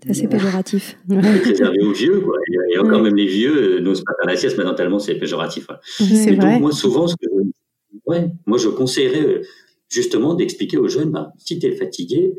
c'est 0.03 0.09
assez 0.09 0.27
péjoratif. 0.27 0.97
réservé 1.09 1.79
aux 1.83 1.93
vieux, 1.93 2.21
quoi. 2.21 2.35
Et, 2.73 2.79
encore 2.79 3.03
même 3.03 3.15
les 3.15 3.27
vieux 3.27 3.75
euh, 3.75 3.79
n'osent 3.81 4.03
pas 4.03 4.13
faire 4.19 4.33
la 4.33 4.35
sieste, 4.35 4.57
mentalement, 4.57 4.97
c'est 4.97 5.15
péjoratif. 5.15 5.67
C'est 5.99 6.35
vrai. 6.35 6.53
Donc, 6.53 6.61
moi, 6.61 6.71
souvent, 6.71 7.07
ce 7.07 7.15
que 7.15 7.27
ouais, 8.07 8.31
moi, 8.47 8.57
je 8.57 8.69
conseillerais 8.69 9.41
justement 9.89 10.33
d'expliquer 10.33 10.77
aux 10.77 10.87
jeunes, 10.87 11.11
bah, 11.11 11.33
si 11.37 11.59
tu 11.59 11.67
es 11.67 11.75
fatigué, 11.75 12.33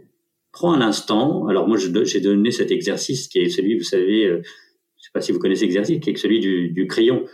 prends 0.53 0.73
un 0.73 0.81
instant. 0.81 1.47
Alors 1.49 1.67
moi, 1.67 1.77
j'ai 1.79 2.21
donné 2.21 2.51
cet 2.51 2.71
exercice 2.71 3.29
qui 3.29 3.41
est 3.41 3.49
celui, 3.49 3.77
vous 3.77 3.85
savez, 3.85 4.27
euh, 4.27 4.43
je 4.45 5.05
sais 5.05 5.11
pas 5.13 5.21
si 5.21 5.33
vous 5.33 5.39
connaissez 5.39 5.65
l'exercice, 5.65 5.99
qui 6.01 6.11
est 6.11 6.17
celui 6.17 6.41
du, 6.41 6.69
du 6.69 6.87
crayon. 6.87 7.25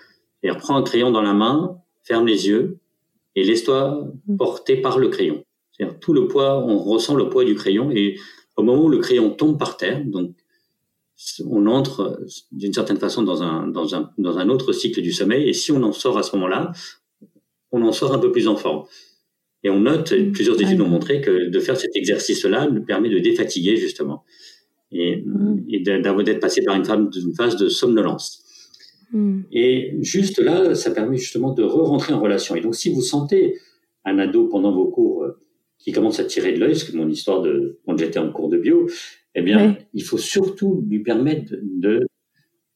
Et 0.43 0.49
prends 0.51 0.77
un 0.77 0.83
crayon 0.83 1.11
dans 1.11 1.23
la 1.23 1.35
main, 1.35 1.79
ferme 2.05 2.27
les 2.27 2.47
yeux 2.47 2.79
et 3.35 3.45
laisse-toi 3.45 4.09
mmh. 4.27 4.37
porter 4.37 4.77
par 4.77 4.99
le 4.99 5.09
crayon. 5.09 5.45
C'est-à-dire 5.73 5.99
tout 5.99 6.13
le 6.13 6.29
poids, 6.29 6.65
on 6.65 6.79
ressent 6.79 7.15
le 7.15 7.29
poids 7.29 7.45
du 7.45 7.55
crayon 7.55 7.91
et 7.91 8.17
au 8.57 8.63
moment 8.63 8.85
où 8.85 8.89
le 8.89 8.99
crayon 8.99 9.31
tombe 9.31 9.59
par 9.59 9.77
terre, 9.77 10.03
donc 10.05 10.33
on 11.45 11.67
entre 11.67 12.21
d'une 12.53 12.73
certaine 12.73 12.99
façon 12.99 13.23
dans 13.23 13.43
un, 13.43 13.67
dans, 13.67 13.95
un, 13.95 14.11
dans 14.19 14.39
un 14.39 14.49
autre 14.49 14.73
cycle 14.73 15.03
du 15.03 15.13
sommeil 15.13 15.49
et 15.49 15.53
si 15.53 15.73
on 15.73 15.83
en 15.83 15.93
sort 15.93 16.17
à 16.19 16.23
ce 16.23 16.35
moment-là, 16.37 16.73
on 17.73 17.83
en 17.83 17.93
sort 17.93 18.13
un 18.13 18.19
peu 18.19 18.33
plus 18.33 18.49
en 18.49 18.57
forme. 18.57 18.85
Et 19.65 19.71
on 19.71 19.81
note, 19.81 20.13
mm. 20.13 20.33
plusieurs 20.33 20.61
études 20.61 20.81
ont 20.81 20.89
montré 20.89 21.21
que 21.21 21.49
de 21.49 21.61
faire 21.61 21.77
cet 21.77 21.97
exercice-là 21.97 22.69
nous 22.71 22.83
permet 22.83 23.09
de 23.09 23.19
défatiguer 23.19 23.77
justement 23.77 24.25
et, 24.93 25.23
mm. 25.25 25.65
et 25.69 25.81
d'être 25.81 26.41
passé 26.41 26.63
par 26.63 26.77
une, 26.77 26.85
phase 27.37 27.57
de 27.57 27.69
somnolence. 27.69 28.45
Mm. 29.13 29.41
Et 29.53 29.95
juste 30.01 30.39
là, 30.39 30.75
ça 30.75 30.91
permet 30.91 31.17
justement 31.17 31.53
de 31.53 31.63
re-rentrer 31.63 32.13
en 32.13 32.21
relation. 32.21 32.55
Et 32.55 32.61
donc, 32.61 32.75
si 32.75 32.93
vous 32.93 33.03
sentez 33.03 33.57
un 34.05 34.19
ado 34.19 34.47
pendant 34.47 34.73
vos 34.73 34.87
cours 34.87 35.25
euh, 35.25 35.41
qui 35.79 35.93
commence 35.93 36.21
à 36.21 36.25
tirer 36.25 36.53
de 36.53 36.61
l'œil, 36.61 36.77
c'est 36.77 36.95
mon 36.95 37.09
histoire 37.09 37.43
de 37.43 37.79
quand 37.85 37.97
j'étais 37.97 38.19
en 38.19 38.31
cours 38.31 38.49
de 38.49 38.59
bio, 38.59 38.89
eh 39.35 39.43
bien, 39.43 39.77
il 39.95 40.03
faut 40.03 40.19
surtout 40.19 40.85
lui 40.89 41.03
permettre 41.03 41.55
de 41.63 42.01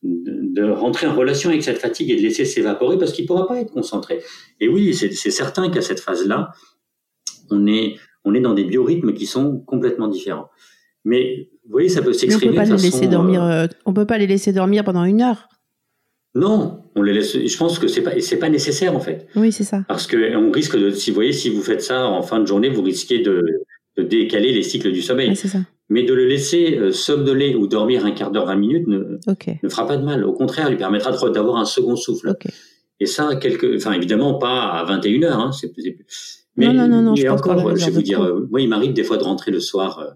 de, 0.03 0.71
rentrer 0.71 1.07
en 1.07 1.15
relation 1.15 1.51
avec 1.51 1.63
cette 1.63 1.79
fatigue 1.79 2.11
et 2.11 2.17
de 2.17 2.23
laisser 2.23 2.45
s'évaporer 2.45 2.99
parce 2.99 3.13
qu'il 3.13 3.25
ne 3.25 3.29
pourra 3.29 3.47
pas 3.47 3.61
être 3.61 3.73
concentré. 3.73 4.21
Et 4.61 4.69
oui, 4.69 4.95
c'est 4.95 5.31
certain 5.31 5.71
qu'à 5.71 5.83
cette 5.83 6.01
phase-là, 6.01 6.51
on 7.53 7.67
est, 7.67 7.97
on 8.25 8.35
est 8.35 8.41
dans 8.41 8.55
des 8.55 8.65
biorhythmes 8.65 9.13
qui 9.15 9.27
sont 9.27 9.59
complètement 9.61 10.09
différents. 10.09 10.49
Mais 11.05 11.49
vous 11.65 11.73
voyez, 11.73 11.89
ça 11.89 12.03
peut 12.03 12.13
s'exprimer. 12.13 12.53
On 12.53 12.63
peut 12.63 12.69
pas 12.69 12.77
les 12.77 12.83
laisser 12.83 13.09
dormir. 13.09 13.43
Euh, 13.43 13.67
on 13.87 13.93
peut 13.93 14.07
pas 14.07 14.19
les 14.19 14.27
laisser 14.27 14.53
dormir 14.53 14.85
pendant 14.85 15.05
une 15.05 15.21
heure. 15.21 15.49
Non, 16.35 16.83
on 16.97 17.03
les 17.03 17.13
laisse. 17.13 17.37
Je 17.37 17.57
pense 17.59 17.79
que 17.79 17.89
c'est 17.89 18.03
pas, 18.03 18.19
c'est 18.21 18.39
pas 18.39 18.49
nécessaire 18.49 18.97
en 18.97 19.01
fait. 19.01 19.27
Oui, 19.37 19.53
c'est 19.53 19.65
ça. 19.65 19.85
Parce 19.89 20.07
que 20.07 20.35
on 20.37 20.51
risque 20.51 20.79
de, 20.79 20.91
si 20.91 21.11
vous 21.11 21.15
voyez, 21.17 21.33
si 21.33 21.51
vous 21.51 21.63
faites 21.63 21.83
ça 21.83 22.07
en 22.07 22.23
fin 22.23 22.41
de 22.41 22.47
journée, 22.47 22.71
vous 22.71 22.83
risquez 22.83 23.19
de, 23.19 23.43
de 23.97 24.03
décaler 24.03 24.53
les 24.53 24.63
cycles 24.63 24.93
du 24.93 25.03
sommeil. 25.03 25.37
ça. 25.37 25.59
Mais 25.91 26.05
de 26.05 26.15
le 26.15 26.25
laisser 26.25 26.79
euh, 26.79 26.91
somnoler 26.91 27.55
ou 27.55 27.67
dormir 27.67 28.07
un 28.07 28.13
quart 28.13 28.31
d'heure, 28.31 28.47
20 28.47 28.57
minutes 28.57 28.87
ne, 28.87 29.19
ne 29.63 29.69
fera 29.69 29.87
pas 29.87 29.99
de 29.99 30.05
mal. 30.05 30.25
Au 30.25 30.33
contraire, 30.33 30.71
lui 30.71 30.79
permettra 30.79 31.13
d'avoir 31.31 31.59
un 31.59 31.67
second 31.67 31.97
souffle. 31.97 32.35
Et 32.99 33.07
ça, 33.07 33.37
quelque, 33.37 33.77
enfin 33.77 33.93
évidemment 33.93 34.35
pas 34.35 34.71
à 34.71 34.85
21 34.85 35.21
h 35.21 35.33
hein, 35.33 35.53
c'est, 35.53 35.73
mais, 36.57 36.67
non, 36.67 36.75
non, 36.75 36.89
non, 36.89 37.03
non, 37.03 37.15
je 37.17 37.27
encore, 37.29 37.77
je 37.77 37.87
vais 37.87 37.91
vous 37.91 38.03
dire, 38.03 38.23
euh, 38.23 38.47
moi, 38.51 38.61
il 38.61 38.69
m'arrive 38.69 38.93
des 38.93 39.05
fois 39.05 39.17
de 39.17 39.25
rentrer 39.25 39.51
le 39.51 39.61
soir 39.61 39.99
euh, 39.99 40.11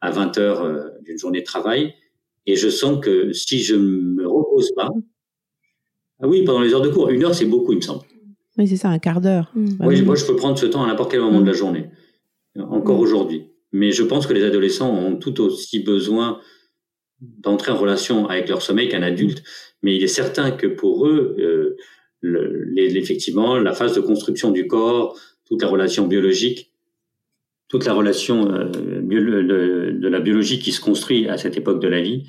à 0.00 0.10
20 0.10 0.38
h 0.38 1.02
d'une 1.04 1.18
journée 1.18 1.40
de 1.40 1.44
travail, 1.44 1.94
et 2.46 2.56
je 2.56 2.68
sens 2.68 2.98
que 3.04 3.32
si 3.32 3.60
je 3.60 3.74
me 3.74 4.26
repose 4.26 4.72
pas, 4.74 4.88
ah 6.20 6.26
oui, 6.26 6.42
pendant 6.44 6.60
les 6.60 6.74
heures 6.74 6.80
de 6.80 6.88
cours. 6.88 7.10
Une 7.10 7.24
heure, 7.24 7.34
c'est 7.34 7.44
beaucoup, 7.44 7.72
il 7.72 7.76
me 7.76 7.82
semble. 7.82 8.02
Oui, 8.56 8.66
c'est 8.66 8.76
ça, 8.76 8.88
un 8.88 8.98
quart 8.98 9.20
d'heure. 9.20 9.50
Mm. 9.54 9.76
Oui, 9.80 10.02
moi, 10.02 10.16
je 10.16 10.24
peux 10.24 10.34
prendre 10.34 10.58
ce 10.58 10.66
temps 10.66 10.82
à 10.82 10.86
n'importe 10.88 11.10
quel 11.10 11.20
moment 11.20 11.40
de 11.40 11.46
la 11.46 11.52
mm. 11.52 11.56
journée, 11.56 11.90
encore 12.58 12.98
mm. 12.98 13.02
aujourd'hui. 13.02 13.50
Mais 13.72 13.92
je 13.92 14.02
pense 14.02 14.26
que 14.26 14.32
les 14.32 14.44
adolescents 14.44 14.92
ont 14.92 15.16
tout 15.16 15.40
aussi 15.40 15.80
besoin 15.80 16.40
d'entrer 17.20 17.72
en 17.72 17.76
relation 17.76 18.26
avec 18.26 18.48
leur 18.48 18.62
sommeil 18.62 18.88
qu'un 18.88 19.02
adulte. 19.02 19.42
Mais 19.82 19.94
il 19.94 20.02
est 20.02 20.08
certain 20.08 20.50
que 20.50 20.66
pour 20.66 21.06
eux, 21.06 21.36
euh, 22.24 22.74
effectivement, 22.76 23.58
la 23.58 23.74
phase 23.74 23.94
de 23.94 24.00
construction 24.00 24.50
du 24.50 24.66
corps, 24.66 25.16
toute 25.48 25.62
la 25.62 25.68
relation 25.68 26.06
biologique, 26.06 26.72
toute 27.68 27.84
la 27.84 27.94
relation 27.94 28.50
euh, 28.50 28.70
de 28.70 30.08
la 30.08 30.20
biologie 30.20 30.58
qui 30.58 30.72
se 30.72 30.80
construit 30.80 31.28
à 31.28 31.36
cette 31.36 31.56
époque 31.56 31.80
de 31.80 31.88
la 31.88 32.00
vie, 32.00 32.28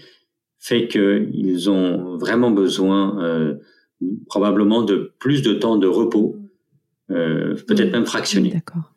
fait 0.59 0.87
qu'ils 0.87 1.69
ont 1.69 2.17
vraiment 2.17 2.51
besoin 2.51 3.23
euh, 3.23 3.55
probablement 4.27 4.83
de 4.83 5.13
plus 5.19 5.41
de 5.41 5.53
temps 5.53 5.77
de 5.77 5.87
repos, 5.87 6.37
euh, 7.11 7.55
peut-être 7.67 7.91
même 7.91 8.05
fractionné. 8.05 8.49
D'accord. 8.49 8.93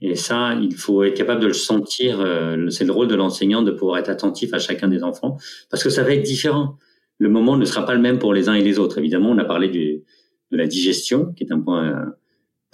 Et 0.00 0.16
ça, 0.16 0.54
il 0.60 0.74
faut 0.74 1.02
être 1.04 1.16
capable 1.16 1.40
de 1.40 1.46
le 1.46 1.54
sentir. 1.54 2.20
Euh, 2.20 2.68
c'est 2.68 2.84
le 2.84 2.92
rôle 2.92 3.08
de 3.08 3.14
l'enseignant 3.14 3.62
de 3.62 3.70
pouvoir 3.70 3.98
être 3.98 4.10
attentif 4.10 4.52
à 4.52 4.58
chacun 4.58 4.88
des 4.88 5.02
enfants, 5.02 5.38
parce 5.70 5.82
que 5.82 5.90
ça 5.90 6.02
va 6.02 6.12
être 6.12 6.22
différent. 6.22 6.78
Le 7.18 7.28
moment 7.28 7.56
ne 7.56 7.64
sera 7.64 7.86
pas 7.86 7.94
le 7.94 8.00
même 8.00 8.18
pour 8.18 8.34
les 8.34 8.48
uns 8.48 8.54
et 8.54 8.62
les 8.62 8.78
autres. 8.78 8.98
Évidemment, 8.98 9.30
on 9.30 9.38
a 9.38 9.44
parlé 9.44 9.68
du, 9.68 10.02
de 10.50 10.56
la 10.56 10.66
digestion, 10.66 11.32
qui 11.32 11.44
est 11.44 11.52
un 11.52 11.60
point 11.60 11.86
euh, 11.86 12.04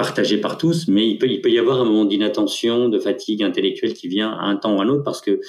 partagé 0.01 0.39
par 0.39 0.57
tous, 0.57 0.89
mais 0.89 1.07
il 1.07 1.19
peut, 1.19 1.29
il 1.29 1.43
peut 1.43 1.51
y 1.51 1.59
avoir 1.59 1.79
un 1.79 1.85
moment 1.85 2.07
d'inattention, 2.07 2.89
de 2.89 2.99
fatigue 2.99 3.43
intellectuelle 3.43 3.93
qui 3.93 4.09
vient 4.09 4.31
à 4.31 4.45
un 4.45 4.57
temps 4.57 4.75
ou 4.75 4.81
à 4.81 4.85
un 4.85 4.89
autre, 4.89 5.05
parce 5.05 5.21
que 5.21 5.43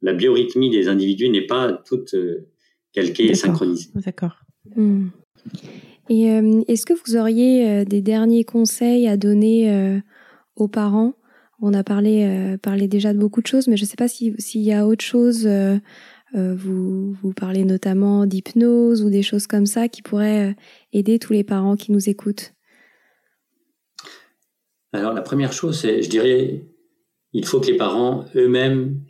la 0.00 0.14
biorhythmie 0.14 0.70
des 0.70 0.88
individus 0.88 1.28
n'est 1.28 1.46
pas 1.46 1.74
toute 1.84 2.14
euh, 2.14 2.48
calquée 2.94 3.26
et 3.26 3.34
synchronisée. 3.34 3.90
D'accord. 3.94 4.36
Hmm. 4.74 5.08
Et 6.08 6.30
euh, 6.30 6.62
est-ce 6.68 6.86
que 6.86 6.94
vous 6.94 7.16
auriez 7.18 7.68
euh, 7.68 7.84
des 7.84 8.00
derniers 8.00 8.44
conseils 8.44 9.08
à 9.08 9.18
donner 9.18 9.70
euh, 9.70 10.00
aux 10.56 10.68
parents? 10.68 11.12
On 11.60 11.74
a 11.74 11.84
parlé, 11.84 12.56
parlé 12.62 12.88
déjà 12.88 13.12
de 13.12 13.18
beaucoup 13.18 13.42
de 13.42 13.46
choses, 13.46 13.68
mais 13.68 13.76
je 13.76 13.84
ne 13.84 13.88
sais 13.88 13.96
pas 13.96 14.08
s'il 14.08 14.62
y 14.62 14.72
a 14.72 14.84
autre 14.84 15.04
chose. 15.04 15.48
vous, 16.34 17.12
vous 17.12 17.32
parlez 17.34 17.64
notamment 17.64 18.26
d'hypnose 18.26 19.04
ou 19.04 19.10
des 19.10 19.22
choses 19.22 19.46
comme 19.46 19.66
ça 19.66 19.86
qui 19.86 20.02
pourraient 20.02 20.56
aider 20.92 21.20
tous 21.20 21.34
les 21.34 21.44
parents 21.44 21.76
qui 21.76 21.92
nous 21.92 22.08
écoutent. 22.08 22.52
Alors 24.92 25.12
la 25.12 25.22
première 25.22 25.52
chose, 25.52 25.78
c'est, 25.80 26.02
je 26.02 26.10
dirais, 26.10 26.66
il 27.32 27.46
faut 27.46 27.60
que 27.60 27.66
les 27.66 27.76
parents 27.76 28.26
eux-mêmes 28.36 29.00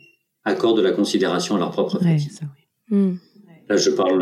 accordent 0.45 0.77
de 0.77 0.83
la 0.83 0.91
considération 0.91 1.55
à 1.55 1.59
leur 1.59 1.71
propre 1.71 1.99
famille. 1.99 2.27
Hmm. 2.89 3.15
Là, 3.69 3.77
je 3.77 3.89
parle 3.91 4.19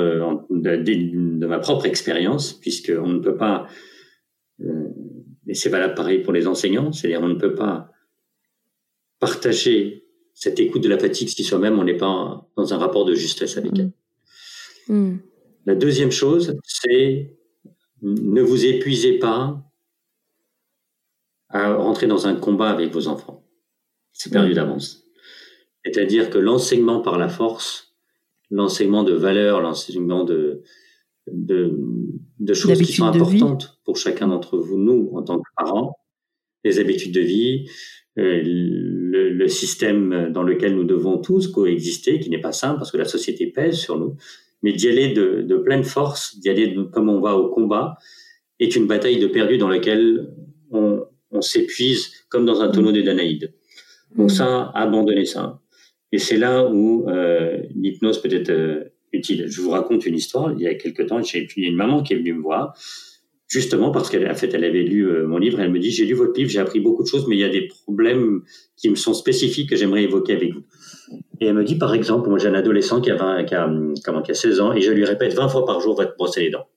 de, 0.49 1.45
ma 1.45 1.59
propre 1.59 1.85
expérience, 1.85 2.53
puisqu'on 2.53 3.07
ne 3.07 3.19
peut 3.19 3.37
pas, 3.37 3.67
euh, 4.61 4.87
et 5.47 5.55
c'est 5.55 5.69
valable 5.69 5.95
pareil 5.95 6.19
pour 6.19 6.33
les 6.33 6.47
enseignants, 6.47 6.91
c'est-à-dire 6.91 7.21
on 7.21 7.27
ne 7.27 7.39
peut 7.39 7.55
pas 7.55 7.89
partager 9.19 10.05
cette 10.33 10.59
écoute 10.59 10.83
de 10.83 10.89
la 10.89 10.97
fatigue 10.97 11.29
si 11.29 11.43
soi-même 11.43 11.77
on 11.77 11.83
n'est 11.83 11.97
pas 11.97 12.49
dans 12.55 12.73
un 12.73 12.77
rapport 12.77 13.05
de 13.05 13.13
justesse 13.13 13.57
avec 13.57 13.77
elle. 13.77 13.91
Hmm. 14.87 14.93
Hmm. 14.93 15.17
La 15.65 15.75
deuxième 15.75 16.11
chose, 16.11 16.57
c'est 16.63 17.37
ne 18.01 18.41
vous 18.41 18.65
épuisez 18.65 19.19
pas 19.19 19.63
à 21.51 21.73
rentrer 21.73 22.07
dans 22.07 22.27
un 22.27 22.35
combat 22.35 22.69
avec 22.69 22.91
vos 22.91 23.07
enfants. 23.07 23.45
C'est 24.13 24.31
perdu 24.31 24.53
d'avance. 24.53 25.05
C'est-à-dire 25.83 26.29
que 26.29 26.37
l'enseignement 26.37 27.01
par 27.01 27.17
la 27.17 27.29
force 27.29 27.91
l'enseignement 28.51 29.03
de 29.03 29.13
valeurs, 29.13 29.61
l'enseignement 29.61 30.23
de, 30.23 30.61
de, 31.31 31.73
de 32.39 32.53
choses 32.53 32.79
qui 32.79 32.93
sont 32.93 33.05
importantes 33.05 33.79
pour 33.85 33.97
chacun 33.97 34.27
d'entre 34.27 34.57
vous, 34.57 34.77
nous, 34.77 35.11
en 35.15 35.23
tant 35.23 35.39
que 35.39 35.49
parents, 35.57 35.97
les 36.63 36.79
habitudes 36.79 37.15
de 37.15 37.21
vie, 37.21 37.65
euh, 38.19 38.41
le, 38.43 39.29
le, 39.29 39.47
système 39.47 40.31
dans 40.33 40.43
lequel 40.43 40.75
nous 40.75 40.83
devons 40.83 41.17
tous 41.17 41.47
coexister, 41.47 42.19
qui 42.19 42.29
n'est 42.29 42.41
pas 42.41 42.51
simple 42.51 42.77
parce 42.77 42.91
que 42.91 42.97
la 42.97 43.05
société 43.05 43.47
pèse 43.47 43.77
sur 43.77 43.97
nous, 43.97 44.17
mais 44.61 44.73
d'y 44.73 44.89
aller 44.89 45.13
de, 45.13 45.41
de, 45.41 45.55
pleine 45.55 45.85
force, 45.85 46.37
d'y 46.37 46.49
aller 46.49 46.75
comme 46.91 47.09
on 47.09 47.21
va 47.21 47.37
au 47.37 47.49
combat, 47.49 47.95
est 48.59 48.75
une 48.75 48.85
bataille 48.85 49.19
de 49.19 49.27
perdu 49.27 49.57
dans 49.57 49.69
laquelle 49.69 50.29
on, 50.71 51.05
on 51.31 51.41
s'épuise 51.41 52.11
comme 52.29 52.45
dans 52.45 52.61
un 52.61 52.69
tonneau 52.69 52.91
de 52.91 53.01
Danaïde. 53.01 53.53
Donc 54.15 54.31
mmh. 54.31 54.35
ça, 54.35 54.71
abandonnez 54.75 55.25
ça. 55.25 55.61
Et 56.11 56.19
c'est 56.19 56.37
là 56.37 56.67
où 56.69 57.09
euh, 57.09 57.61
l'hypnose 57.73 58.21
peut 58.21 58.33
être 58.33 58.49
euh, 58.49 58.83
utile. 59.13 59.45
Je 59.47 59.61
vous 59.61 59.69
raconte 59.69 60.05
une 60.05 60.15
histoire. 60.15 60.51
Il 60.51 60.61
y 60.61 60.67
a 60.67 60.75
quelque 60.75 61.03
temps, 61.03 61.21
j'ai 61.21 61.47
une 61.55 61.75
maman 61.75 62.03
qui 62.03 62.13
est 62.13 62.17
venue 62.17 62.33
me 62.33 62.41
voir, 62.41 62.73
justement 63.47 63.91
parce 63.91 64.09
qu'elle 64.09 64.33
fait, 64.35 64.53
elle 64.53 64.65
avait 64.65 64.83
lu 64.83 65.07
euh, 65.07 65.25
mon 65.25 65.37
livre. 65.37 65.59
Elle 65.61 65.71
me 65.71 65.79
dit 65.79 65.91
j'ai 65.91 66.05
lu 66.05 66.13
votre 66.13 66.37
livre, 66.37 66.49
j'ai 66.49 66.59
appris 66.59 66.81
beaucoup 66.81 67.03
de 67.03 67.07
choses, 67.07 67.27
mais 67.27 67.37
il 67.37 67.39
y 67.39 67.45
a 67.45 67.49
des 67.49 67.67
problèmes 67.67 68.41
qui 68.75 68.89
me 68.89 68.95
sont 68.95 69.13
spécifiques 69.13 69.69
que 69.69 69.75
j'aimerais 69.75 70.03
évoquer 70.03 70.33
avec 70.33 70.53
vous. 70.53 70.63
Et 71.39 71.47
elle 71.47 71.53
me 71.53 71.63
dit 71.63 71.77
par 71.77 71.93
exemple, 71.93 72.29
moi 72.29 72.39
j'ai 72.39 72.49
un 72.49 72.53
adolescent 72.53 72.99
qui 72.99 73.09
a, 73.11 73.15
20, 73.15 73.45
qui, 73.45 73.55
a, 73.55 73.71
comment, 74.03 74.21
qui 74.21 74.31
a 74.31 74.35
16 74.35 74.59
ans 74.59 74.73
et 74.73 74.81
je 74.81 74.91
lui 74.91 75.05
répète 75.05 75.33
20 75.33 75.47
fois 75.47 75.65
par 75.65 75.79
jour 75.79 75.95
va 75.95 76.05
te 76.05 76.15
brosser 76.15 76.41
les 76.41 76.49
dents. 76.49 76.67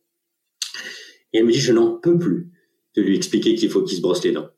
Et 1.32 1.38
elle 1.38 1.44
me 1.44 1.52
dit 1.52 1.60
je 1.60 1.72
n'en 1.72 1.98
peux 1.98 2.18
plus 2.18 2.50
de 2.96 3.02
lui 3.02 3.16
expliquer 3.16 3.54
qu'il 3.54 3.68
faut 3.70 3.82
qu'il 3.82 3.96
se 3.96 4.02
brosse 4.02 4.24
les 4.24 4.32
dents. 4.32 4.48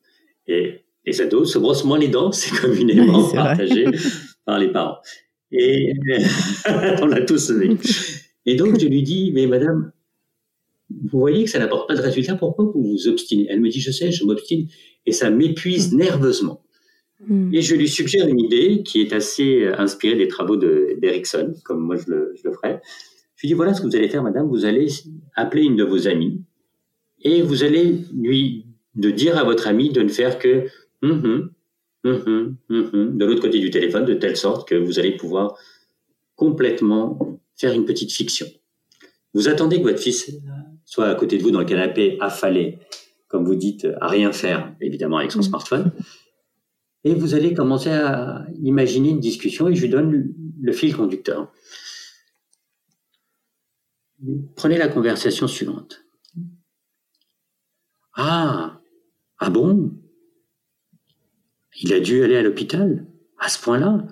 Et 0.47 0.85
les 1.05 1.21
ados 1.21 1.51
se 1.51 1.57
brossent 1.57 1.85
moins 1.85 1.99
les 1.99 2.09
dents, 2.09 2.31
c'est 2.31 2.55
communément 2.55 3.29
partagé 3.29 3.85
par 4.45 4.59
les 4.59 4.71
parents. 4.71 4.97
Et 5.51 5.93
on 7.01 7.11
a 7.11 7.21
tous 7.21 7.51
Et 8.45 8.55
donc 8.55 8.79
je 8.79 8.87
lui 8.87 9.03
dis, 9.03 9.31
mais 9.33 9.47
madame, 9.47 9.91
vous 10.89 11.19
voyez 11.19 11.43
que 11.45 11.49
ça 11.49 11.59
n'apporte 11.59 11.87
pas 11.87 11.95
de 11.95 12.01
résultat, 12.01 12.35
pourquoi 12.35 12.65
vous 12.65 12.83
vous 12.83 13.07
obstinez? 13.07 13.47
Elle 13.49 13.61
me 13.61 13.69
dit, 13.69 13.81
je 13.81 13.91
sais, 13.91 14.11
je 14.11 14.23
m'obstine, 14.23 14.67
et 15.05 15.11
ça 15.11 15.29
m'épuise 15.29 15.93
mm. 15.93 15.97
nerveusement. 15.97 16.63
Mm. 17.25 17.53
Et 17.53 17.61
je 17.61 17.75
lui 17.75 17.87
suggère 17.87 18.27
une 18.27 18.39
idée 18.39 18.83
qui 18.83 19.01
est 19.01 19.13
assez 19.13 19.63
euh, 19.63 19.79
inspirée 19.79 20.15
des 20.15 20.27
travaux 20.27 20.57
d'Erickson, 20.57 21.53
comme 21.63 21.79
moi 21.79 21.95
je 21.95 22.11
le, 22.11 22.33
je 22.35 22.47
le 22.47 22.53
ferai. 22.53 22.79
Je 23.35 23.41
lui 23.41 23.49
dis, 23.49 23.53
voilà 23.53 23.73
ce 23.73 23.81
que 23.81 23.87
vous 23.87 23.95
allez 23.95 24.09
faire, 24.09 24.23
madame, 24.23 24.47
vous 24.47 24.65
allez 24.65 24.87
appeler 25.35 25.63
une 25.63 25.75
de 25.75 25.83
vos 25.83 26.07
amies, 26.07 26.41
et 27.21 27.41
vous 27.41 27.63
allez 27.63 27.99
lui 28.13 28.65
de 28.95 29.11
dire 29.11 29.37
à 29.37 29.43
votre 29.43 29.67
amie 29.67 29.91
de 29.91 30.01
ne 30.01 30.09
faire 30.09 30.39
que 30.39 30.67
hum, 31.01 31.51
Mhm, 32.07 32.57
mhm. 32.69 33.17
de 33.17 33.25
l'autre 33.25 33.41
côté 33.41 33.59
du 33.59 33.69
téléphone, 33.69 34.05
de 34.05 34.13
telle 34.13 34.37
sorte 34.37 34.67
que 34.67 34.75
vous 34.75 34.99
allez 34.99 35.17
pouvoir 35.17 35.57
complètement 36.35 37.39
faire 37.55 37.73
une 37.73 37.85
petite 37.85 38.11
fiction. 38.11 38.47
Vous 39.33 39.49
attendez 39.49 39.77
que 39.77 39.83
votre 39.83 39.99
fils 39.99 40.31
soit 40.85 41.07
à 41.07 41.15
côté 41.15 41.37
de 41.37 41.43
vous 41.43 41.51
dans 41.51 41.59
le 41.59 41.65
canapé, 41.65 42.17
affalé, 42.21 42.79
comme 43.27 43.45
vous 43.45 43.55
dites, 43.55 43.87
à 43.99 44.07
rien 44.07 44.31
faire, 44.31 44.73
évidemment 44.79 45.17
avec 45.17 45.31
son 45.31 45.41
smartphone. 45.41 45.91
Et 47.03 47.13
vous 47.13 47.35
allez 47.35 47.53
commencer 47.53 47.89
à 47.89 48.45
imaginer 48.61 49.09
une 49.09 49.19
discussion 49.19 49.67
et 49.67 49.75
je 49.75 49.81
lui 49.81 49.89
donne 49.89 50.33
le 50.61 50.71
fil 50.71 50.95
conducteur. 50.95 51.51
Prenez 54.55 54.77
la 54.77 54.87
conversation 54.87 55.47
suivante. 55.47 56.06
Ah, 58.17 58.81
ah 59.39 59.49
bon? 59.51 59.91
Il 61.79 61.93
a 61.93 61.99
dû 61.99 62.23
aller 62.23 62.35
à 62.35 62.41
l'hôpital 62.41 63.05
à 63.39 63.47
ce 63.47 63.61
point-là? 63.61 64.07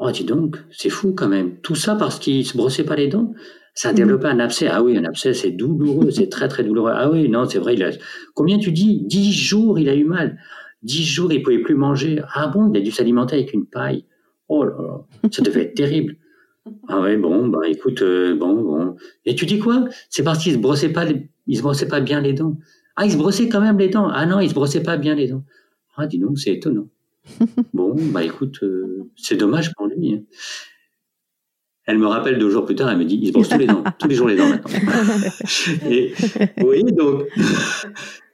Oh, 0.00 0.10
dis 0.10 0.24
donc, 0.24 0.58
c'est 0.72 0.90
fou 0.90 1.14
quand 1.16 1.28
même. 1.28 1.60
Tout 1.60 1.76
ça 1.76 1.94
parce 1.94 2.18
qu'il 2.18 2.44
se 2.44 2.56
brossait 2.56 2.84
pas 2.84 2.96
les 2.96 3.06
dents? 3.06 3.32
Ça 3.74 3.90
a 3.90 3.92
mm. 3.92 3.96
développé 3.96 4.26
un 4.26 4.40
abcès. 4.40 4.66
Ah 4.66 4.82
oui, 4.82 4.96
un 4.98 5.04
abcès, 5.04 5.34
c'est 5.34 5.52
douloureux, 5.52 6.10
c'est 6.10 6.28
très 6.28 6.48
très 6.48 6.64
douloureux. 6.64 6.90
Ah 6.92 7.08
oui, 7.08 7.28
non, 7.28 7.48
c'est 7.48 7.60
vrai. 7.60 7.74
Il 7.74 7.84
a... 7.84 7.90
Combien 8.34 8.58
tu 8.58 8.72
dis? 8.72 9.02
Dix 9.06 9.32
jours, 9.32 9.78
il 9.78 9.88
a 9.88 9.94
eu 9.94 10.04
mal. 10.04 10.36
Dix 10.82 11.04
jours, 11.04 11.32
il 11.32 11.42
pouvait 11.42 11.60
plus 11.60 11.76
manger. 11.76 12.20
Ah 12.34 12.48
bon, 12.48 12.72
il 12.72 12.76
a 12.76 12.80
dû 12.80 12.90
s'alimenter 12.90 13.36
avec 13.36 13.52
une 13.54 13.66
paille. 13.66 14.04
Oh 14.48 14.64
là 14.64 14.76
là, 14.78 15.28
ça 15.30 15.42
devait 15.42 15.62
être 15.62 15.74
terrible. 15.74 16.16
Ah 16.88 17.00
ouais, 17.00 17.16
bon, 17.16 17.46
bah 17.48 17.68
écoute, 17.68 18.02
euh, 18.02 18.34
bon, 18.34 18.62
bon. 18.62 18.96
Et 19.24 19.34
tu 19.34 19.46
dis 19.46 19.58
quoi? 19.58 19.84
C'est 20.10 20.22
parce 20.24 20.42
qu'il 20.42 20.52
se 20.52 20.58
brossait 20.58 20.92
pas, 20.92 21.06
il 21.46 21.56
se 21.56 21.62
brossait 21.62 21.88
pas 21.88 22.00
bien 22.00 22.20
les 22.20 22.32
dents. 22.32 22.58
Ah, 22.96 23.06
il 23.06 23.12
se 23.12 23.16
brossait 23.16 23.48
quand 23.48 23.60
même 23.60 23.78
les 23.78 23.88
dents. 23.88 24.08
Ah 24.08 24.26
non, 24.26 24.40
il 24.40 24.48
se 24.48 24.54
brossait 24.54 24.82
pas 24.82 24.96
bien 24.96 25.14
les 25.14 25.28
dents. 25.28 25.44
Ah, 25.96 26.06
dis 26.06 26.18
donc, 26.18 26.38
c'est 26.38 26.52
étonnant. 26.52 26.88
bon, 27.74 27.94
bah 28.12 28.22
écoute, 28.22 28.58
euh, 28.62 29.10
c'est 29.16 29.36
dommage 29.36 29.72
pour 29.74 29.86
lui. 29.86 30.14
Hein. 30.14 30.22
Elle 31.86 31.98
me 31.98 32.06
rappelle 32.06 32.38
deux 32.38 32.48
jours 32.48 32.64
plus 32.64 32.74
tard, 32.74 32.90
elle 32.90 32.98
me 32.98 33.04
dit, 33.04 33.18
il 33.20 33.28
se 33.28 33.32
brosse 33.32 33.48
tous 33.48 33.58
les 33.58 33.66
dents, 33.66 33.84
tous 33.98 34.08
les 34.08 34.14
jours 34.14 34.28
les 34.28 34.36
dents 34.36 34.48
maintenant. 34.48 34.70
Et, 35.90 36.14
voyez, 36.58 36.82
donc, 36.92 37.24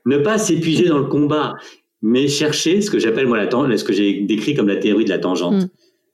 ne 0.07 0.19
pas 0.19 0.39
s'épuiser 0.39 0.87
dans 0.87 0.99
le 0.99 1.07
combat, 1.07 1.55
mais 2.01 2.29
chercher 2.29 2.81
ce 2.81 2.91
que 2.91 2.99
j'appelle 2.99 3.27
moi 3.27 3.37
la 3.37 3.77
ce 3.77 3.85
que 3.85 3.93
j'ai 3.93 4.21
décrit 4.21 4.55
comme 4.55 4.69
la 4.69 4.77
théorie 4.77 5.05
de 5.05 5.11
la 5.11 5.19
tangente. 5.19 5.65
Mm. 5.65 5.69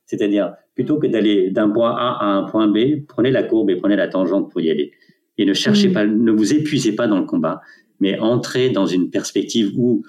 C'est-à-dire, 0.06 0.54
plutôt 0.74 0.98
que 0.98 1.06
d'aller 1.06 1.50
d'un 1.50 1.68
point 1.68 1.94
A 1.94 2.18
à 2.20 2.26
un 2.26 2.44
point 2.44 2.68
B, 2.68 3.04
prenez 3.06 3.30
la 3.30 3.42
courbe 3.42 3.70
et 3.70 3.76
prenez 3.76 3.96
la 3.96 4.08
tangente 4.08 4.50
pour 4.50 4.60
y 4.60 4.70
aller. 4.70 4.92
Et 5.36 5.44
ne 5.44 5.52
cherchez 5.52 5.88
mm. 5.88 5.92
pas, 5.92 6.06
ne 6.06 6.32
vous 6.32 6.54
épuisez 6.54 6.94
pas 6.94 7.06
dans 7.06 7.18
le 7.18 7.26
combat, 7.26 7.60
mais 8.00 8.18
entrez 8.18 8.70
dans 8.70 8.86
une 8.86 9.10
perspective 9.10 9.72
où 9.76 10.02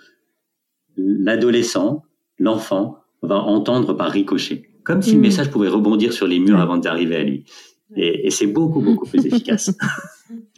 l'adolescent, 0.97 2.03
l'enfant, 2.39 2.97
va 3.21 3.35
entendre 3.35 3.93
par 3.93 4.11
ricochet. 4.11 4.69
Comme 4.83 5.01
si 5.01 5.13
le 5.13 5.19
mm. 5.19 5.21
message 5.21 5.51
pouvait 5.51 5.67
rebondir 5.67 6.13
sur 6.13 6.27
les 6.27 6.39
murs 6.39 6.59
avant 6.59 6.77
d'arriver 6.77 7.15
à 7.15 7.23
lui. 7.23 7.45
Et, 7.95 8.27
et 8.27 8.31
c'est 8.31 8.47
beaucoup, 8.47 8.81
beaucoup 8.81 9.05
plus 9.05 9.25
efficace. 9.25 9.71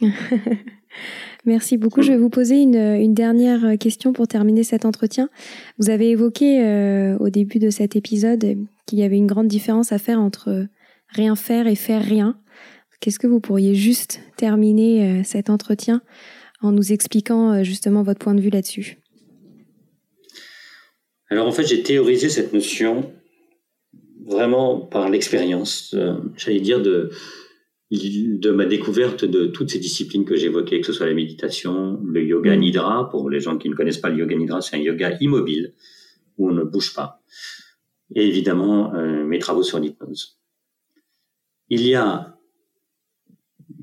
Merci 1.46 1.76
beaucoup. 1.76 2.02
Je 2.02 2.12
vais 2.12 2.18
vous 2.18 2.30
poser 2.30 2.60
une, 2.60 2.76
une, 2.76 3.14
dernière 3.14 3.78
question 3.78 4.12
pour 4.12 4.28
terminer 4.28 4.62
cet 4.62 4.84
entretien. 4.84 5.28
Vous 5.78 5.90
avez 5.90 6.10
évoqué 6.10 6.62
euh, 6.62 7.16
au 7.18 7.30
début 7.30 7.58
de 7.58 7.70
cet 7.70 7.96
épisode 7.96 8.56
qu'il 8.86 8.98
y 8.98 9.02
avait 9.02 9.16
une 9.16 9.26
grande 9.26 9.48
différence 9.48 9.92
à 9.92 9.98
faire 9.98 10.20
entre 10.20 10.66
rien 11.08 11.36
faire 11.36 11.66
et 11.66 11.76
faire 11.76 12.02
rien. 12.04 12.36
Qu'est-ce 13.00 13.18
que 13.18 13.26
vous 13.26 13.40
pourriez 13.40 13.74
juste 13.74 14.20
terminer 14.36 15.20
euh, 15.20 15.22
cet 15.24 15.48
entretien 15.48 16.02
en 16.60 16.72
nous 16.72 16.92
expliquant 16.92 17.52
euh, 17.52 17.62
justement 17.62 18.02
votre 18.02 18.20
point 18.20 18.34
de 18.34 18.40
vue 18.40 18.50
là-dessus 18.50 18.98
Alors 21.28 21.46
en 21.46 21.52
fait, 21.52 21.66
j'ai 21.66 21.82
théorisé 21.82 22.28
cette 22.28 22.52
notion 22.52 23.12
vraiment 24.24 24.80
par 24.80 25.08
l'expérience, 25.08 25.96
j'allais 26.36 26.60
dire 26.60 26.80
de 26.80 27.10
de 27.90 28.50
ma 28.52 28.66
découverte 28.66 29.24
de 29.24 29.46
toutes 29.46 29.70
ces 29.70 29.80
disciplines 29.80 30.24
que 30.24 30.36
j'évoquais, 30.36 30.80
que 30.80 30.86
ce 30.86 30.92
soit 30.92 31.06
la 31.06 31.14
méditation, 31.14 32.00
le 32.04 32.22
yoga 32.22 32.56
mm. 32.56 32.60
nidra, 32.60 33.08
pour 33.10 33.28
les 33.28 33.40
gens 33.40 33.58
qui 33.58 33.68
ne 33.68 33.74
connaissent 33.74 33.98
pas 33.98 34.10
le 34.10 34.18
yoga 34.18 34.36
nidra, 34.36 34.60
c'est 34.60 34.76
un 34.76 34.80
yoga 34.80 35.16
immobile 35.20 35.74
où 36.38 36.48
on 36.48 36.52
ne 36.52 36.62
bouge 36.62 36.94
pas. 36.94 37.20
Et 38.14 38.26
évidemment, 38.26 38.94
euh, 38.94 39.24
mes 39.24 39.38
travaux 39.38 39.62
sur 39.62 39.78
l'hypnose. 39.78 40.38
Il 41.68 41.84
y 41.86 41.94
a 41.94 42.36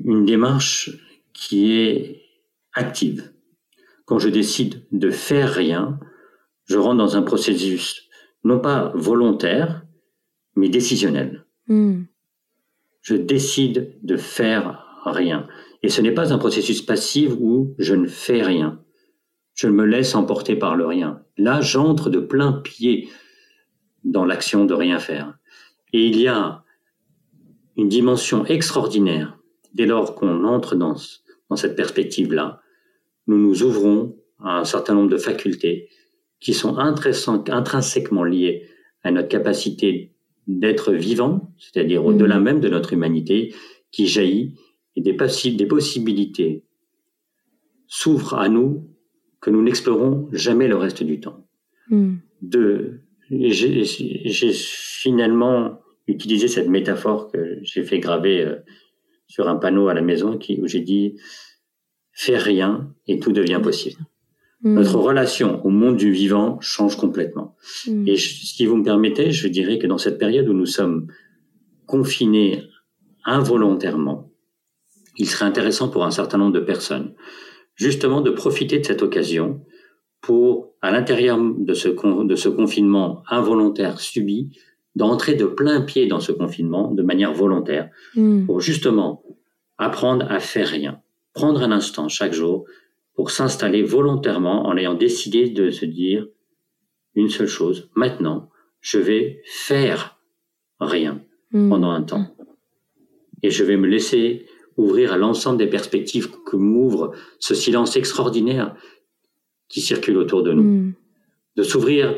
une 0.04 0.26
démarche 0.26 0.92
qui 1.34 1.74
est 1.74 2.22
active. 2.78 3.34
Quand 4.06 4.20
je 4.20 4.30
décide 4.30 4.86
de 4.92 5.10
faire 5.10 5.54
rien, 5.54 6.00
je 6.66 6.78
rentre 6.78 6.98
dans 6.98 7.18
un 7.18 7.24
processus 7.24 8.08
non 8.44 8.60
pas 8.60 8.92
volontaire, 8.96 9.84
mais 10.56 10.70
décisionnel. 10.70 11.46
Mm 11.68 12.04
je 13.08 13.16
décide 13.16 13.98
de 14.04 14.18
faire 14.18 14.84
rien. 15.06 15.48
Et 15.82 15.88
ce 15.88 16.02
n'est 16.02 16.12
pas 16.12 16.34
un 16.34 16.38
processus 16.38 16.82
passif 16.82 17.32
où 17.40 17.74
je 17.80 17.96
ne 17.96 18.06
fais 18.06 18.42
rien. 18.42 18.82
Je 19.54 19.70
me 19.70 19.86
laisse 19.86 20.14
emporter 20.14 20.58
par 20.58 20.76
le 20.76 20.86
rien. 20.86 21.22
Là, 21.38 21.62
j'entre 21.62 22.10
de 22.10 22.20
plein 22.20 22.52
pied 22.52 23.08
dans 24.04 24.26
l'action 24.26 24.66
de 24.66 24.74
rien 24.74 25.00
faire. 25.00 25.38
Et 25.94 26.06
il 26.06 26.20
y 26.20 26.28
a 26.28 26.66
une 27.78 27.88
dimension 27.88 28.46
extraordinaire 28.46 29.38
dès 29.74 29.86
lors 29.86 30.14
qu'on 30.14 30.44
entre 30.44 30.76
dans, 30.76 30.98
dans 31.50 31.56
cette 31.56 31.78
perspective-là. 31.78 32.60
Nous 33.28 33.38
nous 33.38 33.64
ouvrons 33.64 34.16
à 34.40 34.60
un 34.60 34.66
certain 34.66 34.96
nombre 34.96 35.10
de 35.10 35.18
facultés 35.18 35.90
qui 36.40 36.54
sont 36.54 36.78
intrinsèquement 36.78 38.24
liées 38.24 38.68
à 39.04 39.12
notre 39.12 39.28
capacité 39.28 40.14
d'être 40.48 40.94
vivant, 40.94 41.54
c'est-à-dire 41.58 42.06
au-delà 42.06 42.38
mhm. 42.38 42.44
même 42.44 42.60
de 42.60 42.70
notre 42.70 42.94
humanité, 42.94 43.54
qui 43.92 44.08
jaillit 44.08 44.54
et 44.96 45.02
des, 45.02 45.16
des 45.52 45.66
possibilités 45.66 46.64
s'ouvrent 47.88 48.36
à 48.36 48.50
nous 48.50 48.90
que 49.42 49.50
nous 49.50 49.62
n'explorons 49.62 50.28
jamais 50.32 50.68
le 50.68 50.76
reste 50.76 51.04
du 51.04 51.20
temps. 51.20 51.48
Mhm. 51.90 52.20
De, 52.42 53.02
j'ai 53.30 54.54
finalement 54.54 55.80
utilisé 56.08 56.48
cette 56.48 56.70
métaphore 56.70 57.32
que 57.32 57.60
j'ai 57.62 57.84
fait 57.84 58.00
graver 58.00 58.42
euh, 58.42 58.56
sur 59.28 59.50
un 59.50 59.56
panneau 59.58 59.90
à 59.90 59.94
la 59.94 60.02
maison 60.02 60.38
qui, 60.38 60.60
où 60.62 60.68
j'ai 60.68 60.80
dit 60.80 61.20
faire 62.18 62.42
rien 62.42 62.92
et 63.06 63.20
tout 63.20 63.32
devient 63.32 63.60
possible. 63.62 64.02
Mm. 64.64 64.74
Notre 64.74 64.96
relation 64.96 65.64
au 65.64 65.70
monde 65.70 65.98
du 65.98 66.12
vivant 66.12 66.58
change 66.62 66.98
complètement. 66.98 67.56
Mm. 67.86 68.08
Et 68.08 68.18
si 68.18 68.66
vous 68.66 68.76
me 68.76 68.84
permettez, 68.84 69.32
je 69.32 69.48
dirais 69.48 69.78
que 69.78 69.86
dans 69.86 70.00
cette 70.00 70.18
période 70.18 70.50
où 70.50 70.54
nous 70.54 70.66
sommes 70.66 71.08
confinés 71.86 72.64
involontairement, 73.24 74.32
il 75.18 75.28
serait 75.28 75.46
intéressant 75.46 75.90
pour 75.90 76.06
un 76.06 76.12
certain 76.12 76.40
nombre 76.40 76.54
de 76.54 76.60
personnes 76.60 77.14
justement 77.76 78.22
de 78.22 78.32
profiter 78.32 78.80
de 78.80 78.86
cette 78.86 79.04
occasion 79.04 79.62
pour, 80.20 80.74
à 80.82 80.90
l'intérieur 80.90 81.38
de 81.40 81.74
ce, 81.76 81.90
de 82.24 82.36
ce 82.36 82.50
confinement 82.50 83.22
involontaire 83.30 84.00
subi, 84.00 84.58
d'entrer 84.96 85.36
de 85.36 85.46
plein 85.46 85.82
pied 85.82 86.08
dans 86.08 86.20
ce 86.20 86.32
confinement 86.32 86.92
de 86.92 87.04
manière 87.04 87.32
volontaire, 87.32 87.92
mm. 88.16 88.48
pour 88.48 88.60
justement 88.60 89.22
apprendre 89.78 90.26
à 90.32 90.40
faire 90.40 90.68
rien, 90.68 91.04
prendre 91.38 91.62
un 91.62 91.72
instant 91.72 92.08
chaque 92.10 92.34
jour 92.34 92.66
pour 93.14 93.30
s'installer 93.30 93.84
volontairement 93.84 94.66
en 94.66 94.76
ayant 94.76 94.96
décidé 94.96 95.50
de 95.50 95.70
se 95.70 95.86
dire 95.86 96.26
une 97.14 97.30
seule 97.30 97.48
chose. 97.48 97.92
Maintenant, 97.94 98.50
je 98.82 98.98
vais 98.98 99.42
faire 99.46 100.20
rien 100.80 101.22
hmm. 101.52 101.70
pendant 101.70 101.92
un 101.92 102.02
temps. 102.02 102.36
Et 103.44 103.52
je 103.52 103.64
vais 103.64 103.78
me 103.78 103.86
laisser 103.86 104.48
ouvrir 104.78 105.14
à 105.14 105.18
l'ensemble 105.18 105.60
des 105.60 105.68
perspectives 105.68 106.32
que 106.44 106.56
m'ouvre 106.56 107.12
ce 107.38 107.54
silence 107.54 107.96
extraordinaire 107.96 108.76
qui 109.70 109.82
circule 109.82 110.18
autour 110.18 110.42
de 110.42 110.54
nous. 110.54 110.64
Hmm. 110.64 110.94
De 111.56 111.62
s'ouvrir 111.62 112.16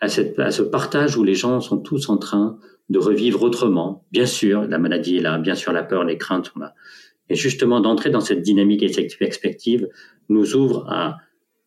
à, 0.00 0.06
à 0.06 0.50
ce 0.50 0.62
partage 0.62 1.18
où 1.18 1.24
les 1.24 1.34
gens 1.34 1.60
sont 1.60 1.78
tous 1.78 2.08
en 2.08 2.16
train 2.16 2.58
de 2.88 2.98
revivre 2.98 3.42
autrement. 3.42 4.06
Bien 4.12 4.26
sûr, 4.26 4.62
la 4.62 4.78
maladie 4.78 5.18
est 5.18 5.22
là, 5.22 5.36
bien 5.36 5.54
sûr, 5.54 5.72
la 5.72 5.82
peur, 5.82 6.04
les 6.04 6.16
craintes 6.16 6.46
sont 6.46 6.58
là. 6.58 6.74
Et 7.32 7.34
justement, 7.34 7.80
d'entrer 7.80 8.10
dans 8.10 8.20
cette 8.20 8.42
dynamique 8.42 8.82
et 8.82 8.92
cette 8.92 9.16
perspective 9.18 9.88
nous 10.28 10.54
ouvre 10.54 10.86
à 10.90 11.16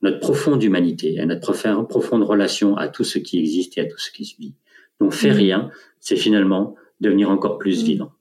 notre 0.04 0.20
profonde 0.20 0.62
humanité, 0.62 1.20
à 1.20 1.26
notre 1.26 1.52
profonde 1.88 2.22
relation 2.22 2.78
à 2.78 2.88
tout 2.88 3.04
ce 3.04 3.18
qui 3.18 3.40
existe 3.40 3.76
et 3.80 3.82
à 3.82 3.86
tout 3.86 3.98
ce 3.98 4.12
qui 4.12 4.26
se 4.26 4.38
vit. 4.38 4.54
Donc, 5.02 5.12
faire 5.12 5.34
mm. 5.34 5.38
rien, 5.38 5.72
c'est 6.00 6.18
finalement 6.18 6.76
devenir 7.02 7.32
encore 7.32 7.58
plus 7.58 7.82
mm. 7.82 7.86
vivant. 7.86 8.12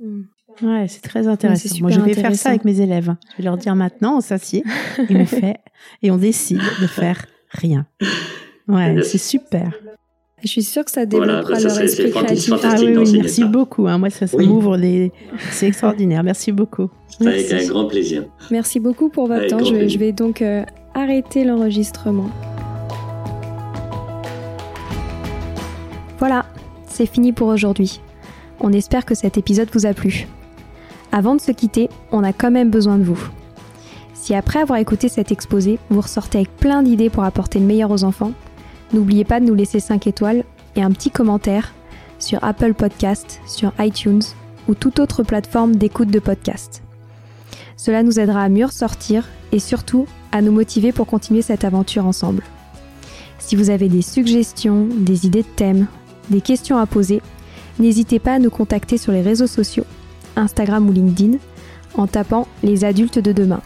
Mm. 0.00 0.22
Ouais, 0.62 0.88
c'est 0.88 1.02
très 1.02 1.28
intéressant. 1.28 1.76
Moi, 1.82 1.92
je 1.92 2.00
vais 2.00 2.14
faire 2.14 2.34
ça 2.34 2.48
avec 2.48 2.64
mes 2.64 2.80
élèves. 2.80 3.14
Je 3.30 3.36
vais 3.38 3.44
leur 3.44 3.56
dire 3.56 3.76
maintenant, 3.76 4.16
on 4.16 4.20
s'assied 4.20 4.64
et 5.08 5.14
on 5.14 5.24
fait, 5.24 5.58
et 6.02 6.10
on 6.10 6.18
décide 6.18 6.58
de 6.80 6.86
faire 6.88 7.24
rien. 7.50 7.86
Ouais, 8.66 9.00
c'est 9.04 9.18
super. 9.18 9.72
Je 10.42 10.48
suis 10.48 10.62
sûre 10.64 10.84
que 10.84 10.90
ça 10.90 11.06
développera 11.06 11.42
voilà, 11.42 11.68
leur 11.68 11.80
esprit 11.80 12.10
créatif. 12.10 12.52
Ah 12.64 12.74
oui, 12.80 12.96
oui 12.96 13.12
merci 13.18 13.44
beaucoup. 13.44 13.86
Hein. 13.86 13.98
Moi, 13.98 14.10
ça, 14.10 14.26
ça 14.26 14.36
m'ouvre 14.38 14.76
les... 14.76 15.12
C'est 15.52 15.68
extraordinaire. 15.68 16.24
Merci 16.24 16.50
beaucoup. 16.50 16.90
Avec 17.20 17.52
un 17.52 17.66
grand 17.66 17.86
plaisir. 17.86 18.24
Merci 18.50 18.80
beaucoup 18.80 19.08
pour 19.08 19.28
votre 19.28 19.46
temps. 19.46 19.64
Je 19.64 19.72
vais, 19.72 19.88
je 19.88 19.98
vais, 19.98 20.10
donc 20.10 20.42
euh, 20.42 20.64
arrêter 20.94 21.44
l'enregistrement. 21.44 22.28
Voilà, 26.18 26.44
c'est 26.88 27.06
fini 27.06 27.32
pour 27.32 27.46
aujourd'hui. 27.46 28.00
On 28.58 28.72
espère 28.72 29.04
que 29.04 29.14
cet 29.14 29.38
épisode 29.38 29.68
vous 29.72 29.86
a 29.86 29.94
plu. 29.94 30.26
Avant 31.12 31.36
de 31.36 31.40
se 31.40 31.52
quitter, 31.52 31.88
on 32.10 32.24
a 32.24 32.32
quand 32.32 32.50
même 32.50 32.70
besoin 32.70 32.98
de 32.98 33.04
vous. 33.04 33.28
Si 34.14 34.34
après 34.34 34.60
avoir 34.60 34.78
écouté 34.80 35.08
cet 35.08 35.30
exposé, 35.30 35.78
vous 35.88 36.00
ressortez 36.00 36.38
avec 36.38 36.56
plein 36.56 36.82
d'idées 36.82 37.10
pour 37.10 37.22
apporter 37.22 37.60
le 37.60 37.64
meilleur 37.66 37.90
aux 37.90 38.02
enfants, 38.02 38.32
N'oubliez 38.92 39.24
pas 39.24 39.40
de 39.40 39.46
nous 39.46 39.54
laisser 39.54 39.80
5 39.80 40.06
étoiles 40.06 40.44
et 40.76 40.82
un 40.82 40.90
petit 40.90 41.10
commentaire 41.10 41.72
sur 42.18 42.42
Apple 42.44 42.74
Podcast, 42.74 43.40
sur 43.46 43.72
iTunes 43.78 44.22
ou 44.68 44.74
toute 44.74 45.00
autre 45.00 45.22
plateforme 45.22 45.76
d'écoute 45.76 46.10
de 46.10 46.18
podcast. 46.18 46.82
Cela 47.76 48.02
nous 48.02 48.20
aidera 48.20 48.42
à 48.42 48.48
mieux 48.48 48.66
ressortir 48.66 49.28
et 49.50 49.58
surtout 49.58 50.06
à 50.30 50.40
nous 50.40 50.52
motiver 50.52 50.92
pour 50.92 51.06
continuer 51.06 51.42
cette 51.42 51.64
aventure 51.64 52.06
ensemble. 52.06 52.44
Si 53.38 53.56
vous 53.56 53.70
avez 53.70 53.88
des 53.88 54.02
suggestions, 54.02 54.86
des 54.86 55.26
idées 55.26 55.42
de 55.42 55.48
thèmes, 55.56 55.86
des 56.30 56.40
questions 56.40 56.78
à 56.78 56.86
poser, 56.86 57.20
n'hésitez 57.80 58.18
pas 58.18 58.34
à 58.34 58.38
nous 58.38 58.50
contacter 58.50 58.98
sur 58.98 59.12
les 59.12 59.22
réseaux 59.22 59.48
sociaux, 59.48 59.84
Instagram 60.36 60.88
ou 60.88 60.92
LinkedIn, 60.92 61.38
en 61.94 62.06
tapant 62.06 62.46
les 62.62 62.84
adultes 62.84 63.18
de 63.18 63.32
demain. 63.32 63.62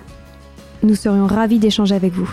Nous 0.83 0.95
serions 0.95 1.27
ravis 1.27 1.59
d'échanger 1.59 1.95
avec 1.95 2.13
vous. 2.13 2.33